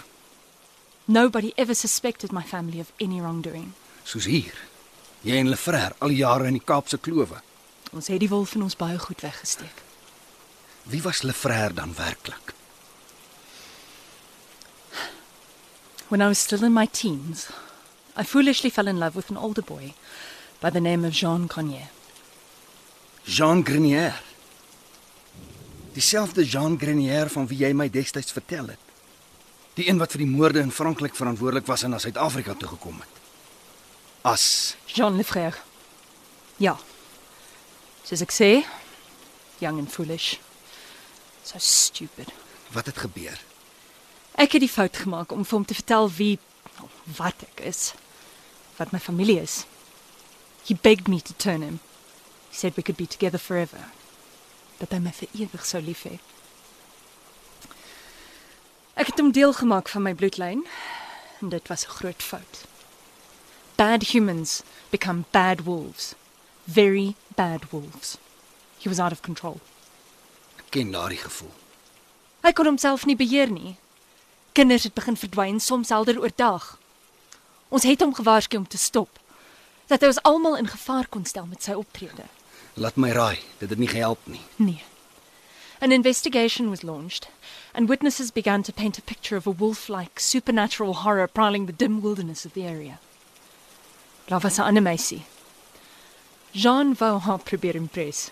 Nobody 1.10 1.50
ever 1.56 1.74
suspected 1.74 2.30
my 2.30 2.42
family 2.46 2.78
of 2.78 2.92
any 3.00 3.18
wrongdoing. 3.18 3.72
Soos 4.04 4.30
hier. 4.30 4.54
Jy 5.26 5.42
en 5.42 5.50
Lefrere 5.50 5.98
al 5.98 6.14
jare 6.14 6.46
in 6.46 6.60
die 6.60 6.64
Kaapse 6.64 7.02
klowe. 7.02 7.42
Ons 7.90 8.12
het 8.14 8.22
die 8.22 8.30
wolf 8.30 8.54
in 8.54 8.62
ons 8.62 8.78
baie 8.78 8.98
goed 8.98 9.26
weggesteek. 9.26 9.82
Wie 10.86 11.02
was 11.02 11.24
Lefrere 11.26 11.74
dan 11.74 11.98
werklik? 11.98 12.54
When 16.08 16.22
I 16.22 16.30
was 16.30 16.38
still 16.38 16.62
in 16.62 16.72
my 16.72 16.86
teens, 16.86 17.48
I 18.16 18.22
foolishly 18.22 18.70
fell 18.70 18.86
in 18.86 18.98
love 18.98 19.16
with 19.16 19.30
an 19.30 19.36
older 19.36 19.62
boy 19.62 19.94
by 20.60 20.70
the 20.70 20.80
name 20.80 21.04
of 21.04 21.12
Jean 21.12 21.48
Cognier. 21.48 21.90
Jean 23.24 23.64
Grenier. 23.64 24.22
Dieselfde 25.92 26.44
Jean 26.44 26.78
Grenier 26.78 27.30
van 27.30 27.46
wie 27.46 27.58
jy 27.58 27.72
my 27.72 27.88
destyds 27.90 28.32
vertel 28.32 28.72
het. 28.74 28.86
Die 29.74 29.88
een 29.88 29.98
wat 29.98 30.12
vir 30.12 30.24
die 30.24 30.30
moorde 30.30 30.60
in 30.60 30.72
Frankryk 30.72 31.14
verantwoordelik 31.14 31.66
was 31.66 31.82
en 31.82 31.94
na 31.94 31.98
Suid-Afrika 31.98 32.54
toe 32.54 32.68
gekom 32.68 33.00
het. 33.00 33.18
As 34.22 34.76
Jean 34.86 35.16
Lefrère. 35.16 35.56
Ja. 36.60 36.76
Soos 38.04 38.20
ek 38.20 38.34
sê, 38.34 38.50
young 39.60 39.78
and 39.78 39.92
foolish. 39.92 40.36
So 41.44 41.58
stupid. 41.58 42.28
wat 42.72 42.86
het 42.86 42.98
gebeur? 42.98 43.40
Ek 44.38 44.52
het 44.52 44.62
die 44.62 44.70
fout 44.70 44.96
gemaak 44.96 45.32
om 45.32 45.44
vir 45.44 45.58
hom 45.58 45.66
te 45.66 45.74
vertel 45.74 46.10
wie 46.16 46.38
wat 47.18 47.42
ek 47.50 47.64
is. 47.66 47.92
Wat 48.78 48.92
my 48.94 49.00
familie 49.02 49.40
is. 49.40 49.64
He 50.66 50.74
begged 50.74 51.08
me 51.08 51.20
to 51.20 51.34
turn 51.36 51.62
him. 51.62 51.80
He 52.50 52.56
said 52.56 52.76
we 52.76 52.82
could 52.82 52.96
be 52.96 53.06
together 53.06 53.38
forever. 53.38 53.90
Dat 54.78 54.90
hy 54.90 54.98
my 54.98 55.12
vir 55.12 55.28
ewig 55.32 55.66
sou 55.66 55.80
lief 55.82 56.04
hê. 56.04 56.18
Ek 59.00 59.06
het 59.06 59.18
hom 59.18 59.32
deel 59.32 59.52
gemaak 59.56 59.88
van 59.88 60.02
my 60.02 60.14
bloedlyn 60.14 60.66
en 61.40 61.48
dit 61.48 61.68
was 61.68 61.86
'n 61.86 61.94
groot 62.00 62.22
fout. 62.22 62.64
Bad 63.76 64.02
humans 64.12 64.62
become 64.90 65.24
bad 65.30 65.64
wolves. 65.64 66.14
Very 66.64 67.14
bad 67.34 67.70
wolves. 67.70 68.18
He 68.78 68.88
was 68.88 68.98
out 68.98 69.12
of 69.12 69.20
control. 69.20 69.60
Ek 70.56 70.70
ken 70.70 70.90
daardie 70.92 71.18
gevoel. 71.18 71.54
Hy 72.40 72.52
kon 72.52 72.64
homself 72.64 73.06
nie 73.06 73.16
beheer 73.16 73.50
nie. 73.50 73.76
Kinders 74.52 74.82
het 74.82 74.94
begin 74.94 75.16
verdwyn, 75.16 75.60
soms 75.60 75.88
helder 75.88 76.20
oordag. 76.20 76.78
Ons 77.68 77.82
het 77.82 78.00
hom 78.00 78.14
gewaarsku 78.14 78.56
om 78.56 78.68
te 78.68 78.78
stop. 78.78 79.18
Dat 79.86 80.00
hy 80.00 80.06
ons 80.06 80.22
almal 80.22 80.56
in 80.56 80.68
gevaar 80.68 81.08
kon 81.08 81.24
stel 81.24 81.46
met 81.46 81.62
sy 81.62 81.72
optrede. 81.72 82.24
Laat 82.80 82.96
my 82.96 83.10
raai, 83.12 83.38
dit 83.58 83.68
het 83.68 83.78
nie 83.78 83.88
gehelp 83.88 84.20
nie. 84.24 84.40
Nee. 84.56 84.82
An 85.80 85.92
investigation 85.92 86.70
was 86.70 86.82
launched, 86.82 87.28
and 87.74 87.88
witnesses 87.88 88.30
began 88.30 88.62
to 88.62 88.72
paint 88.72 88.96
a 88.96 89.02
picture 89.02 89.36
of 89.36 89.46
a 89.46 89.50
wolf 89.50 89.90
like 89.90 90.18
supernatural 90.18 90.94
horror 90.94 91.26
prowling 91.26 91.66
the 91.66 91.76
dim 91.76 92.00
wilderness 92.00 92.46
of 92.46 92.54
the 92.54 92.64
area. 92.64 92.98
Daar 94.28 94.40
was 94.40 94.58
'n 94.58 94.62
ander 94.62 94.82
meisie. 94.82 95.22
Jean 96.52 96.96
wou 96.98 97.38
probeer 97.38 97.74
impress. 97.74 98.30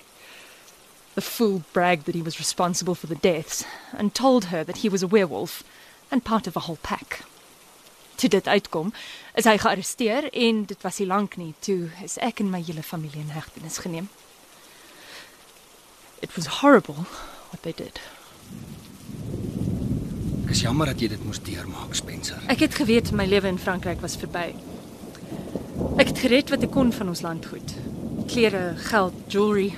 The 1.15 1.21
fool 1.21 1.63
bragged 1.73 2.05
that 2.07 2.15
he 2.15 2.23
was 2.23 2.39
responsible 2.39 2.95
for 2.95 3.07
the 3.07 3.21
deaths 3.21 3.65
and 3.93 4.15
told 4.15 4.45
her 4.45 4.65
that 4.65 4.79
he 4.79 4.89
was 4.89 5.03
a 5.03 5.09
werewolf 5.09 5.63
and 6.11 6.25
part 6.25 6.47
of 6.47 6.57
a 6.57 6.61
whole 6.61 6.79
pack. 6.81 7.25
Toe 8.15 8.29
dit 8.29 8.47
uitkom, 8.47 8.93
is 9.35 9.45
hy 9.45 9.59
gearresteer 9.59 10.31
en 10.33 10.65
dit 10.65 10.83
was 10.83 10.99
nie 10.99 11.07
lank 11.07 11.37
nie 11.37 11.55
toe 11.61 11.91
is 12.03 12.17
ek 12.19 12.41
en 12.41 12.51
my 12.51 12.63
hele 12.63 12.83
familie 12.83 13.21
in 13.21 13.31
hegtenis 13.31 13.79
geneem. 13.79 14.09
It 16.21 16.35
was 16.37 16.47
horrible 16.47 17.07
what 17.51 17.63
they 17.63 17.73
did. 17.73 18.01
Ek 20.45 20.55
is 20.57 20.63
jammer 20.65 20.89
dat 20.89 21.01
jy 21.01 21.11
dit 21.13 21.25
moes 21.25 21.39
deurmaak, 21.45 21.93
Spencer. 21.95 22.41
Ek 22.49 22.63
het 22.65 22.75
geweet 22.75 23.13
my 23.13 23.27
lewe 23.29 23.51
in 23.53 23.59
Frankryk 23.61 24.01
was 24.01 24.17
verby. 24.17 24.55
Ek 26.01 26.09
het 26.09 26.23
gered 26.25 26.49
wat 26.51 26.65
ek 26.65 26.73
kon 26.73 26.89
van 26.95 27.13
ons 27.13 27.21
landgoed. 27.21 27.75
Klere, 28.33 28.63
geld, 28.89 29.19
jewelry. 29.29 29.75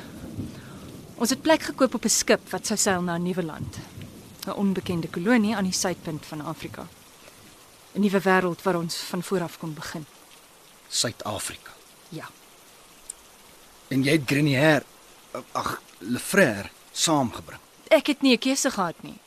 Ons 1.21 1.35
het 1.35 1.43
plek 1.43 1.67
gekoop 1.73 1.99
op 1.99 2.05
'n 2.05 2.15
skip 2.15 2.49
wat 2.55 2.67
sou 2.67 2.79
seil 2.79 3.03
na 3.03 3.19
'n 3.19 3.23
nuwe 3.23 3.43
land. 3.43 3.79
'n 4.47 4.57
Onbekende 4.57 5.09
kolonie 5.09 5.57
aan 5.57 5.69
die 5.69 5.73
suidpunt 5.73 6.27
van 6.27 6.41
Afrika. 6.41 6.87
'n 7.95 8.01
Nuwe 8.01 8.21
wêreld 8.21 8.63
waar 8.63 8.77
ons 8.77 8.97
van 8.97 9.23
voor 9.23 9.43
af 9.43 9.59
kon 9.59 9.75
begin. 9.75 10.07
Suid-Afrika. 10.89 11.71
Ja. 12.09 12.29
En 13.89 14.03
jy 14.03 14.13
het 14.13 14.23
Grenier, 14.27 14.83
ag, 15.53 15.83
Lefrère 16.01 16.71
saamgebring. 16.93 17.61
Ek 17.89 18.07
het 18.07 18.23
nie 18.23 18.35
'n 18.35 18.39
keuse 18.39 18.71
gehad 18.71 19.03
nie. 19.03 19.19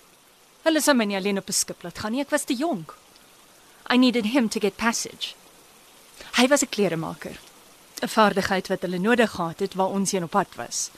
Hulle 0.63 0.81
sou 0.81 0.95
my 0.95 1.05
nie 1.05 1.17
alleen 1.17 1.37
op 1.37 1.47
'n 1.47 1.53
skip 1.53 1.83
laat 1.83 1.99
gaan 1.99 2.11
nie, 2.11 2.21
ek 2.21 2.29
was 2.29 2.43
te 2.43 2.53
jonk. 2.53 2.95
I 3.89 3.97
needed 3.97 4.25
him 4.25 4.49
to 4.49 4.59
get 4.59 4.75
passage. 4.75 5.35
Hy 6.37 6.47
was 6.47 6.63
'n 6.63 6.69
kleremaker. 6.69 7.37
'n 8.01 8.07
Vaardigheid 8.07 8.67
wat 8.67 8.81
hulle 8.81 8.97
nodig 8.97 9.31
gehad 9.31 9.59
het 9.59 9.73
waar 9.73 9.87
ons 9.87 10.11
heen 10.11 10.23
op 10.23 10.31
pad 10.31 10.55
was. 10.55 10.89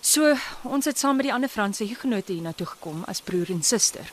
So, 0.00 0.36
ons 0.62 0.84
het 0.84 0.98
saam 0.98 1.16
met 1.16 1.24
die 1.24 1.32
ander 1.32 1.48
Franse 1.48 1.84
Hugenote 1.84 2.32
hiernatoe 2.32 2.66
gekom 2.66 3.04
as 3.04 3.20
broer 3.20 3.50
en 3.50 3.62
suster. 3.62 4.12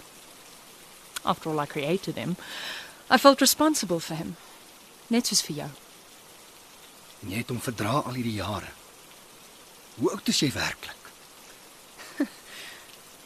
After 1.24 1.52
all 1.52 1.64
I 1.64 1.66
created 1.66 2.16
him, 2.16 2.36
I 3.10 3.18
felt 3.18 3.40
responsible 3.40 4.00
for 4.00 4.16
him. 4.16 4.36
Net 5.08 5.28
soos 5.28 5.42
vir 5.42 5.56
jou. 5.56 5.70
Jy 7.20 7.38
het 7.38 7.50
hom 7.50 7.62
verdra 7.62 8.02
al 8.06 8.14
hierdie 8.14 8.40
jare. 8.40 8.81
Hoe 9.96 10.12
oud 10.12 10.28
is 10.28 10.40
jy 10.40 10.52
werklik? 10.52 11.12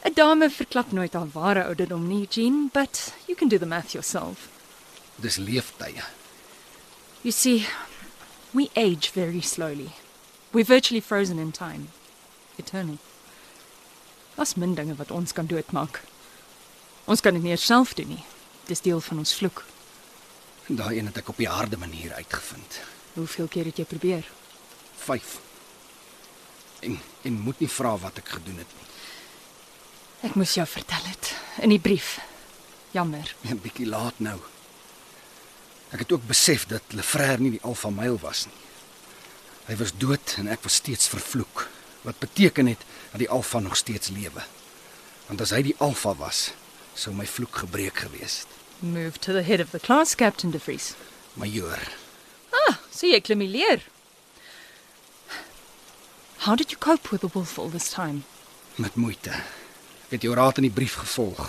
'n 0.05 0.13
Dame 0.13 0.49
verklap 0.49 0.91
nooit 0.91 1.13
haar 1.13 1.29
ware 1.31 1.63
ouderdom 1.65 2.07
nie, 2.07 2.27
Jean, 2.29 2.69
but 2.73 3.13
you 3.27 3.37
can 3.37 3.47
do 3.47 3.57
the 3.57 3.65
math 3.65 3.91
yourself. 3.93 4.49
Dis 5.15 5.37
leeftye. 5.37 6.03
You 7.21 7.31
see, 7.31 7.67
we 8.51 8.69
age 8.75 9.09
very 9.11 9.41
slowly. 9.41 9.91
We're 10.51 10.65
virtually 10.65 11.01
frozen 11.01 11.39
in 11.39 11.51
time. 11.51 11.87
Eternal. 12.55 12.97
Daar's 14.35 14.55
min 14.55 14.75
dinge 14.75 14.95
wat 14.95 15.11
ons 15.11 15.33
kan 15.33 15.45
doodmaak. 15.45 16.01
Ons 17.05 17.21
kan 17.21 17.33
dit 17.33 17.43
nie 17.43 17.57
self 17.57 17.93
doen 17.93 18.07
nie. 18.07 18.23
Dis 18.65 18.81
deel 18.81 19.01
van 19.01 19.17
ons 19.17 19.33
vloek. 19.33 19.63
Daai 20.67 20.97
een 20.97 21.05
het 21.05 21.17
ek 21.21 21.29
op 21.29 21.37
die 21.37 21.49
harde 21.49 21.77
manier 21.77 22.13
uitgevind. 22.13 22.79
Hoeveel 23.13 23.47
keer 23.47 23.65
het 23.69 23.77
jy 23.77 23.85
probeer? 23.85 24.29
5. 24.97 25.44
En 26.85 26.99
en 27.25 27.33
moet 27.41 27.59
nie 27.59 27.69
vra 27.69 27.95
wat 27.97 28.17
ek 28.21 28.29
gedoen 28.37 28.57
het 28.61 28.73
nie. 28.77 28.89
Ek 30.29 30.35
moes 30.37 30.53
jou 30.57 30.65
vertel 30.67 31.05
het 31.09 31.31
in 31.65 31.69
die 31.73 31.79
brief. 31.81 32.19
Jammer. 32.93 33.35
'n 33.43 33.59
Bietjie 33.61 33.87
laat 33.89 34.19
nou. 34.19 34.39
Ek 35.91 35.99
het 35.99 36.11
ook 36.11 36.27
besef 36.27 36.65
dat 36.65 36.81
Lefrère 36.93 37.39
nie 37.41 37.51
die 37.51 37.61
alfa 37.63 37.89
myl 37.89 38.17
was 38.21 38.45
nie. 38.45 38.61
Hy 39.67 39.75
was 39.75 39.91
dood 39.97 40.35
en 40.37 40.47
ek 40.47 40.63
was 40.63 40.73
steeds 40.81 41.07
vervloek, 41.07 41.67
wat 42.01 42.19
beteken 42.19 42.67
het 42.67 42.81
dat 43.11 43.19
die 43.19 43.29
alfa 43.29 43.59
nog 43.59 43.75
steeds 43.77 44.09
lewe. 44.09 44.43
Want 45.27 45.41
as 45.41 45.49
hy 45.49 45.61
die 45.61 45.75
alfa 45.79 46.13
was, 46.15 46.51
sou 46.93 47.15
my 47.15 47.25
vloek 47.25 47.55
gebreek 47.65 47.97
gewees 48.05 48.39
het. 48.43 48.47
Move 48.79 49.19
to 49.19 49.31
the 49.33 49.41
head 49.41 49.59
of 49.59 49.71
the 49.71 49.79
class, 49.79 50.15
Captain 50.15 50.51
De 50.51 50.59
Vries. 50.59 50.93
Majoor, 51.33 51.79
Ah, 52.67 52.75
so 52.91 53.07
jy 53.07 53.19
klim 53.21 53.39
die 53.39 53.47
leer. 53.51 53.81
How 56.45 56.55
did 56.55 56.69
you 56.71 56.77
cope 56.77 57.09
with 57.11 57.21
the 57.21 57.29
wolf 57.33 57.57
all 57.59 57.69
this 57.69 57.89
time? 57.89 58.23
met 58.75 58.95
moeite. 58.95 59.31
Ek 60.05 60.17
het 60.17 60.21
jou 60.27 60.33
raad 60.35 60.57
in 60.59 60.65
die 60.67 60.73
brief 60.75 60.97
gevolg. 60.99 61.45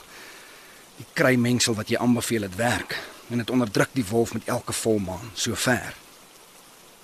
Die 0.96 1.06
kruimengsel 1.12 1.74
wat 1.74 1.88
jy 1.90 1.98
aanbeveel 1.98 2.46
het 2.46 2.54
werk 2.54 2.94
en 3.30 3.42
dit 3.42 3.50
onderdruk 3.50 3.90
die 3.98 4.04
wolf 4.06 4.32
met 4.36 4.46
elke 4.46 4.72
volmaan 4.72 5.32
so 5.34 5.54
ver. 5.58 5.94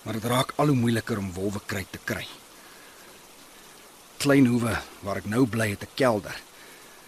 Maar 0.03 0.14
dit 0.20 0.28
raak 0.30 0.53
al 0.62 0.70
hoe 0.70 0.76
moeiliker 0.78 1.18
om 1.18 1.32
wolwe 1.34 1.61
kry 1.66 1.82
te 1.90 1.99
kry. 2.05 2.22
Klein 4.22 4.47
hoewe 4.47 4.76
waar 5.03 5.18
ek 5.18 5.26
nou 5.26 5.43
bly 5.47 5.68
het 5.74 5.82
'n 5.82 5.95
kelder. 5.95 6.38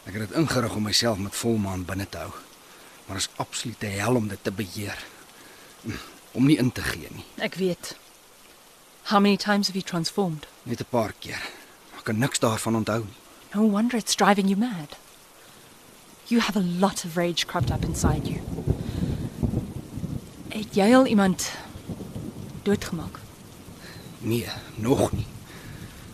Ek 0.05 0.13
het 0.19 0.29
dit 0.29 0.37
ingerig 0.39 0.75
om 0.75 0.83
myself 0.83 1.19
met 1.19 1.35
volmaan 1.35 1.85
binne 1.85 2.09
te 2.09 2.19
hou. 2.19 2.33
Maar 3.07 3.17
is 3.17 3.29
absolute 3.37 3.87
hel 3.87 4.15
om 4.17 4.29
dit 4.29 4.43
te 4.43 4.51
beheer. 4.51 4.99
Hm, 5.83 6.03
Om 6.35 6.47
nie 6.47 6.57
in 6.59 6.73
te 6.73 6.83
gee 6.83 7.09
nie. 7.11 7.25
Ek 7.39 7.55
weet. 7.55 7.97
How 9.09 9.21
many 9.21 9.37
times 9.37 9.67
have 9.69 9.77
you 9.77 9.83
transformed? 9.83 10.47
Net 10.65 10.81
'n 10.81 10.87
paar 10.91 11.13
keer. 11.19 11.43
Ek 11.99 12.05
kan 12.05 12.19
niks 12.19 12.39
daarvan 12.39 12.75
onthou 12.77 13.05
nie. 13.05 13.17
No 13.55 13.69
wonder 13.69 13.99
it's 13.99 14.15
driving 14.15 14.49
you 14.49 14.57
mad. 14.59 14.97
You 16.27 16.41
have 16.41 16.57
a 16.57 16.63
lot 16.63 17.05
of 17.05 17.17
rage 17.17 17.47
cropped 17.47 17.71
up 17.71 17.85
inside 17.85 18.25
you. 18.29 18.41
Het 20.49 20.75
jy 20.75 20.95
al 20.95 21.07
iemand 21.07 21.51
doodgemaak? 22.63 23.19
Nee, 24.19 24.49
nog 24.75 25.13
nie. 25.13 25.27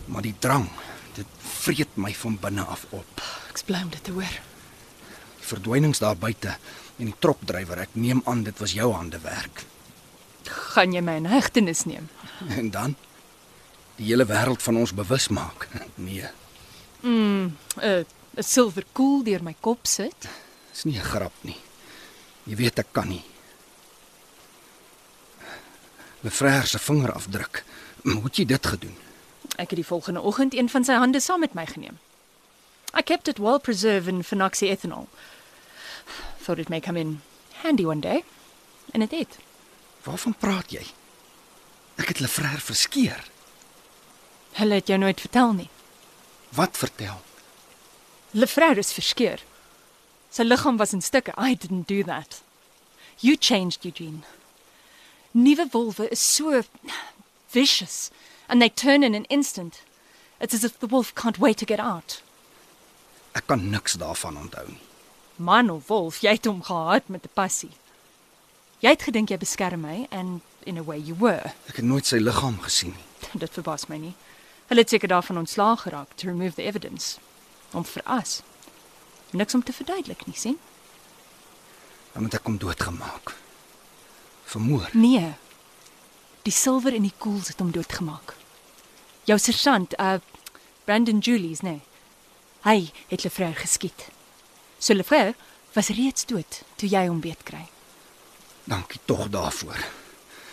Maar 0.07 0.23
die 0.23 0.35
drang, 0.39 0.69
dit 1.15 1.27
vreet 1.39 1.95
my 1.95 2.15
van 2.15 2.39
binne 2.41 2.63
af 2.65 2.87
op. 2.91 3.23
Ek's 3.51 3.63
bly 3.63 3.83
om 3.83 3.91
dit 3.91 4.05
te 4.05 4.13
hoor. 4.13 4.35
Die 5.39 5.47
verdwynings 5.47 5.99
daar 5.99 6.17
buite 6.17 6.57
en 6.99 7.05
die 7.05 7.15
tropdrywer, 7.19 7.79
ek 7.79 7.89
neem 7.93 8.23
aan 8.25 8.43
dit 8.43 8.59
was 8.59 8.73
jou 8.73 8.93
hande 8.93 9.19
werk. 9.21 9.65
Gaan 10.75 10.93
jy 10.93 11.01
my 11.01 11.15
in 11.21 11.27
hegtenis 11.31 11.85
neem? 11.85 12.09
En 12.59 12.71
dan 12.71 12.97
die 13.97 14.07
hele 14.07 14.25
wêreld 14.27 14.63
van 14.63 14.77
ons 14.77 14.95
bewus 14.95 15.29
maak. 15.29 15.69
Nee, 15.95 16.29
Mm, 17.03 17.57
'n 17.77 18.05
'n 18.37 18.43
silwer 18.43 18.85
koel 18.93 19.23
deur 19.25 19.43
my 19.43 19.55
kop 19.61 19.87
sit. 19.87 20.29
dis 20.73 20.85
nie 20.85 20.99
'n 20.99 21.05
grap 21.05 21.33
nie. 21.41 21.57
Jy 22.45 22.57
weet 22.57 22.79
ek 22.79 22.87
kan 22.93 23.09
nie. 23.09 23.25
Lefrère 26.21 26.67
se 26.67 26.79
vingerafdruk. 26.79 27.65
Hoe 28.03 28.23
het 28.25 28.37
jy 28.37 28.45
dit 28.45 28.67
gedoen? 28.67 28.97
Ek 29.57 29.71
het 29.71 29.77
die 29.81 29.87
volgende 29.87 30.21
oggend 30.21 30.55
een 30.55 30.69
van 30.69 30.85
sy 30.85 30.93
hande 30.93 31.21
saam 31.21 31.41
met 31.41 31.55
my 31.55 31.67
geneem. 31.67 31.99
I 32.99 33.03
kept 33.03 33.29
it 33.29 33.39
well 33.39 33.59
preserved 33.59 34.09
in 34.09 34.25
phenoxyethanol. 34.25 35.07
Thought 36.45 36.59
it 36.61 36.69
may 36.69 36.81
come 36.81 36.99
in 37.01 37.21
handy 37.63 37.85
one 37.85 38.01
day. 38.01 38.25
And 38.93 39.03
it 39.03 39.11
did. 39.11 39.39
Waarvan 40.05 40.35
praat 40.39 40.71
jy? 40.71 40.85
Ek 42.01 42.09
het 42.09 42.21
Lefrère 42.25 42.61
verskeer. 42.65 43.27
Hulle 44.57 44.81
het 44.81 44.89
jou 44.89 44.99
nooit 44.99 45.21
vertel 45.21 45.53
nie. 45.53 45.69
Wat 46.57 46.77
vertel? 46.77 47.21
Lefrère 48.33 48.81
is 48.81 48.93
verskeur. 48.97 49.43
Sy 50.31 50.47
liggaam 50.47 50.79
was 50.79 50.95
in 50.97 51.03
stukke. 51.03 51.35
I 51.37 51.55
didn't 51.55 51.89
do 51.89 52.03
that. 52.05 52.41
You 53.21 53.37
changed, 53.37 53.85
Eugene. 53.85 54.23
Nuwe 55.35 55.69
wolwe 55.71 56.09
is 56.11 56.21
so 56.21 56.63
vicious 57.51 58.11
and 58.49 58.61
they 58.61 58.69
turn 58.69 59.05
in 59.05 59.15
an 59.15 59.27
instant. 59.27 59.83
It's 60.41 60.55
as 60.55 60.65
if 60.65 60.79
the 60.81 60.87
wolf 60.87 61.15
can't 61.15 61.39
wait 61.39 61.59
to 61.59 61.67
get 61.67 61.81
out. 61.81 62.23
Ek 63.35 63.47
kan 63.47 63.69
niks 63.71 63.95
daarvan 64.01 64.39
onthou 64.41 64.67
nie. 64.67 64.81
Man 65.37 65.71
of 65.71 65.87
wolf, 65.89 66.23
jy 66.25 66.35
het 66.35 66.49
hom 66.49 66.63
gehad 66.63 67.09
met 67.09 67.25
'n 67.25 67.35
passie. 67.35 67.77
Jy 68.81 68.89
het 68.89 69.03
gedink 69.03 69.31
jy 69.31 69.39
beskerm 69.39 69.81
my 69.81 70.09
and 70.11 70.41
in 70.67 70.79
a 70.79 70.83
way 70.83 70.99
you 70.99 71.17
were. 71.19 71.53
Ek 71.69 71.77
het 71.81 71.85
nooit 71.85 72.07
sy 72.07 72.21
liggaam 72.21 72.61
gesien 72.65 72.95
nie. 72.97 73.07
Dit 73.43 73.55
verbaas 73.57 73.87
my 73.89 73.99
nie. 74.01 74.15
Hulle 74.71 74.85
het 74.85 74.93
seker 74.93 75.09
daarvan 75.09 75.39
ontslaag 75.39 75.83
geraak 75.87 76.15
to 76.17 76.29
remove 76.29 76.55
the 76.55 76.63
evidence. 76.63 77.19
Om 77.71 77.85
veras. 77.85 78.41
Niks 79.31 79.55
om 79.55 79.63
te 79.63 79.73
verduidelik 79.73 80.27
nie, 80.27 80.37
sien? 80.37 80.59
Dan 82.13 82.23
moet 82.23 82.35
ek 82.35 82.47
hom 82.47 82.59
doodgemaak. 82.59 83.35
Vermoor. 84.51 84.89
Nee. 84.93 85.35
Die 86.43 86.55
silwer 86.55 86.95
in 86.95 87.07
die 87.07 87.15
koels 87.19 87.53
het 87.53 87.61
hom 87.63 87.71
doodgemaak. 87.75 88.35
Jou 89.29 89.39
sergeant, 89.39 89.95
uh 89.99 90.19
Brandon 90.85 91.19
Julies, 91.23 91.61
nee. 91.63 91.83
Hy 92.67 92.91
het 93.09 93.23
Lefrère 93.23 93.55
geskiet. 93.55 94.09
So 94.79 94.95
Lefrère 94.95 95.35
was 95.73 95.93
reeds 95.95 96.27
dood 96.27 96.63
toe 96.77 96.89
jy 96.91 97.07
hom 97.07 97.21
beet 97.23 97.45
kry. 97.47 97.69
Dankie 98.65 99.01
tog 99.05 99.29
daarvoor. 99.31 99.79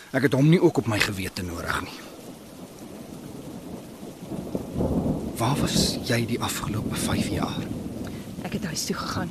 Ek 0.08 0.24
het 0.24 0.32
hom 0.32 0.48
nie 0.48 0.60
ook 0.60 0.78
op 0.80 0.86
my 0.88 0.96
gewete 1.00 1.42
nodig 1.44 1.80
nie. 1.84 1.98
Waar 5.36 5.56
was 5.60 5.98
jy 6.08 6.22
die 6.26 6.38
afgelope 6.40 6.96
5 6.96 7.28
jaar? 7.28 7.58
Ek 8.42 8.56
het 8.56 8.64
huis 8.64 8.84
toe 8.88 8.96
gegaan. 8.96 9.30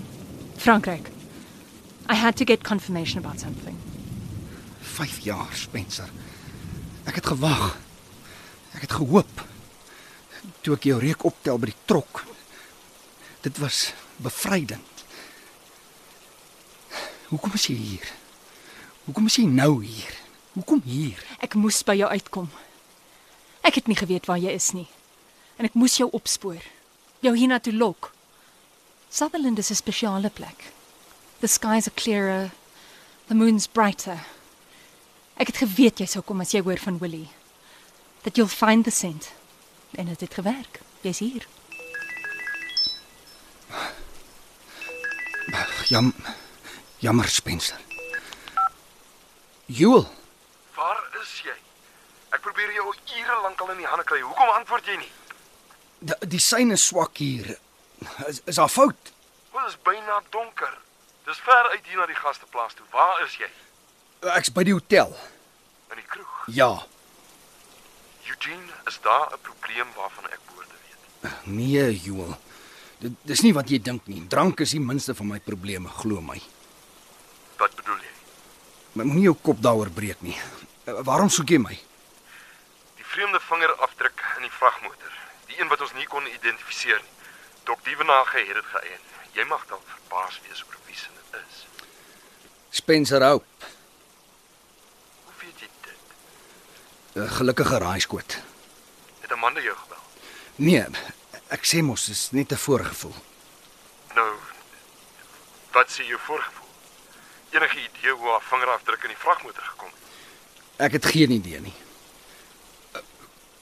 Frankryk. 0.58 1.10
I 2.10 2.16
had 2.16 2.38
to 2.38 2.46
get 2.46 2.64
confirmation 2.64 3.18
about 3.24 3.40
something. 3.40 3.76
5 4.82 5.20
jaar, 5.26 5.50
Spencer. 5.54 6.10
Ek 7.04 7.16
het 7.16 7.26
gewag. 7.26 7.78
Ek 8.78 8.86
het 8.86 8.94
gehoop. 9.00 9.44
Toe 10.62 10.78
ek 10.78 10.86
jou 10.86 11.00
reuk 11.02 11.26
optel 11.26 11.58
by 11.58 11.72
die 11.72 11.82
trok. 11.90 12.22
Dit 13.42 13.58
was 13.58 13.94
bevrydend. 14.22 15.04
Hoekom 17.34 17.58
is 17.58 17.68
jy 17.68 17.76
hier? 17.76 18.14
Hoekom 19.10 19.26
is 19.26 19.42
jy 19.42 19.50
nou 19.50 19.82
hier? 19.84 20.27
Hoekom 20.58 20.82
hier? 20.90 21.20
Ek 21.38 21.54
moes 21.54 21.84
by 21.86 21.94
jou 22.00 22.08
uitkom. 22.10 22.48
Ek 23.62 23.76
het 23.78 23.86
nie 23.86 23.98
geweet 23.98 24.26
waar 24.26 24.40
jy 24.42 24.56
is 24.58 24.72
nie. 24.74 24.88
En 25.62 25.68
ek 25.70 25.78
moes 25.78 26.00
jou 26.00 26.08
opspoor. 26.18 26.64
Jou 27.22 27.34
hiernatoe 27.38 27.76
lok. 27.78 28.10
Sutherland 29.14 29.62
is 29.62 29.70
'n 29.70 29.78
spesiale 29.78 30.30
plek. 30.34 30.74
The 31.42 31.48
skies 31.48 31.86
are 31.88 31.94
clearer. 31.94 32.52
The 33.28 33.36
moon's 33.36 33.68
brighter. 33.68 34.26
Ek 35.38 35.48
het 35.48 35.58
geweet 35.58 36.00
jy 36.00 36.06
sou 36.06 36.24
kom 36.24 36.42
as 36.42 36.52
jy 36.54 36.62
hoor 36.62 36.78
van 36.78 36.98
Willie. 36.98 37.30
That 38.24 38.36
you'll 38.36 38.50
find 38.50 38.84
the 38.84 38.92
scent. 38.92 39.32
En 39.96 40.06
dit 40.06 40.20
het 40.20 40.34
gewerk. 40.34 40.82
Jy's 41.02 41.20
hier. 41.20 41.48
Jam 45.88 46.14
jammer 47.00 47.28
Spencer. 47.30 47.78
Joel, 49.66 50.08
Waar 50.78 51.02
is 51.22 51.32
jy? 51.42 51.54
Ek 52.37 52.37
probeer 52.48 52.74
jou 52.80 52.90
ure 53.20 53.42
lank 53.44 53.62
al 53.62 53.72
in 53.76 53.84
die 53.84 53.90
hande 53.92 54.06
kry. 54.08 54.22
Hoekom 54.24 54.56
antwoord 54.56 54.88
jy 54.88 54.98
nie? 55.04 55.14
die, 56.00 56.16
die 56.28 56.42
sein 56.42 56.72
is 56.72 56.86
swak 56.88 57.18
hier. 57.18 57.56
Is, 58.28 58.42
is 58.46 58.60
daar 58.60 58.70
fout? 58.70 59.14
Wel, 59.54 59.68
is 59.68 59.78
byna 59.84 60.22
donker. 60.30 60.74
Dis 61.28 61.40
ver 61.44 61.72
uit 61.74 61.88
hier 61.90 62.00
na 62.00 62.06
die 62.10 62.18
gasteplaas 62.18 62.78
toe. 62.78 62.86
Waar 62.94 63.24
is 63.26 63.36
jy? 63.42 63.50
Ek's 64.38 64.54
by 64.54 64.64
die 64.68 64.76
hotel. 64.76 65.12
In 65.92 66.00
die 66.00 66.08
kroeg. 66.08 66.36
Ja. 66.56 66.72
Eugene, 68.28 68.76
is 68.88 69.00
daar 69.04 69.34
'n 69.34 69.42
probleem 69.42 69.88
waarvan 69.96 70.30
ek 70.32 70.40
behoort 70.48 70.70
te 70.70 70.80
weet? 70.84 71.46
Nee, 71.46 72.00
Joel. 72.00 72.38
Dit 73.00 73.14
dis 73.22 73.42
nie 73.42 73.54
wat 73.54 73.70
jy 73.70 73.80
dink 73.82 74.08
nie. 74.08 74.28
Drank 74.28 74.60
is 74.60 74.72
die 74.72 74.80
minste 74.80 75.16
van 75.16 75.28
my 75.28 75.40
probleme, 75.40 75.90
glo 75.90 76.22
my. 76.22 76.42
Wat 77.58 77.76
bedoel 77.76 77.98
jy? 77.98 78.14
Maar 78.94 79.06
moenie 79.06 79.24
jou 79.24 79.38
kop 79.42 79.62
daaroor 79.62 79.90
breek 79.90 80.22
nie. 80.22 80.38
Waarom 80.86 81.30
soek 81.30 81.50
jy 81.50 81.58
my? 81.58 81.80
Vreemde 83.18 83.40
vingerafdruk 83.40 84.20
in 84.36 84.42
die 84.46 84.52
vragmotor. 84.52 85.14
Die 85.50 85.56
een 85.60 85.68
wat 85.68 85.82
ons 85.82 85.94
nie 85.98 86.06
kon 86.06 86.28
identifiseer 86.30 87.00
nie. 87.02 87.30
Dok 87.66 87.80
Dievenage 87.86 88.44
het 88.46 88.60
dit 88.60 88.68
geëien. 88.74 89.08
Jy 89.34 89.46
mag 89.50 89.64
dalk 89.72 89.88
verbaas 89.90 90.36
wees 90.44 90.62
oor 90.68 90.76
wie 90.86 90.94
se 90.96 91.10
dit 91.16 91.40
is. 91.40 91.64
Spencer 92.78 93.26
Hope. 93.26 93.70
Hoe 95.24 95.34
weet 95.40 95.64
jy 95.64 95.70
dit? 95.88 97.24
'n 97.24 97.34
Gelukkige 97.40 97.80
raaiskoot. 97.86 98.38
Het 99.26 99.32
Amanda 99.32 99.66
jou 99.66 99.76
gebel? 99.78 100.04
Nee, 100.56 100.86
ek 101.50 101.66
sê 101.66 101.82
mos 101.82 102.06
dis 102.06 102.32
net 102.32 102.52
'n 102.52 102.62
voorgevoel. 102.68 103.16
Nou, 104.14 104.30
wat 105.72 105.90
sê 105.90 106.06
jou 106.06 106.20
voorgevoel? 106.20 106.70
Enige 107.50 107.80
idee 107.80 108.12
hoe 108.12 108.30
haar 108.30 108.46
vingerafdruk 108.54 109.02
in 109.04 109.10
die 109.10 109.24
vragmotor 109.26 109.64
gekom 109.64 109.90
het? 109.90 110.06
Ek 110.78 110.92
het 110.92 111.06
geen 111.06 111.32
idee 111.32 111.60
nie. 111.60 111.87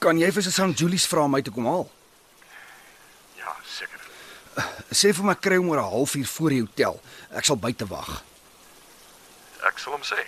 Kan 0.06 0.20
jy 0.22 0.28
vir 0.30 0.44
Susan 0.46 0.70
Julies 0.70 1.02
vra 1.10 1.24
om 1.26 1.32
my 1.34 1.40
te 1.42 1.50
kom 1.50 1.64
haal? 1.66 1.88
Ja, 3.34 3.50
seker. 3.66 4.02
Sê 4.94 5.10
vir 5.10 5.24
my 5.26 5.34
kry 5.34 5.56
hom 5.58 5.72
oor 5.72 5.80
'n 5.82 5.90
halfuur 5.94 6.26
voor 6.30 6.50
die 6.54 6.60
hotel. 6.60 7.00
Ek 7.34 7.44
sal 7.44 7.56
buite 7.58 7.88
wag. 7.90 8.22
Ek 9.66 9.78
sal 9.82 9.96
hom 9.98 10.04
sê. 10.06 10.22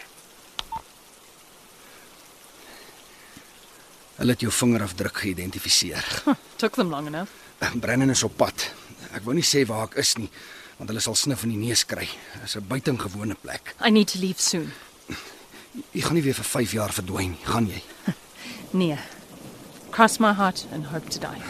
Hulle 4.19 4.33
het 4.35 4.41
jou 4.41 4.51
vingerafdruk 4.51 5.15
geïdentifiseer. 5.15 6.23
Took 6.61 6.75
them 6.75 6.91
long 6.91 7.07
enough. 7.07 7.31
Brennan 7.79 8.11
is 8.11 8.23
op 8.23 8.37
pad. 8.37 8.73
Ek 9.15 9.23
wou 9.23 9.35
nie 9.35 9.47
sê 9.47 9.63
waar 9.65 9.87
ek 9.87 9.95
is 10.03 10.17
nie, 10.19 10.31
want 10.79 10.91
hulle 10.91 11.01
sal 11.01 11.15
snif 11.15 11.45
in 11.45 11.55
die 11.55 11.67
neus 11.69 11.85
kry. 11.87 12.09
Dit 12.35 12.43
is 12.43 12.57
'n 12.57 12.67
buitengewone 12.67 13.37
plek. 13.39 13.77
I 13.79 13.91
need 13.91 14.09
to 14.09 14.19
leave 14.19 14.43
soon. 14.43 14.73
Jy 15.95 16.03
gaan 16.03 16.15
nie 16.15 16.23
weer 16.27 16.35
vir 16.35 16.45
5 16.45 16.73
jaar 16.73 16.93
verdwyn 16.93 17.31
nie, 17.31 17.45
gaan 17.47 17.67
jy? 17.71 17.83
Nee. 18.71 18.99
Cross 19.99 20.21
my 20.21 20.33
heart 20.33 20.65
and 20.71 20.85
hope 20.95 21.11
to 21.11 21.19
die. 21.19 21.41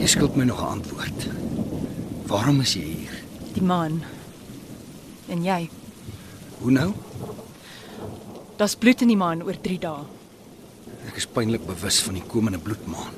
Jy 0.00 0.06
skuld 0.08 0.36
my 0.40 0.44
nog 0.48 0.60
'n 0.64 0.80
antwoord. 0.80 1.26
Waarom 2.26 2.60
is 2.60 2.72
jy 2.72 2.80
hier? 2.80 3.12
Die 3.52 3.62
maan. 3.62 4.02
En 5.28 5.44
jy, 5.44 5.68
Hoe 6.58 6.70
nou? 6.70 6.92
daar's 8.56 8.74
bloed 8.74 9.00
in 9.00 9.08
die 9.08 9.16
maan 9.16 9.42
oor 9.42 9.60
3 9.60 9.78
dae. 9.78 10.04
Ek 11.06 11.16
is 11.16 11.26
pynlik 11.26 11.66
bewus 11.66 12.00
van 12.00 12.14
die 12.14 12.22
komende 12.26 12.58
bloedmaan. 12.58 13.12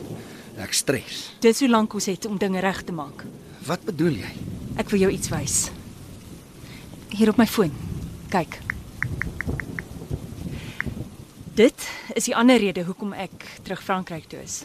Ek 0.56 0.72
stres. 0.72 1.30
Dis 1.40 1.60
hoe 1.60 1.68
lank 1.68 1.94
ons 1.94 2.06
het 2.06 2.26
om 2.26 2.38
dinge 2.38 2.58
reg 2.60 2.82
te 2.82 2.92
maak. 2.92 3.24
Wat 3.66 3.84
bedoel 3.84 4.12
jy? 4.18 4.32
Ek 4.76 4.90
wil 4.90 5.00
jou 5.00 5.12
iets 5.12 5.28
wys. 5.28 5.70
Hier 7.08 7.28
op 7.28 7.36
my 7.36 7.46
foon. 7.46 7.72
Kyk. 8.28 8.58
Dit 11.58 11.88
is 12.14 12.28
die 12.28 12.36
ander 12.36 12.60
rede 12.62 12.84
hoekom 12.86 13.12
ek 13.18 13.32
terug 13.66 13.80
Frankryk 13.82 14.28
toe 14.30 14.38
is. 14.38 14.60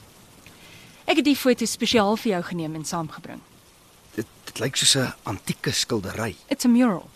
Ek 1.10 1.18
het 1.18 1.26
die 1.26 1.38
foto 1.38 1.66
spesiaal 1.66 2.20
vir 2.22 2.36
jou 2.36 2.42
geneem 2.52 2.76
en 2.78 2.86
saamgebring. 2.86 3.40
Dit 4.14 4.30
dit 4.46 4.60
lyk 4.62 4.78
soos 4.78 4.94
'n 5.02 5.14
antieke 5.24 5.72
skildery. 5.72 6.36
It's 6.54 6.66
a 6.66 6.70
mural. 6.70 7.10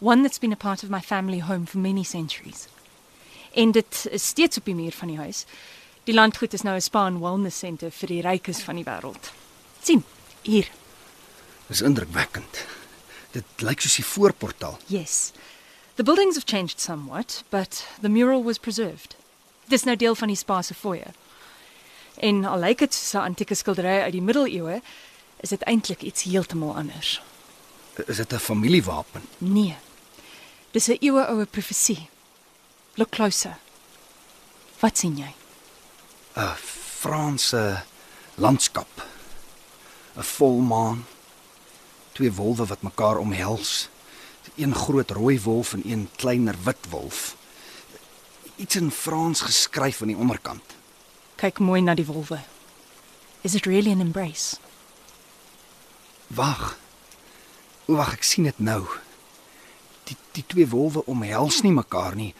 One 0.00 0.22
that's 0.22 0.38
been 0.38 0.52
a 0.52 0.56
part 0.56 0.82
of 0.82 0.90
my 0.90 1.00
family 1.00 1.40
home 1.40 1.66
for 1.66 1.78
many 1.78 2.02
centuries. 2.02 2.68
En 3.54 3.72
dit 3.72 4.06
is 4.10 4.26
steeds 4.26 4.56
op 4.56 4.64
die 4.64 4.74
muur 4.74 4.92
van 4.92 5.08
die 5.08 5.16
huis. 5.16 5.44
Die 6.04 6.14
landgoed 6.14 6.52
is 6.52 6.62
nou 6.62 6.76
'n 6.76 6.80
spa 6.80 7.06
en 7.06 7.20
wellness 7.20 7.58
center 7.58 7.90
vir 7.90 8.08
die 8.08 8.20
rykes 8.20 8.60
van 8.60 8.74
die 8.74 8.84
wêreld. 8.84 9.32
sien, 9.82 10.04
hier. 10.42 10.68
Dis 11.66 11.80
indrukwekkend. 11.80 12.66
Dit 13.30 13.44
lyk 13.56 13.80
soos 13.80 13.94
die 13.94 14.04
voorportaal. 14.04 14.78
Yes. 14.86 15.32
The 16.00 16.06
buildings 16.06 16.36
have 16.36 16.46
changed 16.46 16.80
somewhat, 16.80 17.42
but 17.50 17.86
the 18.00 18.08
mural 18.08 18.42
was 18.42 18.56
preserved. 18.56 19.16
Dis 19.68 19.82
nou 19.84 19.96
deel 19.96 20.14
van 20.14 20.30
die 20.32 20.36
spa 20.36 20.62
se 20.62 20.72
foyer. 20.74 21.12
En 22.16 22.38
al 22.48 22.62
lyk 22.62 22.78
dit 22.80 22.94
soos 22.94 23.20
'n 23.20 23.26
antieke 23.26 23.54
skildery 23.54 24.00
uit 24.00 24.12
die 24.12 24.22
middeleeue, 24.22 24.80
is 25.44 25.52
dit 25.52 25.62
eintlik 25.62 26.02
iets 26.02 26.22
heeltemal 26.22 26.76
anders. 26.76 27.20
Is 28.06 28.16
dit 28.16 28.32
'n 28.32 28.38
familiewapen? 28.38 29.28
Nee. 29.38 29.76
Dis 30.70 30.88
'n 30.88 30.96
eeueoue 31.00 31.44
profesie. 31.46 32.08
Look 32.94 33.10
closer. 33.10 33.58
Wat 34.78 34.98
sien 34.98 35.16
jy? 35.16 35.34
'n 36.36 36.56
Franse 37.00 37.82
landskap. 38.34 39.06
'n 40.16 40.22
Volmaan. 40.22 41.06
Twee 42.12 42.32
wolwe 42.32 42.66
wat 42.66 42.82
mekaar 42.82 43.18
omhels. 43.18 43.88
Een 44.56 44.74
groot 44.74 45.10
rooi 45.10 45.40
wolf 45.40 45.72
en 45.72 45.82
een 45.84 46.08
kleiner 46.16 46.54
wit 46.62 46.90
wolf. 46.90 47.36
Iets 48.56 48.76
in 48.76 48.90
Frans 48.90 49.40
geskryf 49.40 50.00
aan 50.00 50.12
die 50.12 50.16
onderkant. 50.16 50.62
Kyk 51.40 51.58
mooi 51.58 51.80
na 51.80 51.94
die 51.94 52.04
wolwe. 52.04 52.40
Is 53.40 53.54
it 53.54 53.64
really 53.66 53.92
an 53.92 54.00
embrace? 54.00 54.56
Wag. 56.26 56.76
O, 57.86 57.94
wag, 57.96 58.12
ek 58.18 58.26
sien 58.28 58.44
dit 58.44 58.58
nou. 58.60 58.84
Die 60.04 60.16
die 60.36 60.44
twee 60.46 60.68
wolwe 60.68 61.04
omhels 61.08 61.62
nie 61.64 61.72
mekaar 61.72 62.14
nie. 62.18 62.34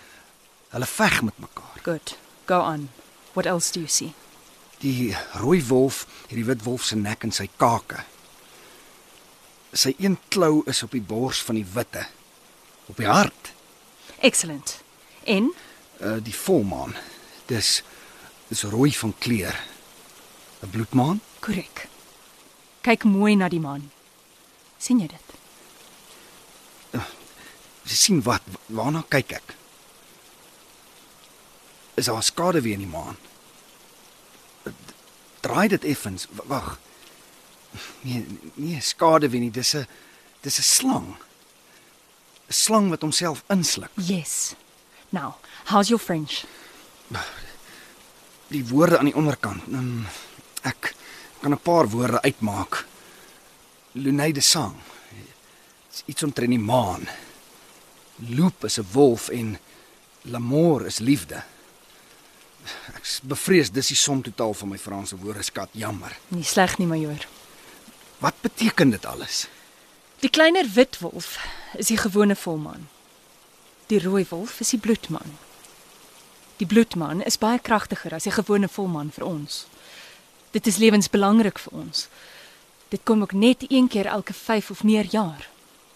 Hulle 0.75 0.87
veg 0.87 1.23
met 1.23 1.39
mekaar. 1.41 1.81
Good. 1.83 2.19
Go 2.45 2.61
on. 2.61 2.91
What 3.33 3.47
else 3.47 3.73
do 3.73 3.81
you 3.81 3.89
see? 3.89 4.13
Die 4.85 5.17
rooi 5.41 5.63
wolf 5.67 6.05
het 6.29 6.37
die 6.37 6.45
wit 6.45 6.63
wolf 6.69 6.85
se 6.85 6.97
nek 6.97 7.25
in 7.25 7.33
sy 7.33 7.49
kake. 7.57 8.05
Sy 9.73 9.95
een 9.99 10.19
klou 10.29 10.63
is 10.67 10.83
op 10.83 10.91
die 10.91 11.01
bors 11.03 11.43
van 11.43 11.55
die 11.55 11.67
witte. 11.75 12.07
Op 12.87 12.97
die 12.97 13.07
hart. 13.07 13.53
Excellent. 14.21 14.81
En 15.25 15.53
Uh 16.01 16.17
die 16.25 16.35
volmaan. 16.35 16.95
Dis 17.47 17.83
dis 18.49 18.63
rooi 18.63 18.93
van 18.97 19.15
kleur. 19.19 19.61
'n 20.63 20.71
Bloedmaan? 20.71 21.21
korrek. 21.41 21.89
Kyk 22.81 23.05
mooi 23.05 23.35
na 23.37 23.49
die 23.49 23.61
maan. 23.61 23.91
sien 24.79 24.99
jy 25.01 25.07
dit? 25.07 25.29
Jy 27.85 27.95
sien 27.97 28.23
wat? 28.23 28.43
Waarna 28.67 29.05
kyk 29.09 29.33
ek? 29.33 29.55
Is 31.95 32.05
daar 32.07 32.23
skade 32.23 32.61
weer 32.61 32.73
in 32.73 32.79
die 32.79 32.87
maan? 32.99 33.17
D- 34.65 34.73
Draai 35.41 35.69
dit 35.69 35.85
effens. 35.85 36.27
Wag. 36.31 36.79
Nee, 38.03 38.27
nee, 38.55 38.81
skade 38.81 39.29
weer 39.29 39.41
nie. 39.41 39.51
Dis 39.51 39.75
'n 39.75 39.87
dis 40.43 40.59
'n 40.59 40.63
slang. 40.63 41.07
'n 42.49 42.53
Slang 42.53 42.89
wat 42.91 43.01
homself 43.01 43.45
insluk. 43.49 43.91
Yes. 43.95 44.55
Now, 45.11 45.35
how's 45.65 45.89
your 45.89 46.01
French? 46.03 46.45
Die 48.49 48.65
woorde 48.67 48.99
aan 48.99 49.05
die 49.05 49.15
onderkant. 49.15 49.63
Um, 49.73 50.07
Ek 50.63 50.95
kan 51.41 51.53
'n 51.53 51.59
paar 51.63 51.89
woorde 51.89 52.23
uitmaak. 52.23 52.87
Lunay 53.93 54.33
de 54.33 54.41
Sang. 54.41 54.75
Dit's 55.89 56.03
iets 56.07 56.23
omtrent 56.23 56.51
die 56.51 56.59
maan. 56.59 57.09
Loop 58.17 58.65
is 58.65 58.79
'n 58.79 58.87
wolf 58.93 59.29
en 59.29 59.59
l'amour 60.23 60.87
is 60.87 60.99
liefde. 60.99 61.43
Ek 62.95 63.03
is 63.03 63.21
bevrees 63.23 63.71
dis 63.71 63.87
die 63.89 63.97
som 63.97 64.23
totaal 64.23 64.55
van 64.55 64.69
my 64.69 64.79
Franse 64.79 65.17
woordeskat. 65.17 65.69
Jammer. 65.73 66.17
Nie 66.29 66.45
sleg 66.45 66.79
nie, 66.79 66.87
majoor. 66.87 67.27
Wat 68.21 68.35
beteken 68.41 68.91
dit 68.91 69.07
alles? 69.07 69.49
Die 70.21 70.29
kleiner 70.29 70.67
wit 70.75 70.99
wolf 71.01 71.39
is 71.81 71.89
die 71.89 71.97
gewone 71.97 72.37
volmaan. 72.37 72.89
Die 73.89 74.01
rooi 74.03 74.27
wolf 74.29 74.61
is 74.61 74.69
die 74.69 74.79
bloedmaan. 74.79 75.39
Die 76.57 76.67
bloedmaan 76.67 77.23
is 77.25 77.41
baie 77.41 77.59
kragtiger 77.59 78.13
as 78.15 78.29
die 78.29 78.35
gewone 78.37 78.69
volmaan 78.69 79.09
vir 79.15 79.25
ons. 79.25 79.65
Dit 80.53 80.69
is 80.69 80.77
lewensbelangrik 80.77 81.59
vir 81.65 81.79
ons. 81.81 82.09
Dit 82.93 83.07
kom 83.09 83.25
ook 83.25 83.33
net 83.33 83.65
een 83.69 83.89
keer 83.89 84.07
elke 84.07 84.37
5 84.37 84.71
of 84.71 84.85
meer 84.85 85.09
jaar. 85.09 85.49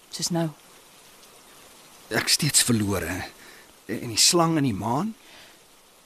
Soos 0.08 0.32
nou. 0.32 0.48
Ek 2.08 2.32
steeds 2.32 2.64
verlore. 2.64 3.20
En 3.84 4.08
die 4.08 4.20
slang 4.20 4.56
in 4.56 4.64
die 4.64 4.76
maan? 4.76 5.12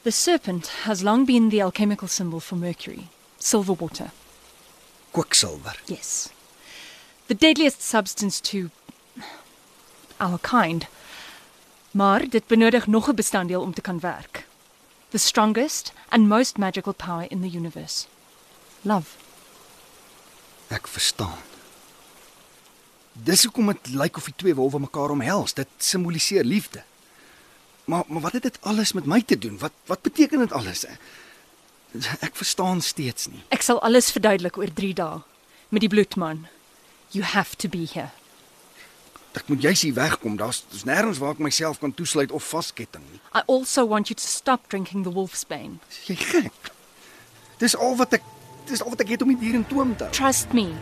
The 0.03 0.11
serpent 0.11 0.67
has 0.83 1.07
long 1.07 1.27
been 1.27 1.51
the 1.55 1.63
alchemical 1.63 2.09
symbol 2.09 2.41
for 2.41 2.59
mercury, 2.59 3.07
silver 3.39 3.77
water. 3.79 4.11
Kwiksilwer. 5.11 5.81
Yes. 5.87 6.29
The 7.27 7.35
deadliest 7.35 7.83
substance 7.83 8.41
to 8.41 8.71
our 10.17 10.39
kind. 10.39 10.87
Maar 11.91 12.29
dit 12.29 12.47
benodig 12.47 12.87
nog 12.87 13.09
'n 13.09 13.15
bestanddeel 13.15 13.61
om 13.61 13.75
te 13.75 13.81
kan 13.81 14.01
werk. 14.01 14.47
The 15.09 15.19
strongest 15.19 15.93
and 16.09 16.29
most 16.29 16.57
magical 16.57 16.93
power 16.93 17.31
in 17.31 17.41
the 17.41 17.57
universe. 17.57 18.07
Love. 18.83 19.17
Ek 20.69 20.87
verstaan. 20.87 21.39
Dis 23.13 23.43
hoekom 23.45 23.67
dit 23.67 23.89
lyk 23.89 24.17
of 24.17 24.25
die 24.25 24.37
twee 24.37 24.55
wolwe 24.55 24.79
mekaar 24.79 25.11
omhels. 25.11 25.55
Dit 25.55 25.69
simboliseer 25.77 26.45
liefde. 26.45 26.83
Maar 27.85 28.05
maar 28.07 28.21
wat 28.21 28.33
het 28.33 28.43
dit 28.43 28.59
alles 28.61 28.93
met 28.93 29.07
my 29.07 29.23
te 29.23 29.39
doen? 29.39 29.59
Wat 29.59 29.73
wat 29.87 30.03
beteken 30.03 30.39
dit 30.39 30.53
alles? 30.53 30.85
Ek 30.85 31.01
verstaan 32.33 32.81
steeds 32.81 33.27
nie. 33.27 33.43
Ek 33.49 33.63
sal 33.63 33.81
alles 33.83 34.11
verduidelik 34.13 34.57
oor 34.59 34.73
3 34.73 34.95
dae 34.95 35.21
met 35.69 35.81
die 35.85 35.89
bloedman. 35.89 36.47
You 37.11 37.25
have 37.25 37.57
to 37.57 37.69
be 37.69 37.87
here. 37.93 38.11
Ek 39.33 39.49
moet 39.49 39.63
juis 39.63 39.83
hier 39.83 39.95
wegkom. 39.95 40.37
Daar's 40.37 40.65
daar's 40.69 40.85
nêrens 40.85 41.21
waar 41.23 41.37
ek 41.37 41.43
myself 41.45 41.79
kan 41.79 41.95
toesluit 41.95 42.33
of 42.33 42.45
vasketting 42.45 43.05
nie. 43.13 43.21
I 43.35 43.43
also 43.47 43.87
want 43.87 44.09
you 44.09 44.17
to 44.17 44.27
stop 44.27 44.69
drinking 44.69 45.05
the 45.05 45.13
wolf's 45.13 45.45
bane. 45.45 45.79
Jy 46.07 46.17
gek. 46.17 46.73
Dis 47.59 47.77
al 47.77 47.97
wat 47.97 48.19
ek 48.19 48.25
dis 48.69 48.83
al 48.83 48.93
wat 48.93 49.01
ek 49.05 49.15
het 49.15 49.23
om 49.25 49.33
dier 49.39 49.55
in 49.55 49.67
toom 49.67 49.95
te 49.97 50.09
hou. 50.09 50.13
Trust 50.13 50.53
me. 50.53 50.73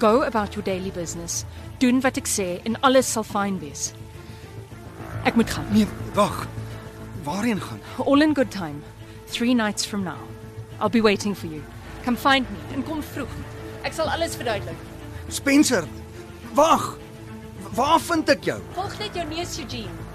Go 0.00 0.22
about 0.24 0.54
your 0.56 0.64
daily 0.64 0.90
business. 0.90 1.44
Doen 1.78 2.00
wat 2.00 2.16
ek 2.16 2.30
sê 2.30 2.58
en 2.64 2.78
alles 2.86 3.10
sal 3.10 3.26
fyn 3.26 3.60
wees. 3.60 3.90
Ek 5.28 5.36
moet 5.36 5.50
gaan. 5.52 5.66
Nee, 5.74 5.86
wag. 6.16 6.46
Waarheen 7.26 7.60
gaan? 7.60 7.80
All 8.06 8.22
in 8.24 8.34
good 8.34 8.50
time. 8.50 8.80
3 9.28 9.54
nights 9.54 9.84
from 9.84 10.02
now. 10.02 10.18
I'll 10.80 10.88
be 10.88 11.02
waiting 11.02 11.34
for 11.34 11.46
you. 11.46 11.62
Come 12.04 12.16
find 12.16 12.46
me 12.50 12.58
en 12.74 12.82
kom 12.82 13.02
vroeg. 13.02 13.28
Ek 13.84 13.92
sal 13.92 14.08
alles 14.08 14.36
verduidelik. 14.36 14.76
Spencer. 15.28 15.84
Wag. 16.56 16.96
Waar 17.76 18.00
vind 18.00 18.32
ek 18.32 18.44
jou? 18.48 18.58
Volg 18.74 18.96
net 18.98 19.14
jou 19.14 19.26
neus, 19.28 19.58
Eugene. 19.60 20.09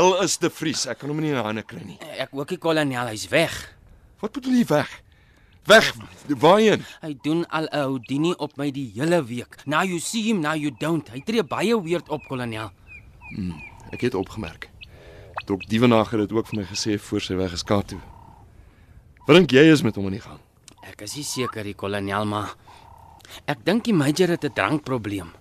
Hel 0.00 0.22
is 0.24 0.38
De 0.40 0.50
Vries? 0.50 0.86
Ek 0.88 1.00
kan 1.02 1.12
hom 1.12 1.20
nie 1.20 1.30
in 1.32 1.38
die 1.38 1.44
hande 1.44 1.64
kry 1.66 1.82
nie. 1.84 1.98
Ek 2.20 2.32
ook 2.36 2.48
die 2.54 2.58
kolonel, 2.60 3.12
hy's 3.12 3.28
weg. 3.32 3.54
Wat 4.22 4.32
bedoel 4.36 4.60
jy 4.60 4.66
weg? 4.70 4.90
Weg. 5.68 5.92
Waarheen? 6.40 6.84
Hy 7.04 7.12
doen 7.24 7.44
al 7.48 7.68
'n 7.68 7.84
Houdini 7.84 8.32
op 8.38 8.56
my 8.56 8.70
die 8.70 8.90
hele 8.94 9.22
week. 9.24 9.56
Now 9.66 9.84
you 9.84 10.00
see 10.00 10.22
him, 10.22 10.40
now 10.40 10.54
you 10.54 10.70
don't. 10.80 11.08
Hy 11.08 11.20
tree 11.20 11.42
baie 11.44 11.76
weird 11.82 12.08
op, 12.08 12.24
kolonel. 12.28 12.70
Ek 13.92 14.00
het 14.00 14.14
opgemerk. 14.14 14.70
Dok 15.46 15.66
Dievenage 15.68 16.16
het 16.16 16.28
dit 16.28 16.36
ook 16.36 16.46
vir 16.46 16.58
my 16.60 16.64
gesê 16.64 16.98
voor 16.98 17.20
sy 17.20 17.34
weg 17.34 17.52
is 17.52 17.62
Kaap 17.62 17.86
toe. 17.86 18.00
Wat 19.26 19.36
dink 19.36 19.50
jy 19.50 19.70
is 19.72 19.82
met 19.82 19.96
hom 19.96 20.06
aan 20.06 20.16
die 20.18 20.20
gang? 20.24 20.40
Ek 20.82 21.02
is 21.02 21.16
nie 21.16 21.24
seker 21.24 21.64
die 21.64 21.74
kolonel 21.74 22.24
maar 22.24 22.54
ek 23.46 23.64
dink 23.64 23.84
die 23.84 23.94
major 23.94 24.28
het 24.28 24.44
'n 24.44 24.52
drankprobleem. 24.52 25.39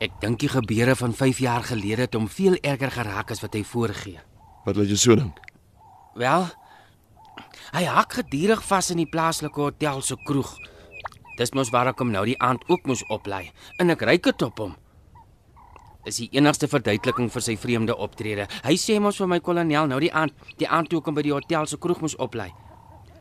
Ek 0.00 0.14
dink 0.22 0.38
die 0.40 0.48
gebeure 0.48 0.94
van 0.96 1.12
5 1.12 1.42
jaar 1.44 1.64
gelede 1.68 2.06
het 2.06 2.14
hom 2.16 2.24
veel 2.28 2.54
erger 2.64 2.88
geraak 2.90 3.30
as 3.34 3.42
wat 3.44 3.52
hy 3.52 3.60
voorgee. 3.68 4.20
Wat 4.64 4.78
laat 4.78 4.88
jy 4.88 4.96
so 4.96 5.16
dink? 5.16 5.36
Wel, 6.16 6.46
hy 7.76 7.82
hak 7.84 8.16
gedurig 8.16 8.62
vas 8.64 8.88
in 8.94 9.02
die 9.02 9.10
plaaslike 9.12 9.60
hotel 9.60 10.00
se 10.00 10.16
kroeg. 10.24 10.54
Dis 11.36 11.52
mos 11.52 11.68
waar 11.74 11.92
ek 11.92 12.00
hom 12.00 12.14
nou 12.14 12.24
die 12.24 12.38
aand 12.40 12.64
ook 12.72 12.88
moes 12.88 13.04
oplei 13.12 13.50
en 13.76 13.92
ek 13.92 14.06
ryk 14.08 14.24
dit 14.30 14.44
op 14.48 14.64
hom. 14.64 14.72
Dis 16.08 16.22
die 16.22 16.30
enigste 16.32 16.68
verduideliking 16.72 17.28
vir 17.28 17.44
sy 17.44 17.58
vreemde 17.60 17.92
optrede. 17.92 18.48
Hy 18.64 18.76
sê 18.80 18.96
mos 19.04 19.20
vir 19.20 19.28
my 19.28 19.42
kolonel 19.44 19.90
nou 19.90 20.00
die 20.00 20.12
aand, 20.16 20.32
die 20.56 20.68
aand 20.68 20.88
toe 20.88 21.02
ek 21.04 21.10
hom 21.12 21.20
by 21.20 21.26
die 21.28 21.36
hotel 21.36 21.68
se 21.68 21.76
kroeg 21.76 22.00
moes 22.00 22.16
oplei. 22.16 22.48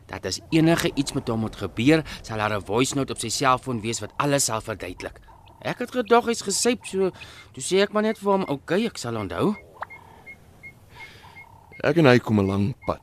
Dat 0.07 0.23
as 0.31 0.39
enige 0.55 0.93
iets 0.95 1.11
met 1.13 1.27
hom 1.27 1.43
moet 1.43 1.59
gebeur, 1.59 2.07
sal 2.23 2.39
daar 2.39 2.55
'n 2.55 2.63
voice 2.63 2.95
note 2.95 3.11
op 3.13 3.19
sy 3.19 3.29
selfoon 3.29 3.81
wees 3.81 3.99
wat 3.99 4.15
alles 4.17 4.45
sal 4.45 4.61
verduidelik. 4.61 5.19
Ek 5.61 5.79
het 5.83 5.91
gedog 5.91 6.25
hy's 6.25 6.41
gesyp 6.41 6.85
so, 6.87 7.11
toe 7.55 7.63
sê 7.63 7.81
ek 7.83 7.91
maar 7.93 8.03
net 8.03 8.17
vir 8.17 8.31
hom, 8.31 8.43
"Oké, 8.43 8.53
okay, 8.53 8.85
ek 8.85 8.97
sal 8.97 9.17
onthou." 9.17 9.55
Ek 11.83 11.97
en 11.97 12.05
hy 12.05 12.19
kom 12.19 12.39
'n 12.39 12.47
lang 12.47 12.75
pad. 12.85 13.01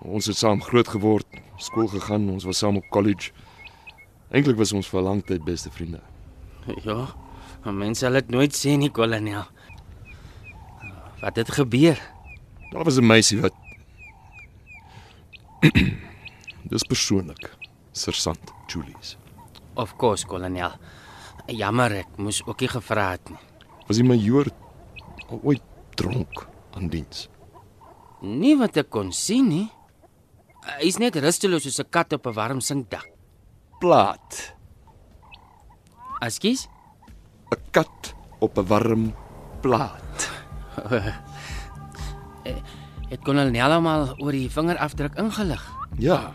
Ons 0.00 0.26
het 0.26 0.36
saam 0.36 0.60
groot 0.62 0.88
geword, 0.88 1.26
skool 1.58 1.88
gegaan, 1.88 2.30
ons 2.30 2.44
was 2.44 2.58
saam 2.58 2.76
op 2.76 2.84
college. 2.90 3.32
Eintlik 4.30 4.56
was 4.56 4.72
ons 4.72 4.88
vir 4.88 5.00
'n 5.00 5.04
lang 5.04 5.24
tyd 5.24 5.44
beste 5.44 5.70
vriende. 5.70 6.00
Ja, 6.84 7.14
maar 7.64 7.74
mense 7.74 8.00
sal 8.00 8.12
dit 8.12 8.28
nooit 8.28 8.52
sê 8.52 8.76
nie, 8.76 8.90
kolonel. 8.90 9.46
Wat 11.20 11.36
het 11.36 11.50
gebeur? 11.50 11.98
Daar 12.72 12.84
was 12.84 12.98
'n 12.98 13.06
meisie 13.06 13.40
wat 13.40 13.52
Dis 16.70 16.82
persoonlik. 16.82 17.50
Sersant 17.92 18.52
Julius. 18.66 19.16
Of 19.74 19.96
course, 19.96 20.26
kolonel. 20.26 20.72
Jammer, 21.46 21.92
ek 22.02 22.16
moes 22.18 22.42
ook 22.46 22.60
nie 22.60 22.68
gevra 22.70 23.10
het 23.14 23.30
nie. 23.30 23.38
Was 23.86 24.00
die 24.00 24.06
majoor 24.06 24.50
ooit 25.30 25.62
dronk 25.94 26.46
aan 26.74 26.88
diens? 26.90 27.28
Nie 28.20 28.56
wat 28.58 28.76
ek 28.80 28.90
kon 28.90 29.12
sien 29.14 29.46
nie. 29.48 29.66
Hy's 30.80 30.98
net 30.98 31.16
rusteloos 31.22 31.62
soos 31.62 31.78
'n 31.78 31.90
kat 31.90 32.12
op 32.12 32.26
'n 32.26 32.34
warm 32.34 32.60
sinkdak. 32.60 33.06
Plaat. 33.78 34.54
Askies? 36.20 36.66
'n 37.52 37.60
Kat 37.70 38.14
op 38.40 38.58
'n 38.58 38.66
warm 38.66 39.14
plaat. 39.62 40.30
Het 43.10 43.22
kolonel 43.22 43.72
hom 43.72 43.86
al 43.86 44.14
oor 44.18 44.32
die 44.32 44.50
vingerafdruk 44.50 45.14
ingelig. 45.14 45.62
Ja. 45.98 46.34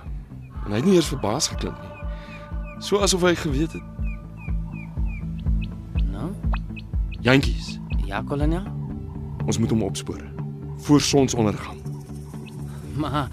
En 0.66 0.72
hy 0.72 0.80
het 0.80 0.86
nie 0.86 0.96
eers 0.96 1.12
verbaas 1.12 1.50
geklink 1.52 1.76
nie. 1.82 1.92
So 2.80 3.02
asof 3.04 3.22
hy 3.28 3.36
geweet 3.36 3.74
het. 3.76 3.91
Jantjies, 7.22 7.80
ja, 8.06 8.24
kolonel. 8.26 8.64
ons 9.46 9.58
moet 9.58 9.70
hom 9.70 9.84
opspoor 9.84 10.22
voor 10.82 11.02
sonsondergang. 11.02 11.78
Maar 12.98 13.28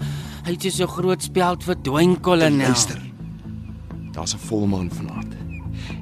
hy 0.45 0.53
het 0.53 0.67
so 0.73 0.85
groot 0.87 1.23
speld 1.23 1.63
verdwyn, 1.65 2.13
kolonel. 2.21 2.69
Luister. 2.69 3.01
Daar's 4.13 4.35
'n 4.35 4.37
volmaan 4.37 4.91
vanaand. 4.91 5.33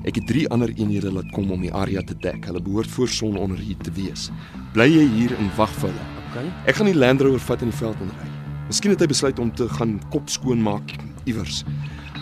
Ek 0.03 0.15
het 0.15 0.27
3 0.27 0.49
ander 0.49 0.69
eenhede 0.75 1.11
laat 1.11 1.31
kom 1.31 1.51
om 1.51 1.61
die 1.61 1.73
area 1.73 2.01
te 2.01 2.15
dek. 2.19 2.45
Hulle 2.45 2.61
behoort 2.61 2.87
voor 2.87 3.07
sononder 3.07 3.57
hier 3.57 3.77
te 3.77 3.91
wees. 3.91 4.29
Bly 4.73 4.87
jy 4.87 5.07
hier 5.07 5.37
en 5.37 5.49
wag 5.55 5.71
vir 5.71 5.89
hulle. 5.89 6.05
Okay. 6.29 6.51
Ek 6.65 6.75
gaan 6.75 6.85
die 6.85 6.95
Land 6.95 7.21
Rover 7.21 7.39
vat 7.39 7.61
in 7.61 7.69
die 7.69 7.77
veld 7.77 7.95
en 8.01 8.11
ry. 8.19 8.29
Miskien 8.67 8.91
het 8.91 8.99
hy 8.99 9.07
besluit 9.07 9.39
om 9.39 9.51
te 9.55 9.69
gaan 9.69 10.01
kop 10.09 10.29
skoon 10.29 10.61
maak 10.61 10.95
iewers. 11.23 11.63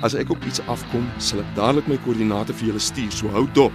As 0.01 0.13
ek 0.13 0.29
op 0.29 0.45
iets 0.45 0.61
afkom, 0.67 1.05
sal 1.17 1.39
ek 1.39 1.55
dadelik 1.55 1.87
my 1.87 1.97
koördinate 1.97 2.53
vir 2.53 2.67
julle 2.67 2.79
stuur. 2.79 3.11
So 3.11 3.27
hou 3.29 3.47
dop. 3.53 3.71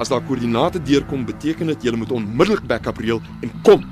As 0.00 0.08
daar 0.08 0.22
koördinate 0.24 0.80
deurkom, 0.82 1.26
beteken 1.28 1.66
dit 1.66 1.82
julle 1.82 1.96
moet 2.00 2.12
onmiddellik 2.16 2.64
backup 2.66 2.96
reël 3.04 3.20
en 3.44 3.52
kom. 3.62 3.84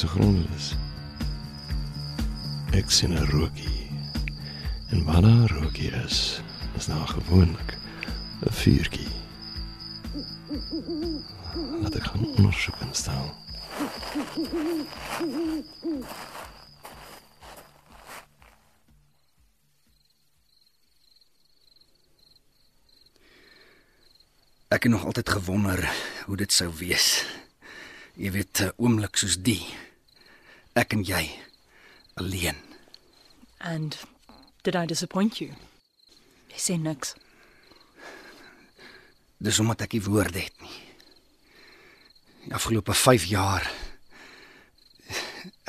Se 0.00 0.06
grond 0.08 0.48
is. 0.56 0.74
Ek 2.72 2.90
sien 2.90 3.12
'n 3.12 3.26
rookie. 3.26 3.90
En 4.88 5.04
waar 5.04 5.22
daar 5.22 5.52
'n 5.52 5.60
rookie 5.60 5.90
is, 5.90 6.40
is 6.76 6.86
daar 6.86 7.08
gewoonlik 7.08 7.78
'n 8.40 8.52
vuurtjie. 8.52 9.08
Laat 11.82 11.94
ek 11.94 12.04
gaan 12.04 12.24
ondersoek 12.36 12.74
instel. 12.80 13.34
Ek 24.68 24.82
het 24.82 24.92
nog 24.92 25.04
altyd 25.04 25.28
gewonder 25.28 25.92
hoe 26.26 26.36
dit 26.36 26.52
sou 26.52 26.70
wees. 26.78 27.26
Jy 28.14 28.30
weet, 28.30 28.60
'n 28.60 28.72
oomblik 28.76 29.16
soos 29.16 29.36
die. 29.42 29.89
Ek 30.78 30.92
en 30.94 31.02
jy 31.02 31.24
alleen. 32.14 32.56
And 33.58 33.98
did 34.62 34.76
I 34.76 34.86
disappoint 34.86 35.40
you? 35.40 35.54
Jy 36.50 36.58
sê 36.58 36.76
niks. 36.78 37.14
Dis 39.40 39.58
omdat 39.58 39.86
ek 39.86 39.96
nie 39.96 40.04
woorde 40.04 40.42
het 40.44 40.56
nie. 40.62 40.78
Die 42.46 42.54
afgelope 42.56 42.94
5 42.94 43.26
jaar 43.30 43.66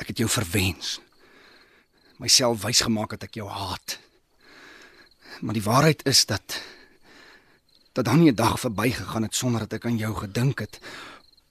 ek 0.02 0.12
het 0.12 0.22
jou 0.22 0.28
verwens. 0.30 0.98
Myself 2.22 2.62
wys 2.62 2.82
gemaak 2.84 3.14
dat 3.14 3.26
ek 3.28 3.38
jou 3.40 3.48
haat. 3.50 3.98
Maar 5.42 5.56
die 5.56 5.64
waarheid 5.64 6.06
is 6.06 6.26
dat 6.26 6.60
dat 7.92 8.04
daar 8.04 8.16
nie 8.16 8.30
'n 8.30 8.34
dag 8.34 8.60
verbygegaan 8.60 9.22
het 9.22 9.34
sonder 9.34 9.60
dat 9.60 9.72
ek 9.72 9.84
aan 9.86 9.98
jou 9.98 10.14
gedink 10.14 10.58
het 10.58 10.78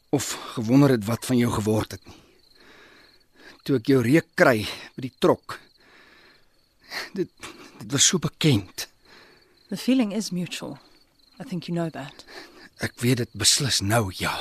of 0.09 0.33
gewonder 0.55 0.89
het 0.89 1.05
wat 1.05 1.25
van 1.25 1.37
jou 1.37 1.51
geword 1.51 1.91
het 1.91 2.05
nie. 2.07 2.20
Toe 3.63 3.77
ek 3.77 3.89
jou 3.91 4.01
reuk 4.01 4.27
kry 4.35 4.63
by 4.95 5.01
die 5.07 5.13
trok. 5.19 5.59
Dit 7.13 7.29
dit 7.81 7.91
was 7.91 8.05
so 8.05 8.19
bekend. 8.21 8.87
The 9.69 9.77
feeling 9.77 10.11
is 10.13 10.31
mutual. 10.31 10.77
I 11.39 11.43
think 11.43 11.67
you 11.67 11.73
know 11.73 11.89
that. 11.89 12.25
Ek 12.81 12.97
weet 13.01 13.21
dit 13.23 13.33
beslis 13.37 13.81
nou, 13.81 14.11
ja. 14.17 14.33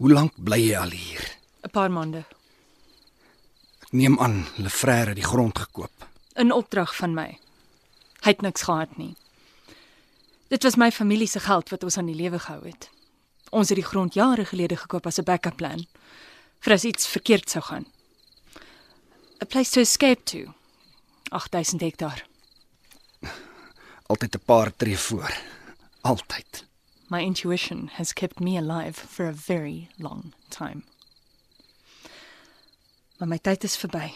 Hoe 0.00 0.10
lank 0.10 0.38
bly 0.38 0.58
jy 0.62 0.76
al 0.78 0.94
hier? 0.96 1.26
'n 1.62 1.70
Paar 1.70 1.90
maande. 1.90 2.24
Ek 3.82 3.92
neem 3.92 4.18
aan 4.18 4.46
Lefrère 4.56 5.12
het 5.12 5.20
die 5.20 5.26
grond 5.26 5.58
gekoop. 5.58 6.06
'n 6.34 6.52
Opdrag 6.52 6.96
van 6.96 7.14
my. 7.14 7.38
Hy 8.24 8.30
het 8.30 8.40
niks 8.40 8.62
gehad 8.62 8.96
nie. 8.96 9.16
Dit 10.48 10.62
was 10.62 10.76
my 10.76 10.90
familie 10.90 11.28
se 11.28 11.40
geld 11.40 11.68
wat 11.68 11.82
ons 11.84 11.96
aan 11.96 12.06
die 12.06 12.14
lewe 12.14 12.38
gehou 12.38 12.64
het. 12.66 12.90
Ons 13.50 13.68
het 13.68 13.78
die 13.78 13.86
grond 13.86 14.14
jare 14.14 14.44
gelede 14.44 14.76
gekoop 14.76 15.06
as 15.06 15.18
'n 15.18 15.24
backup 15.24 15.56
plan 15.56 15.86
vir 16.60 16.72
as 16.72 16.84
iets 16.84 17.06
verkeerd 17.06 17.50
sou 17.50 17.62
gaan. 17.62 17.86
'n 19.40 19.46
Place 19.46 19.70
to 19.70 19.80
escape 19.80 20.22
to. 20.24 20.54
8000 21.30 21.80
hektaar. 21.80 22.26
Altyd 24.06 24.34
'n 24.34 24.44
paar 24.44 24.76
tree 24.76 24.98
voor. 24.98 25.36
Altyd. 26.00 26.66
My 27.08 27.20
intuition 27.20 27.88
has 27.92 28.12
kept 28.12 28.40
me 28.40 28.56
alive 28.56 29.06
for 29.06 29.26
a 29.26 29.32
very 29.32 29.88
long 29.96 30.32
time. 30.48 30.82
Maar 33.18 33.28
my 33.28 33.38
tyd 33.38 33.64
is 33.64 33.76
verby. 33.76 34.12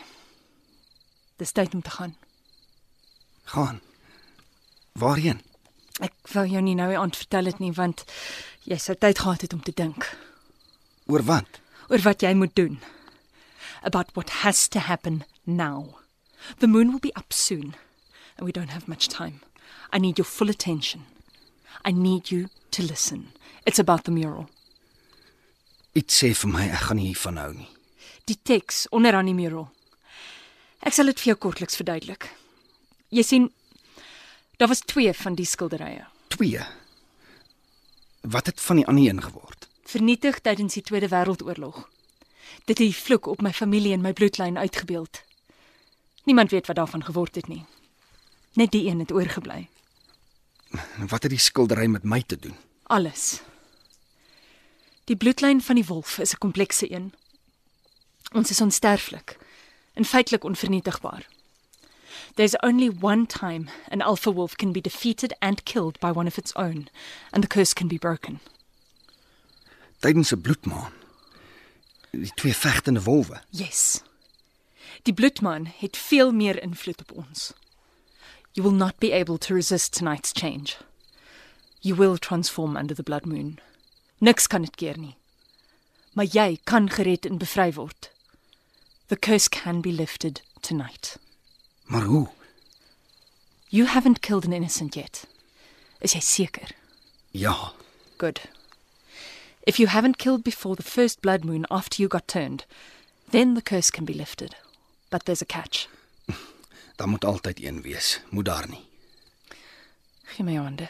Dis 1.36 1.52
tyd 1.52 1.74
om 1.74 1.82
te 1.82 1.90
gaan. 1.90 2.16
Gaan. 3.44 3.80
Waarheen? 4.92 5.40
Ek 6.00 6.14
wou 6.32 6.46
jou 6.46 6.62
nie 6.62 6.74
nou 6.74 6.94
aand 6.94 7.16
vertel 7.16 7.44
dit 7.44 7.58
nie 7.58 7.72
want 7.72 8.04
jy 8.64 8.78
sou 8.80 8.94
tyd 8.96 9.18
gehad 9.18 9.42
het 9.44 9.52
om 9.52 9.62
te 9.62 9.72
dink 9.76 10.08
Oor 11.06 11.22
wat? 11.28 11.60
oor 11.90 12.00
wat 12.00 12.22
jy 12.24 12.32
moet 12.34 12.54
doen. 12.56 12.78
About 13.82 14.08
what 14.16 14.30
has 14.40 14.68
to 14.68 14.78
happen 14.80 15.24
now. 15.44 15.98
The 16.58 16.66
moon 16.66 16.90
will 16.92 17.00
be 17.00 17.12
up 17.16 17.32
soon 17.32 17.74
and 18.36 18.46
we 18.46 18.52
don't 18.52 18.70
have 18.72 18.88
much 18.88 19.08
time. 19.08 19.40
I 19.92 19.98
need 19.98 20.16
your 20.18 20.24
full 20.24 20.48
attention. 20.48 21.04
I 21.84 21.92
need 21.92 22.30
you 22.30 22.48
to 22.70 22.82
listen. 22.82 23.32
It's 23.66 23.78
about 23.78 24.04
the 24.04 24.10
mural. 24.10 24.48
Iets 25.94 26.16
sê 26.22 26.32
vir 26.34 26.50
my 26.50 26.64
ek 26.72 26.86
gaan 26.88 26.96
nie 26.98 27.10
hiervan 27.12 27.36
hou 27.38 27.52
nie. 27.52 27.68
Die 28.26 28.38
teks 28.42 28.86
onder 28.90 29.14
aan 29.14 29.28
die 29.28 29.36
mural. 29.36 29.68
Ek 30.80 30.96
sal 30.96 31.12
dit 31.12 31.20
vir 31.20 31.34
jou 31.34 31.36
kortliks 31.44 31.76
verduidelik. 31.76 32.30
Jy 33.12 33.22
sien 33.22 33.50
daar 34.58 34.72
was 34.72 34.80
twee 34.80 35.12
van 35.12 35.36
die 35.36 35.46
skilderye. 35.46 36.06
2. 36.34 36.64
Wat 38.24 38.46
het 38.46 38.60
van 38.60 38.76
die 38.76 38.86
ander 38.86 39.08
een 39.08 39.22
geword? 39.22 39.68
vernietig 39.94 40.40
tydens 40.40 40.74
die 40.74 40.82
Tweede 40.82 41.08
Wêreldoorlog. 41.08 41.84
Dit 42.64 42.78
het 42.78 42.86
die 42.88 42.96
vloek 42.96 43.26
op 43.26 43.42
my 43.42 43.52
familie 43.52 43.92
en 43.92 44.00
my 44.00 44.12
bloedlyn 44.12 44.58
uitgebeeld. 44.58 45.22
Niemand 46.24 46.50
weet 46.50 46.66
wat 46.66 46.76
daarvan 46.76 47.04
geword 47.04 47.34
het 47.34 47.48
nie. 47.48 47.64
Net 48.52 48.70
die 48.70 48.88
een 48.88 48.98
het 48.98 49.12
oorgebly. 49.12 49.68
Wat 50.98 51.22
het 51.22 51.30
die 51.30 51.38
skildery 51.38 51.86
met 51.86 52.02
my 52.02 52.22
te 52.26 52.38
doen? 52.38 52.56
Alles. 52.82 53.42
Die 55.04 55.16
bloedlyn 55.16 55.60
van 55.62 55.74
die 55.74 55.84
wolf 55.84 56.18
is 56.18 56.32
'n 56.32 56.38
komplekse 56.38 56.92
een. 56.92 57.12
Ons 58.32 58.50
is 58.50 58.60
onsterflik 58.60 59.38
en 59.92 60.04
feitelik 60.04 60.44
onvernietigbaar. 60.44 61.28
There's 62.36 62.56
only 62.62 62.88
one 62.90 63.26
time 63.26 63.70
an 63.90 64.02
alpha 64.02 64.30
wolf 64.30 64.56
can 64.56 64.72
be 64.72 64.80
defeated 64.80 65.32
and 65.40 65.64
killed 65.64 66.00
by 66.00 66.10
one 66.10 66.26
of 66.26 66.38
its 66.38 66.52
own, 66.56 66.88
and 67.32 67.42
the 67.42 67.48
curse 67.48 67.74
can 67.74 67.88
be 67.88 67.98
broken. 67.98 68.40
Tydens 70.00 70.32
'n 70.32 70.40
bloedmaan. 70.40 70.92
Die 72.10 72.32
twee 72.34 72.54
vegtende 72.54 73.02
wolwe. 73.02 73.42
Yes. 73.50 74.02
Die 75.02 75.14
bloedman 75.14 75.66
het 75.78 75.96
veel 75.96 76.32
meer 76.32 76.62
invloed 76.62 77.00
op 77.00 77.12
ons. 77.12 77.52
You 78.52 78.68
will 78.68 78.76
not 78.76 78.98
be 78.98 79.12
able 79.12 79.38
to 79.38 79.54
resist 79.54 79.92
tonight's 79.92 80.32
change. 80.32 80.76
You 81.80 81.96
will 81.96 82.18
transform 82.18 82.76
under 82.76 82.94
the 82.96 83.02
blood 83.02 83.24
moon. 83.24 83.58
Niks 84.18 84.46
kan 84.46 84.62
dit 84.62 84.76
keer 84.76 84.98
nie. 84.98 85.16
Maar 86.12 86.24
jy 86.24 86.58
kan 86.64 86.90
gered 86.90 87.26
en 87.26 87.38
bevry 87.38 87.72
word. 87.72 88.10
The 89.06 89.16
curse 89.16 89.48
can 89.48 89.80
be 89.80 89.92
lifted 89.92 90.42
tonight. 90.60 91.18
Maar 91.84 92.02
hoe? 92.04 92.28
You 93.68 93.86
haven't 93.86 94.20
killed 94.20 94.44
an 94.44 94.52
innocent 94.52 94.94
yet. 94.94 95.26
Is 96.00 96.12
jy 96.12 96.20
seker? 96.20 96.70
Ja, 97.30 97.72
Good. 98.16 98.40
If 99.66 99.78
you 99.78 99.88
haven't 99.88 100.18
killed 100.18 100.44
before 100.44 100.76
the 100.76 100.82
first 100.82 101.20
blood 101.20 101.44
moon 101.44 101.66
after 101.70 102.00
you 102.00 102.08
got 102.08 102.28
turned, 102.28 102.64
then 103.30 103.54
the 103.54 103.62
curse 103.62 103.90
can 103.90 104.04
be 104.04 104.14
lifted. 104.14 104.54
But 105.10 105.24
there's 105.24 105.42
a 105.42 105.46
catch. 105.46 105.88
Daar 106.96 107.08
moet 107.08 107.24
altyd 107.24 107.62
een 107.62 107.82
wees, 107.82 108.20
moet 108.30 108.44
daar 108.44 108.68
nie. 108.68 108.84
Gee 110.22 110.44
my 110.44 110.54
hande. 110.54 110.88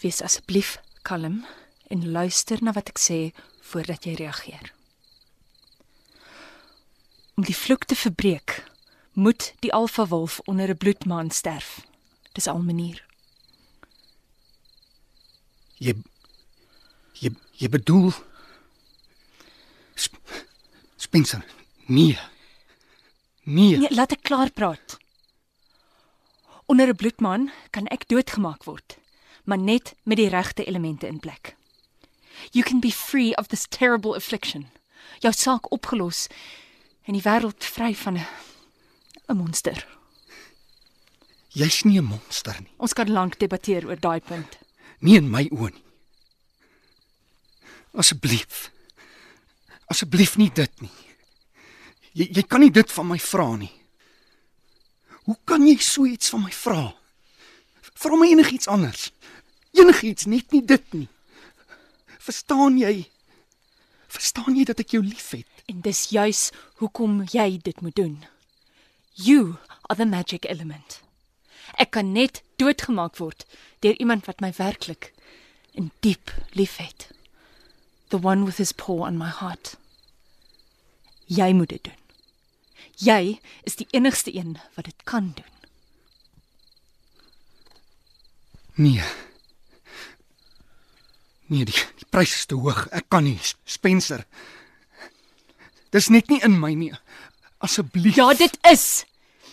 Wees 0.00 0.22
asseblief 0.22 0.78
kalm 1.02 1.44
en 1.88 2.10
luister 2.10 2.58
na 2.60 2.72
wat 2.72 2.88
ek 2.92 3.00
sê 3.00 3.18
voordat 3.70 4.04
jy 4.04 4.14
reageer. 4.20 4.72
Om 7.34 7.44
die 7.44 7.56
vloek 7.56 7.84
te 7.84 7.96
verbreek, 7.96 8.64
moet 9.12 9.52
die 9.58 9.72
alfa 9.72 10.06
wolf 10.06 10.40
onder 10.44 10.68
'n 10.68 10.76
bloedmaan 10.76 11.30
sterf. 11.30 11.80
Dis 12.32 12.46
al 12.46 12.58
manier. 12.58 13.04
Jy 15.78 15.94
jy 17.12 17.30
jy 17.52 17.68
bedoel 17.68 18.12
Sp 19.94 20.14
Spencer. 20.96 21.44
Nee. 21.86 22.18
Nee. 23.42 23.76
Nee, 23.76 23.94
laat 23.94 24.12
ek 24.12 24.22
klaar 24.22 24.50
praat. 24.50 24.96
Onder 26.66 26.88
'n 26.88 26.96
bloedmaan 26.96 27.52
kan 27.70 27.86
ek 27.86 28.08
doodgemaak 28.08 28.64
word, 28.64 28.98
maar 29.44 29.58
net 29.58 29.94
met 30.02 30.16
die 30.16 30.28
regte 30.28 30.64
elemente 30.64 31.06
in 31.06 31.20
plek. 31.20 31.56
You 32.50 32.64
can 32.64 32.80
be 32.80 32.92
free 32.92 33.36
of 33.36 33.46
this 33.46 33.66
terrible 33.68 34.14
affliction. 34.14 34.68
Jou 35.20 35.32
saak 35.32 35.70
opgelos 35.72 36.26
en 37.04 37.16
die 37.16 37.22
wêreld 37.22 37.64
vry 37.64 37.94
van 37.94 38.16
'n 38.18 38.26
'n 39.28 39.36
monster. 39.36 39.86
Jy's 41.48 41.84
nie 41.84 42.00
'n 42.00 42.04
monster 42.04 42.56
nie. 42.60 42.72
Ons 42.76 42.92
kan 42.92 43.10
lank 43.10 43.38
debatteer 43.38 43.86
oor 43.86 44.00
daai 44.00 44.20
punt. 44.20 44.58
Nie 45.00 45.16
in 45.16 45.30
my 45.30 45.48
oë 45.50 45.70
nie. 45.72 45.84
Asseblief. 47.92 48.70
Asseblief 49.86 50.36
nie 50.36 50.50
dit 50.50 50.80
nie. 50.80 50.90
Jy 52.12 52.28
jy 52.32 52.42
kan 52.42 52.60
nie 52.60 52.70
dit 52.70 52.92
van 52.92 53.06
my 53.06 53.18
vra 53.18 53.56
nie. 53.56 53.72
Hoe 55.24 55.36
kan 55.44 55.66
jy 55.66 55.76
so 55.78 56.04
iets 56.06 56.28
van 56.30 56.42
my 56.42 56.50
vra? 56.50 56.94
Vra 57.94 58.16
my 58.16 58.28
enigiets 58.28 58.68
anders. 58.68 59.12
Enigiets, 59.72 60.26
net 60.26 60.52
nie 60.52 60.62
dit 60.62 60.92
nie. 60.92 61.08
Verstaan 62.18 62.78
jy? 62.78 63.06
Verstaan 64.08 64.56
jy 64.56 64.64
dat 64.64 64.80
ek 64.80 64.96
jou 64.96 65.02
liefhet? 65.02 65.53
En 65.66 65.80
dis 65.80 66.08
juis 66.08 66.50
hoekom 66.80 67.22
jy 67.32 67.58
dit 67.62 67.80
moet 67.80 67.96
doen. 67.96 68.24
You 69.12 69.56
are 69.88 69.96
the 69.96 70.06
magic 70.06 70.44
element. 70.44 71.00
Ek 71.78 71.90
kan 71.96 72.12
net 72.12 72.42
doodgemaak 72.60 73.16
word 73.18 73.46
deur 73.80 73.96
iemand 73.98 74.26
wat 74.26 74.40
my 74.40 74.52
werklik 74.56 75.12
in 75.72 75.90
diep 76.00 76.30
liefhet. 76.52 77.08
The 78.08 78.18
one 78.18 78.44
with 78.44 78.56
his 78.56 78.72
paw 78.72 79.06
on 79.06 79.18
my 79.18 79.30
heart. 79.30 79.76
Jy 81.26 81.52
moet 81.52 81.68
dit 81.68 81.84
doen. 81.84 82.00
Jy 83.00 83.40
is 83.66 83.76
die 83.80 83.88
enigste 83.90 84.34
een 84.34 84.58
wat 84.76 84.84
dit 84.84 85.04
kan 85.04 85.32
doen. 85.34 85.52
Nee. 88.74 89.02
Nee, 91.46 91.64
die, 91.64 91.74
die 91.74 92.08
prys 92.10 92.34
is 92.34 92.46
te 92.46 92.58
hoog. 92.58 92.86
Ek 92.90 93.08
kan 93.08 93.26
nie, 93.26 93.38
Spencer. 93.64 94.24
Dis 95.94 96.10
net 96.10 96.26
nie 96.32 96.40
in 96.42 96.56
my 96.58 96.72
nie. 96.74 96.90
Asseblief. 97.62 98.16
Ja, 98.18 98.32
dit 98.34 98.56
is. 98.66 99.04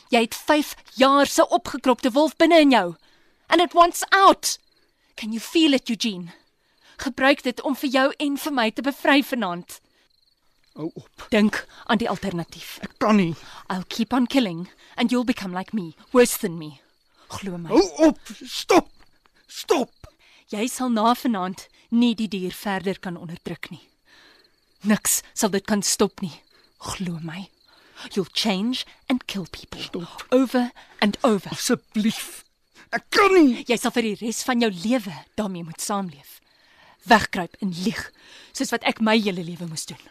Jy 0.09 0.23
het 0.25 0.35
5 0.35 0.73
jaar 0.97 1.29
se 1.29 1.45
opgekropte 1.47 2.11
wolf 2.11 2.33
binne 2.41 2.57
in 2.59 2.73
jou. 2.73 2.95
And 3.47 3.61
it 3.61 3.75
wants 3.77 4.01
out. 4.09 4.57
Can 5.15 5.31
you 5.31 5.39
feel 5.39 5.73
it, 5.77 5.89
Eugene? 5.89 6.33
Gebruik 6.97 7.43
dit 7.43 7.61
om 7.61 7.75
vir 7.77 7.89
jou 7.89 8.07
en 8.17 8.37
vir 8.37 8.53
my 8.57 8.71
te 8.71 8.81
bevry 8.81 9.21
vanaand. 9.23 9.77
Hou 10.73 10.89
op. 10.95 11.27
Dink 11.29 11.61
aan 11.85 12.01
die 12.01 12.09
alternatief. 12.09 12.79
Ek 12.81 12.97
kan 12.97 13.21
nie. 13.21 13.35
I'll 13.69 13.85
keep 13.87 14.13
on 14.13 14.25
killing 14.25 14.65
and 14.95 15.11
you'll 15.11 15.27
become 15.27 15.53
like 15.57 15.75
me, 15.77 15.93
worse 16.11 16.41
than 16.41 16.57
me. 16.57 16.79
Glo 17.27 17.57
my. 17.57 17.69
Hou 17.69 18.07
op. 18.09 18.33
Stop. 18.41 18.89
Stop. 19.47 19.93
Jy 20.49 20.65
sal 20.67 20.89
na 20.89 21.13
vanaand 21.13 21.67
nie 21.93 22.15
die 22.15 22.27
dier 22.31 22.55
verder 22.55 22.97
kan 22.99 23.19
onderdruk 23.19 23.69
nie. 23.69 23.83
Niks 24.81 25.21
sal 25.33 25.51
dit 25.53 25.65
kan 25.65 25.81
stop 25.85 26.21
nie. 26.21 26.41
Glo 26.81 27.19
my. 27.21 27.49
You'll 28.13 28.31
change 28.33 28.85
and 29.09 29.25
kill 29.27 29.45
people 29.51 29.81
Stop. 29.81 30.23
over 30.31 30.71
and 31.01 31.17
over. 31.23 31.49
Asseblief. 31.49 32.43
Ek 32.91 33.05
kan 33.13 33.33
nie. 33.35 33.61
Jy 33.69 33.77
sal 33.77 33.93
vir 33.93 34.07
die 34.09 34.17
res 34.23 34.41
van 34.47 34.63
jou 34.63 34.71
lewe 34.73 35.13
daarmee 35.37 35.63
moet 35.63 35.81
saamleef. 35.81 36.39
Wegkruip 37.05 37.55
en 37.61 37.73
lieg, 37.85 38.01
soos 38.53 38.73
wat 38.73 38.83
ek 38.89 39.01
my 39.01 39.15
hele 39.19 39.43
lewe 39.45 39.67
moes 39.69 39.85
doen. 39.89 40.01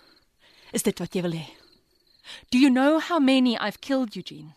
Is 0.73 0.87
dit 0.87 0.99
wat 1.03 1.15
jy 1.15 1.23
wil 1.27 1.35
hê? 1.35 1.49
Do 2.51 2.59
you 2.59 2.71
know 2.71 3.01
how 3.01 3.19
many 3.19 3.57
I've 3.59 3.81
killed, 3.81 4.15
Eugene? 4.15 4.55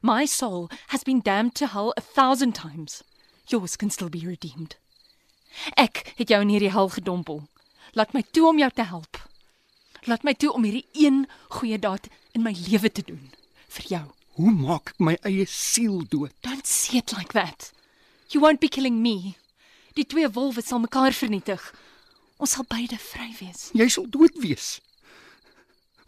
My 0.00 0.24
soul 0.24 0.70
has 0.88 1.02
been 1.02 1.20
damned 1.20 1.54
to 1.56 1.66
hell 1.66 1.92
a 1.96 2.00
thousand 2.00 2.54
times. 2.54 3.02
Yours 3.48 3.76
can 3.76 3.90
still 3.90 4.08
be 4.08 4.22
redeemed. 4.24 4.76
Ek 5.76 6.14
het 6.16 6.30
jou 6.30 6.38
in 6.40 6.52
hierdie 6.54 6.70
hel 6.70 6.88
gedompel. 6.94 7.42
Laat 7.98 8.14
my 8.14 8.22
toe 8.30 8.46
om 8.48 8.58
jou 8.62 8.70
te 8.70 8.86
help. 8.86 9.18
Laat 10.08 10.22
my 10.24 10.34
toe 10.34 10.52
om 10.52 10.64
hierdie 10.64 10.86
een 10.92 11.26
goeie 11.48 11.78
daad 11.78 12.08
in 12.32 12.42
my 12.42 12.54
lewe 12.68 12.92
te 12.92 13.02
doen 13.02 13.30
vir 13.68 13.86
jou. 13.88 14.06
Hoe 14.40 14.52
maak 14.54 14.94
ek 14.94 15.02
my 15.04 15.16
eie 15.28 15.44
siel 15.46 16.00
dood? 16.08 16.32
Don't 16.46 16.66
see 16.66 16.98
it 16.98 17.12
like 17.16 17.32
that. 17.32 17.72
You 18.30 18.40
won't 18.40 18.60
be 18.60 18.68
killing 18.68 19.02
me. 19.02 19.34
Die 19.98 20.06
twee 20.06 20.28
wolwe 20.30 20.62
sal 20.62 20.80
mekaar 20.80 21.12
vernietig. 21.12 21.60
Ons 22.40 22.54
sal 22.56 22.64
beide 22.70 22.96
vry 22.96 23.28
wees. 23.40 23.68
Jy 23.76 23.88
sal 23.92 24.06
dood 24.08 24.38
wees. 24.40 24.78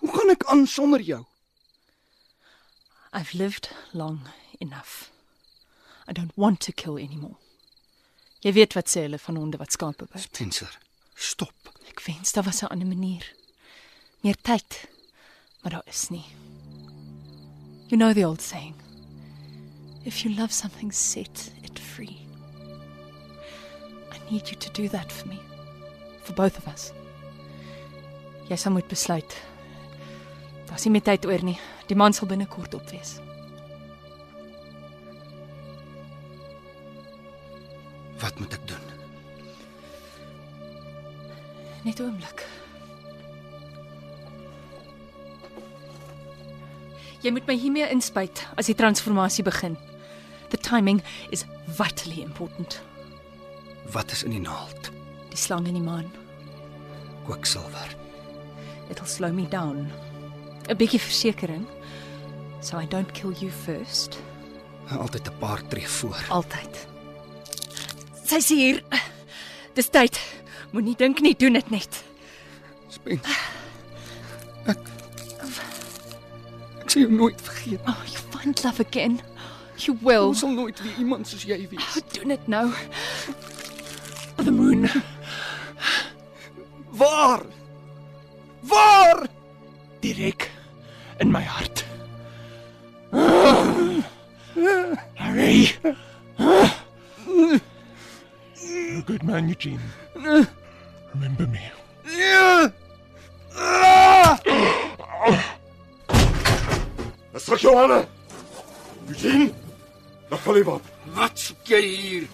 Hoe 0.00 0.10
gaan 0.14 0.32
ek 0.32 0.46
aan 0.50 0.66
sonder 0.66 1.02
jou? 1.04 1.24
I've 3.12 3.34
lived 3.36 3.68
long 3.92 4.28
enough. 4.60 5.10
I 6.08 6.12
don't 6.12 6.32
want 6.36 6.60
to 6.60 6.72
kill 6.72 6.96
anymore. 6.96 7.36
Jy 8.42 8.54
weet 8.56 8.74
wat 8.74 8.88
sê 8.90 9.04
hulle 9.04 9.20
van 9.22 9.36
honde 9.38 9.60
wat 9.60 9.74
skape 9.76 10.08
byt. 10.08 10.24
Spencer, 10.24 10.72
stop. 11.14 11.70
Ek 11.92 12.00
wens 12.06 12.32
daar 12.32 12.48
was 12.48 12.62
'n 12.62 12.72
ander 12.72 12.88
manier. 12.88 13.28
Meer 14.22 14.36
tyd. 14.40 14.88
Maar 15.62 15.72
daar 15.72 15.86
is 15.86 16.08
nie. 16.08 16.24
You 17.86 17.96
know 17.96 18.12
the 18.14 18.26
old 18.26 18.40
saying. 18.40 18.74
If 20.04 20.22
you 20.22 20.34
love 20.34 20.52
something, 20.52 20.92
set 20.94 21.52
it 21.62 21.78
free. 21.78 22.26
I 24.12 24.30
need 24.30 24.48
you 24.48 24.56
to 24.56 24.70
do 24.82 24.88
that 24.88 25.12
for 25.12 25.28
me. 25.28 25.38
For 26.22 26.34
both 26.34 26.56
of 26.56 26.66
us. 26.72 26.92
Jy 28.48 28.56
sal 28.56 28.72
moet 28.72 28.88
besluit. 28.88 29.36
Daar's 30.70 30.86
nie 30.86 30.94
meer 30.94 31.06
tyd 31.06 31.26
oor 31.26 31.42
nie. 31.42 31.58
Die 31.90 31.98
man 31.98 32.14
sal 32.14 32.30
binnekort 32.30 32.74
op 32.74 32.90
wees. 32.94 33.18
Wat 38.22 38.38
moet 38.38 38.54
ek 38.54 38.66
doen? 38.70 38.90
Net 41.82 41.98
'n 41.98 42.06
oomblik. 42.06 42.51
Jy 47.22 47.30
moet 47.30 47.46
my 47.46 47.54
hiermee 47.54 47.86
inspuit 47.94 48.42
as 48.58 48.66
die 48.66 48.74
transformasie 48.74 49.44
begin. 49.46 49.76
The 50.50 50.58
timing 50.58 51.02
is 51.30 51.44
vitally 51.78 52.22
important. 52.22 52.80
Wat 53.92 54.10
is 54.10 54.24
in 54.26 54.34
die 54.34 54.42
naald? 54.42 54.90
Die 55.30 55.38
slang 55.38 55.66
in 55.66 55.78
die 55.78 55.84
maan. 55.84 56.10
Kwiksilwer. 57.24 57.94
It'll 58.90 59.06
slow 59.06 59.32
me 59.32 59.46
down. 59.48 59.90
'n 60.68 60.76
Bietjie 60.76 61.00
versekering. 61.00 61.66
So 62.60 62.78
I 62.78 62.86
don't 62.86 63.12
kill 63.12 63.32
you 63.32 63.50
first. 63.50 64.18
Altyd 64.90 65.28
'n 65.28 65.38
paar 65.38 65.62
tree 65.68 65.88
voor. 65.88 66.24
Altyd. 66.28 66.86
Sy's 68.26 68.48
hier. 68.48 68.82
Dis 69.74 69.88
tyd. 69.88 70.18
Moenie 70.72 70.96
dink 70.96 71.20
nie, 71.20 71.36
doen 71.36 71.52
dit 71.52 71.70
net. 71.70 72.04
Ek 73.06 73.26
Ek 74.66 74.91
sal 76.92 77.06
jou 77.06 77.12
nooit 77.12 77.40
vergeet. 77.40 77.80
Oh, 77.86 78.02
you 78.04 78.18
find 78.30 78.64
love 78.64 78.80
again. 78.80 79.20
You 79.76 79.96
will. 80.00 80.26
Ons 80.26 80.38
sal 80.38 80.52
nooit 80.52 80.82
weer 80.82 80.98
iemand 80.98 81.28
soos 81.28 81.44
jy 81.48 81.56
wees. 81.70 81.96
Oh, 81.96 82.02
doen 82.12 82.28
dit 82.34 82.46
nou. 82.52 82.66
The 84.36 84.52
moon. 84.52 84.88
Waar? 86.90 87.40
Waar? 88.60 89.26
Direk 90.00 90.50
in 91.18 91.30
my 91.30 91.42
hart. 91.42 91.84
Harry. 95.14 95.72
You're 98.60 98.98
a 98.98 99.02
good 99.06 99.22
man, 99.22 99.48
Eugene. 99.48 99.80
Remember 101.14 101.46
me. 101.48 101.70
Ah. 103.56 104.28
Dis 107.42 107.50
vir 107.50 107.58
Johanna. 107.58 108.04
Eugene. 109.08 109.50
Dag 110.30 110.44
Oliver. 110.46 110.78
Wat 111.16 111.38
soek 111.38 111.72
jy 111.74 111.80
hier? 111.82 112.28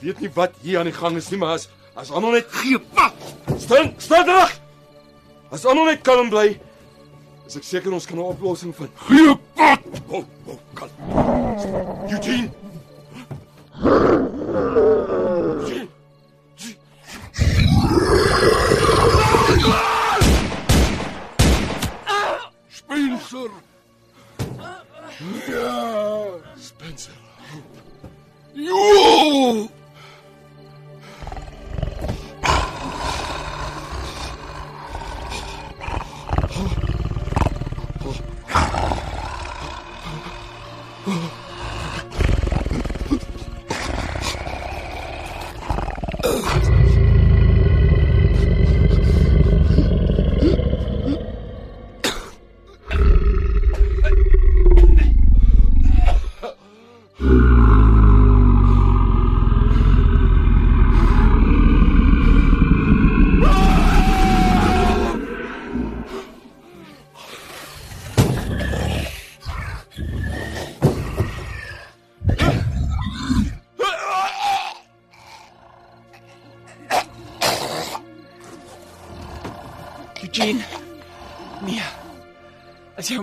weet 0.00 0.22
nie 0.24 0.30
wat 0.32 0.54
hier 0.62 0.78
aan 0.80 0.88
die 0.88 0.94
gang 0.96 1.18
is 1.20 1.28
nie, 1.28 1.36
maar 1.42 1.58
as 1.58 1.66
as 2.00 2.08
almal 2.08 2.32
net 2.38 2.48
gee 2.62 2.78
pap. 2.96 3.12
Staan, 3.60 3.92
staan 4.00 4.24
reg. 4.30 4.54
As 5.52 5.66
almal 5.68 5.90
net 5.90 6.00
kalm 6.08 6.32
bly, 6.32 6.54
is 7.44 7.60
ek 7.60 7.68
seker 7.68 7.92
ons 7.92 8.08
kan 8.08 8.16
'n 8.16 8.32
oplossing 8.32 8.72
vind. 8.72 8.90
Gee 9.10 9.36
pad. 9.52 9.84
Oh, 10.08 10.24
oh, 10.48 10.58
kalm. 10.72 10.90
Eugene. 12.08 12.48
Eugene. 15.60 15.88
Spencer. 23.30 23.50
Ja, 25.48 26.26
Spencer. 26.56 27.12
Jo! 28.54 29.68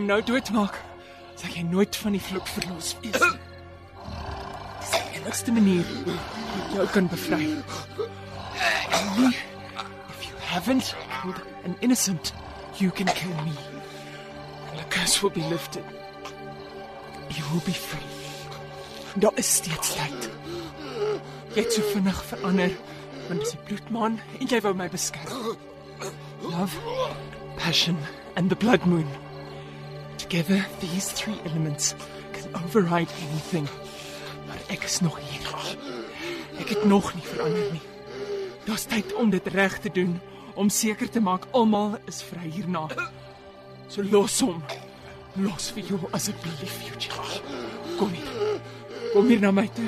Nou 0.08 0.22
doodmaak, 0.24 0.78
sal 1.36 1.52
jy 1.52 1.66
nooit 1.68 1.96
van 2.00 2.16
die 2.16 2.22
vloek 2.24 2.48
verlos 2.56 2.94
wees 3.02 3.18
nie. 3.20 3.40
Dis 4.80 4.94
die 4.94 5.20
enigste 5.20 5.52
manier 5.56 5.90
hoe 6.06 6.16
ek 6.16 6.70
jou 6.76 6.86
kan 6.94 7.10
bevry. 7.12 7.50
Me, 9.18 9.32
if 10.14 10.24
you 10.30 10.40
haven't 10.48 10.94
killed 11.18 11.42
an 11.66 11.76
innocent, 11.82 12.32
you 12.80 12.92
can 12.92 13.12
kill 13.20 13.36
me. 13.44 13.56
And 14.72 14.80
the 14.80 14.88
curse 14.90 15.22
will 15.22 15.34
be 15.36 15.44
lifted. 15.52 15.84
You 17.36 17.44
will 17.52 17.66
be 17.66 17.76
free. 17.76 18.08
Daar 19.20 19.36
is 19.36 19.56
steeds 19.60 19.96
tyd. 19.98 20.32
Jy 21.56 21.64
het 21.64 21.74
so 21.74 21.84
vinnig 21.92 22.18
verander, 22.32 22.72
want 23.28 23.40
dis 23.44 23.54
'n 23.54 23.64
bloedmaan 23.66 24.20
en 24.40 24.48
jy 24.48 24.62
wou 24.62 24.74
my 24.74 24.88
beskerm. 24.90 25.58
Love, 26.42 26.78
passion, 27.58 27.98
and 28.36 28.50
the 28.50 28.56
blood 28.56 28.86
moon. 28.86 29.27
Together, 30.28 30.66
these 30.82 31.14
three 31.14 31.40
elements 31.46 31.96
can 32.34 32.54
override 32.56 33.08
anything. 33.30 33.68
Maar 34.48 34.60
ek 34.68 34.84
is 34.84 35.00
nog 35.00 35.16
hier. 35.24 35.48
Ek 36.60 36.68
het 36.70 36.84
nog 36.84 37.14
nie 37.16 37.24
verander 37.24 37.70
nie. 37.72 37.82
Daar's 38.66 38.84
tyd 38.92 39.14
om 39.16 39.30
dit 39.32 39.48
reg 39.48 39.78
te 39.80 39.90
doen, 39.90 40.20
om 40.54 40.70
seker 40.70 41.08
te 41.10 41.22
maak 41.24 41.48
almal 41.56 41.96
is 42.12 42.20
vry 42.28 42.44
hierna. 42.44 42.90
So 43.88 44.04
los 44.04 44.36
hom. 44.44 44.60
Los 45.40 45.70
vir 45.72 45.88
jou 45.94 46.02
asseblief, 46.12 46.76
Eugene. 46.90 47.40
Kom 47.96 48.12
hier. 48.12 48.60
Kom 49.14 49.32
hier 49.32 49.40
na 49.40 49.54
my 49.56 49.70
toe. 49.80 49.88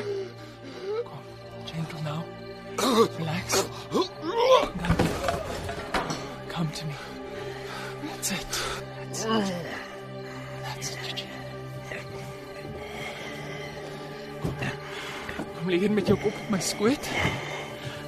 Kom, 1.03 1.19
gentle 1.67 1.99
now. 2.07 2.23
Relax. 3.19 3.65
Come 6.47 6.71
to 6.71 6.85
me. 6.85 6.95
That's 8.07 8.31
it. 8.31 8.63
That's 9.11 9.51
it. 9.51 9.78
Kom 15.69 15.77
hier 15.77 15.91
met 15.91 16.07
jou 16.09 16.15
kop 16.17 16.33
op 16.33 16.49
my 16.49 16.57
skoot. 16.59 17.07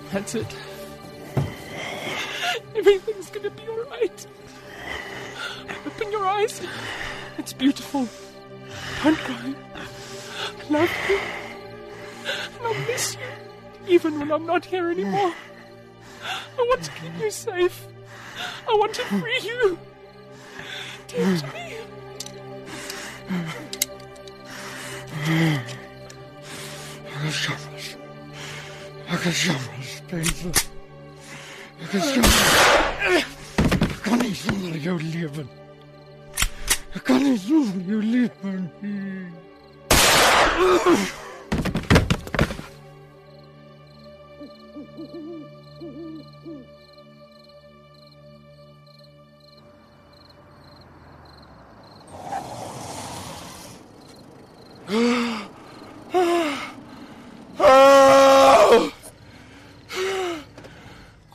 That's 0.10 0.34
it. 0.34 0.56
Everything's 2.74 3.30
gonna 3.30 3.52
be 3.52 3.68
alright. 3.70 4.26
Open 5.86 6.12
your 6.12 6.26
eyes. 6.26 6.60
It's 7.38 7.54
beautiful. 7.54 8.08
Don't 9.04 9.18
cry. 9.18 9.54
I 9.76 10.74
love 10.74 10.90
you. 11.08 11.20
And 12.56 12.66
I'll 12.66 12.88
miss 12.88 13.14
you. 13.14 13.30
Even 13.94 14.18
when 14.18 14.32
I'm 14.32 14.48
not 14.48 14.66
here 14.66 14.90
anymore. 14.90 15.34
I 16.58 16.66
want 16.68 16.82
to 16.82 16.92
keep 16.94 17.20
you 17.22 17.30
safe. 17.30 17.86
I 18.68 18.74
want 18.74 18.96
to 18.96 19.04
free 19.06 19.40
you. 19.44 19.78
Tempt 21.08 21.46
me. 21.54 21.78
Ek 27.22 27.28
is 27.28 27.46
jammer. 27.46 27.84
Ek 29.14 29.26
is 29.30 29.40
jammer, 29.46 29.82
Spencer. 29.86 30.56
Ek 31.84 31.94
is 31.94 32.08
jammer. 32.16 33.26
Ek 33.86 34.00
kan 34.02 34.18
nie 34.24 34.34
sonder 34.34 34.74
jou 34.82 34.98
lewe. 34.98 35.46
Ek 36.98 37.04
kan 37.06 37.22
nie 37.22 37.38
sonder 37.38 37.78
jou 37.86 38.02
lewe 38.02 38.58
nie. 38.82 39.30
Help! 54.92 55.52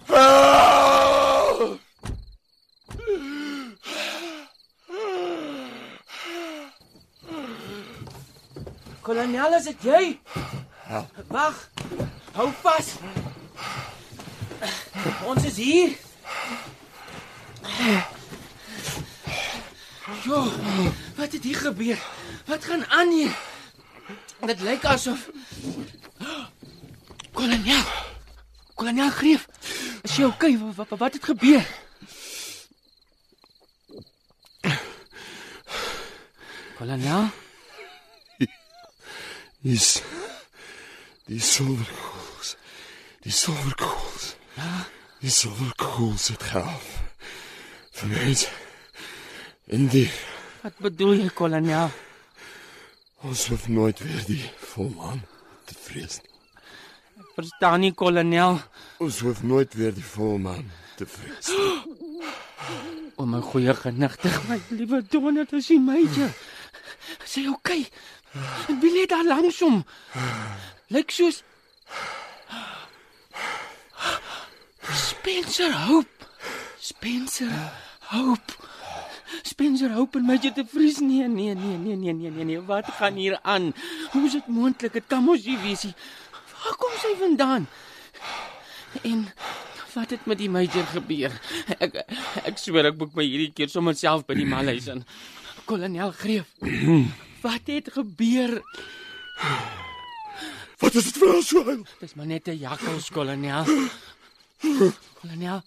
Help! 0.08 0.76
Kolonel, 9.46 9.60
is 9.60 9.76
dit 9.76 9.82
jy? 9.86 10.20
Wag. 11.30 11.70
Hou 12.34 12.48
vas. 12.62 12.88
Ons 15.22 15.44
is 15.46 15.60
hier. 15.60 15.92
Jo, 20.24 20.42
wat 21.14 21.30
het 21.30 21.46
hier 21.46 21.62
gebeur? 21.62 22.02
Wat 22.50 22.64
gaan 22.64 22.82
aan 22.90 23.14
hier? 23.14 23.38
Dit 24.50 24.66
lyk 24.66 24.84
asof 24.84 25.30
Kolonel. 27.30 27.86
Kolonel 28.74 29.14
Greef. 29.14 29.46
Is 30.02 30.18
jy 30.18 30.26
okay? 30.26 30.58
Wat, 30.58 30.88
wat, 30.90 30.98
wat 30.98 31.22
het 31.22 31.24
gebeur? 31.30 31.66
Kolonel? 36.82 37.30
Dis 39.66 39.86
die 41.26 41.40
silverkoels. 41.42 42.52
Die 43.24 43.32
silverkoels. 43.34 44.26
Ja. 44.54 44.84
Die 45.24 45.32
silverkoels 45.32 46.28
het 46.30 46.44
gehelp. 46.52 46.92
Vir 47.96 48.12
mense. 48.12 48.52
En 49.74 49.88
die 49.90 50.06
Wat 50.62 50.78
bedoel 50.82 51.16
jy, 51.24 51.28
kolonel? 51.34 51.90
ons 53.26 53.46
hoef 53.50 53.64
nooit 53.68 53.98
weer 54.04 54.22
die 54.28 54.44
volmaan 54.70 55.22
te 55.66 55.74
vrees 55.78 56.20
nie. 56.22 56.34
Verstaan 57.34 57.80
nie, 57.82 57.90
kolonel. 57.94 58.60
Ons 59.02 59.18
hoef 59.26 59.42
nooit 59.42 59.74
weer 59.74 59.94
die 59.94 60.04
volmaan 60.06 60.68
te 60.98 61.06
vrees 61.10 61.50
nie. 61.50 61.96
O 63.18 63.24
my 63.24 63.40
goeie 63.40 63.72
genigtig, 63.78 64.34
my 64.48 64.58
liewe 64.76 65.00
Donald, 65.08 65.52
is 65.56 65.70
hy 65.72 65.78
major? 65.80 66.28
Is 67.24 67.34
hy 67.38 67.46
okay? 67.48 67.86
En 68.68 68.80
wie 68.80 68.92
lê 68.92 69.06
daar 69.06 69.24
langs 69.24 69.60
hom? 69.60 69.84
Lyk 70.94 71.10
soos 71.10 71.42
Spencer 75.26 75.72
Hope. 75.88 76.28
Spencer 76.78 77.50
Hope. 78.12 78.52
Spencer 79.42 79.90
Hope 79.92 80.18
en 80.18 80.24
Major 80.24 80.52
te 80.52 80.64
Vries. 80.64 80.98
Nee, 80.98 81.28
nee, 81.28 81.54
nee, 81.54 81.76
nee, 81.76 81.96
nee, 81.96 82.12
nee, 82.12 82.30
nee, 82.30 82.44
nee. 82.44 82.60
Wat 82.60 82.86
gaan 82.98 83.14
hier 83.14 83.38
aan? 83.42 83.72
Hoe 84.12 84.24
is 84.26 84.32
dit 84.32 84.46
moontlik? 84.46 84.92
Dit 84.92 85.04
kan 85.06 85.24
mos 85.24 85.44
nie 85.44 85.58
wees 85.64 85.82
nie. 85.82 85.94
Waar 86.62 86.76
kom 86.78 86.94
is 86.94 87.04
hy 87.08 87.14
vandaan? 87.18 87.68
En 89.02 89.26
wat 89.94 90.10
het 90.10 90.26
met 90.26 90.38
die 90.38 90.50
major 90.50 90.86
gebeur? 90.94 91.34
Ek 91.78 92.02
ek 92.46 92.58
swer 92.62 92.92
ek 92.92 92.98
boek 93.00 93.14
my 93.18 93.26
hierdie 93.26 93.52
keer 93.56 93.72
sommer 93.72 93.96
self 93.98 94.26
by 94.28 94.38
die 94.38 94.46
malhuis 94.48 94.86
in. 94.92 95.02
Kolonel 95.66 96.14
Greef. 96.14 96.54
Wat 97.42 97.60
het 97.64 97.90
gebeur? 97.92 98.62
Wat 100.78 100.94
is 100.94 101.04
dit 101.04 101.16
vir 101.16 101.36
'n 101.36 101.42
swaal? 101.42 101.82
Dis 102.00 102.14
maar 102.14 102.26
net 102.26 102.48
'n 102.48 102.58
jakkals, 102.58 103.10
kolonel. 103.10 103.64
Kolonel. 105.20 105.62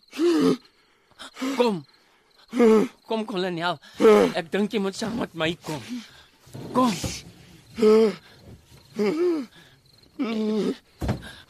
Kom. 1.58 1.86
Kom 3.06 3.26
kolonel. 3.26 3.80
Ek 4.34 4.52
dink 4.52 4.72
jy 4.72 4.80
moet 4.80 4.96
saam 4.96 5.18
met 5.18 5.34
my 5.34 5.58
kom. 5.64 5.82
Kom. 6.74 6.94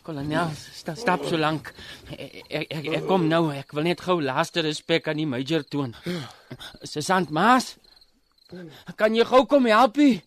Kolonel, 0.02 0.50
sta, 0.74 0.96
stap 0.96 1.26
so 1.26 1.38
lank. 1.38 1.74
Ek, 2.50 2.66
ek 2.70 2.86
ek 2.98 3.06
kom 3.08 3.28
nou. 3.28 3.52
Ek 3.54 3.72
wil 3.72 3.84
net 3.84 4.02
gou 4.02 4.22
laaste 4.22 4.62
respek 4.62 5.08
aan 5.08 5.18
die 5.18 5.28
major 5.28 5.64
toon. 5.64 5.96
Sergeant 6.84 7.30
Maas. 7.30 7.76
Kan 8.98 9.14
jy 9.14 9.26
gou 9.30 9.44
kom 9.46 9.68
help? 9.70 9.98
Ie? 10.02 10.24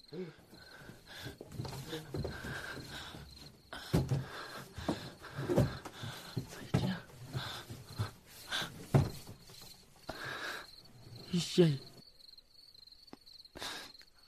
Is 11.32 11.48
jy? 11.56 11.70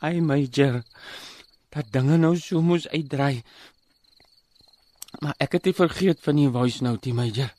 Ai 0.03 0.19
major. 0.25 0.81
Dat 1.71 1.93
dinge 1.95 2.17
nou 2.19 2.33
so 2.41 2.63
moes 2.65 2.89
uitdraai. 2.91 3.45
Maar 5.23 5.39
ek 5.39 5.55
het 5.59 5.71
nie 5.71 5.77
vergeet 5.77 6.25
van 6.25 6.41
die 6.41 6.49
voice 6.51 6.83
note, 6.83 7.05
die 7.07 7.15
major. 7.15 7.55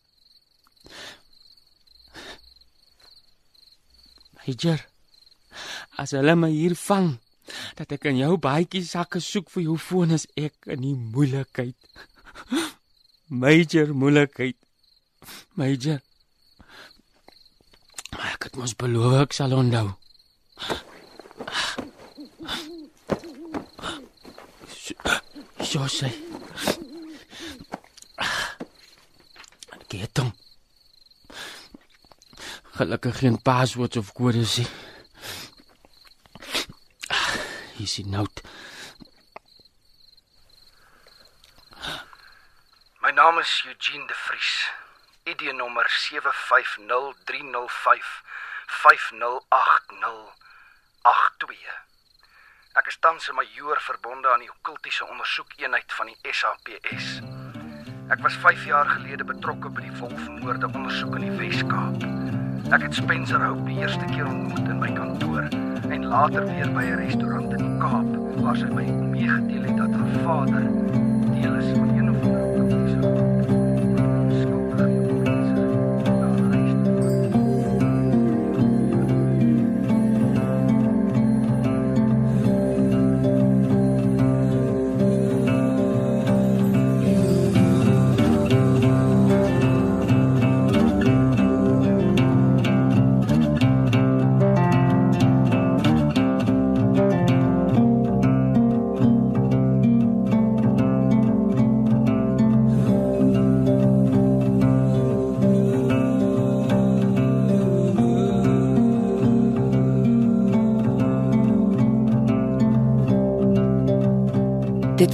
Major. 4.41 4.83
As 5.97 6.11
hulle 6.11 6.35
my 6.35 6.51
hier 6.51 6.75
vang, 6.75 7.15
dat 7.77 7.93
ek 7.95 8.07
in 8.09 8.19
jou 8.19 8.35
baadjie 8.41 8.83
sakke 8.87 9.21
soek 9.23 9.51
vir 9.53 9.67
jou 9.69 9.77
foon 9.79 10.15
as 10.15 10.25
ek 10.35 10.67
in 10.75 10.83
die 10.83 10.95
moeilikheid. 10.95 11.77
Major 13.43 13.93
moeilikheid. 13.95 14.57
Major. 15.59 16.01
Maar 18.15 18.33
ek 18.35 18.49
het 18.49 18.57
mos 18.59 18.75
beloof 18.79 19.21
ek 19.25 19.37
sal 19.37 19.55
onthou. 19.55 19.93
So 25.65 25.87
sê. 25.91 26.11
Get 29.91 30.19
hom. 30.19 30.33
Gelukkig 32.75 33.21
geen 33.21 33.39
passwords 33.41 33.97
of 33.97 34.11
kodes 34.15 34.57
nie. 34.59 34.67
Is 37.85 37.99
die 38.01 38.07
noot. 38.09 38.41
My 43.03 43.11
naam 43.13 43.37
is 43.37 43.63
Eugene 43.67 44.07
de 44.07 44.13
Vries. 44.13 44.71
ID 45.23 45.41
nommer 45.53 45.85
750305508082. 45.85 46.17
Ek 52.73 52.87
is 52.87 52.97
tans 52.99 53.29
'n 53.29 53.37
majoor 53.37 53.79
verbonde 53.91 54.27
aan 54.33 54.43
die 54.45 54.53
okkultiese 54.57 55.05
ondersoekeenheid 55.05 55.93
van 55.93 56.05
die 56.05 56.19
SAPS. 56.33 57.05
Ek 58.09 58.19
was 58.25 58.33
5 58.33 58.65
jaar 58.65 58.89
gelede 58.97 59.23
betrokke 59.23 59.69
by 59.69 59.81
die 59.81 59.97
Wolfmoorde 60.01 60.67
ondersoek 60.73 61.15
in 61.15 61.21
die 61.29 61.37
Wes-Kaap. 61.37 62.24
Ek 62.73 62.81
het 62.81 62.95
Spencer 62.97 63.43
Hope 63.45 63.61
die 63.67 63.77
eerste 63.77 64.05
keer 64.09 64.25
ontmoet 64.25 64.69
in 64.69 64.79
my 64.81 64.89
kantoor 64.95 65.45
en 65.93 66.05
later 66.09 66.47
weer 66.47 66.71
by 66.73 66.81
'n 66.81 66.97
restaurant 66.97 67.51
in 67.53 67.61
die 67.61 67.77
Kaap 67.77 68.09
waar 68.41 68.57
sy 68.57 68.69
my 68.73 68.85
meegedeel 68.89 69.67
het 69.69 69.77
dat 69.77 69.93
haar 69.93 70.15
vader 70.23 70.65
deel 71.35 71.55
is 71.61 71.77
van 71.77 71.94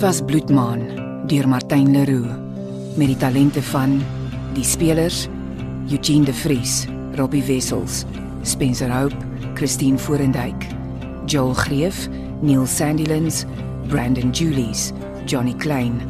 was 0.01 0.21
Bloedmaan 0.25 0.81
deur 1.27 1.47
Martin 1.47 1.91
Leroux 1.91 2.25
met 2.97 3.07
die 3.07 3.17
talente 3.17 3.61
van 3.61 3.99
die 4.55 4.63
spelers 4.65 5.27
Eugene 5.91 6.25
de 6.25 6.33
Vries, 6.33 6.87
Robbie 7.15 7.43
Wessels, 7.45 8.05
Spencer 8.41 8.89
Hope, 8.89 9.15
Christine 9.53 9.97
Forendyk, 9.97 10.67
Joel 11.25 11.53
Greef, 11.53 12.07
Neil 12.41 12.65
Sandilands, 12.65 13.45
Brandon 13.89 14.31
Julies, 14.31 14.91
Johnny 15.25 15.53
Klein, 15.53 16.01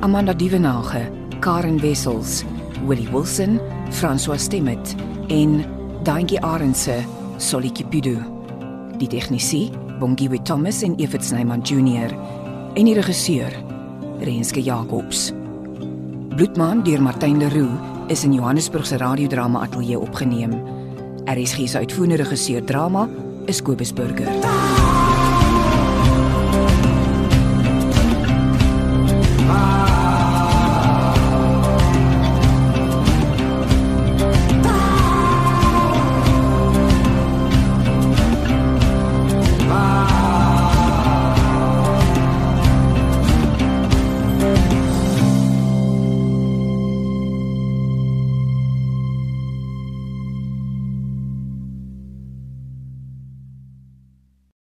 Amanda 0.00 0.32
Dievenage, 0.32 1.10
Karen 1.40 1.78
Wessels, 1.80 2.44
Willie 2.86 3.08
Wilson, 3.12 3.60
François 3.90 4.38
Stemmet 4.38 4.96
en 5.28 5.64
Daintjie 6.02 6.40
Arendse, 6.40 7.04
Solly 7.36 7.70
Kipidu. 7.70 8.16
Die 8.96 9.08
tegnisie, 9.08 9.70
Bongiwe 10.00 10.42
Thomas 10.42 10.82
en 10.82 10.96
Evert 10.98 11.24
Snyman 11.24 11.60
Junior 11.60 12.08
en 12.74 12.88
die 12.88 12.94
regisseur, 12.96 13.52
Renske 14.24 14.62
Jacobs. 14.62 15.28
Bloedmaan 16.34 16.82
deur 16.82 17.02
Martin 17.02 17.38
Leroux 17.38 18.10
is 18.10 18.24
in 18.26 18.34
Johannesburg 18.34 18.86
se 18.86 18.98
radiodrama 18.98 19.62
ateljee 19.62 19.98
opgeneem. 19.98 20.56
RSG 21.30 21.68
se 21.68 21.78
uitvoerende 21.78 22.18
regisseur 22.24 22.64
drama 22.66 23.08
is 23.46 23.62
Kobus 23.62 23.94
Burger. 23.94 24.73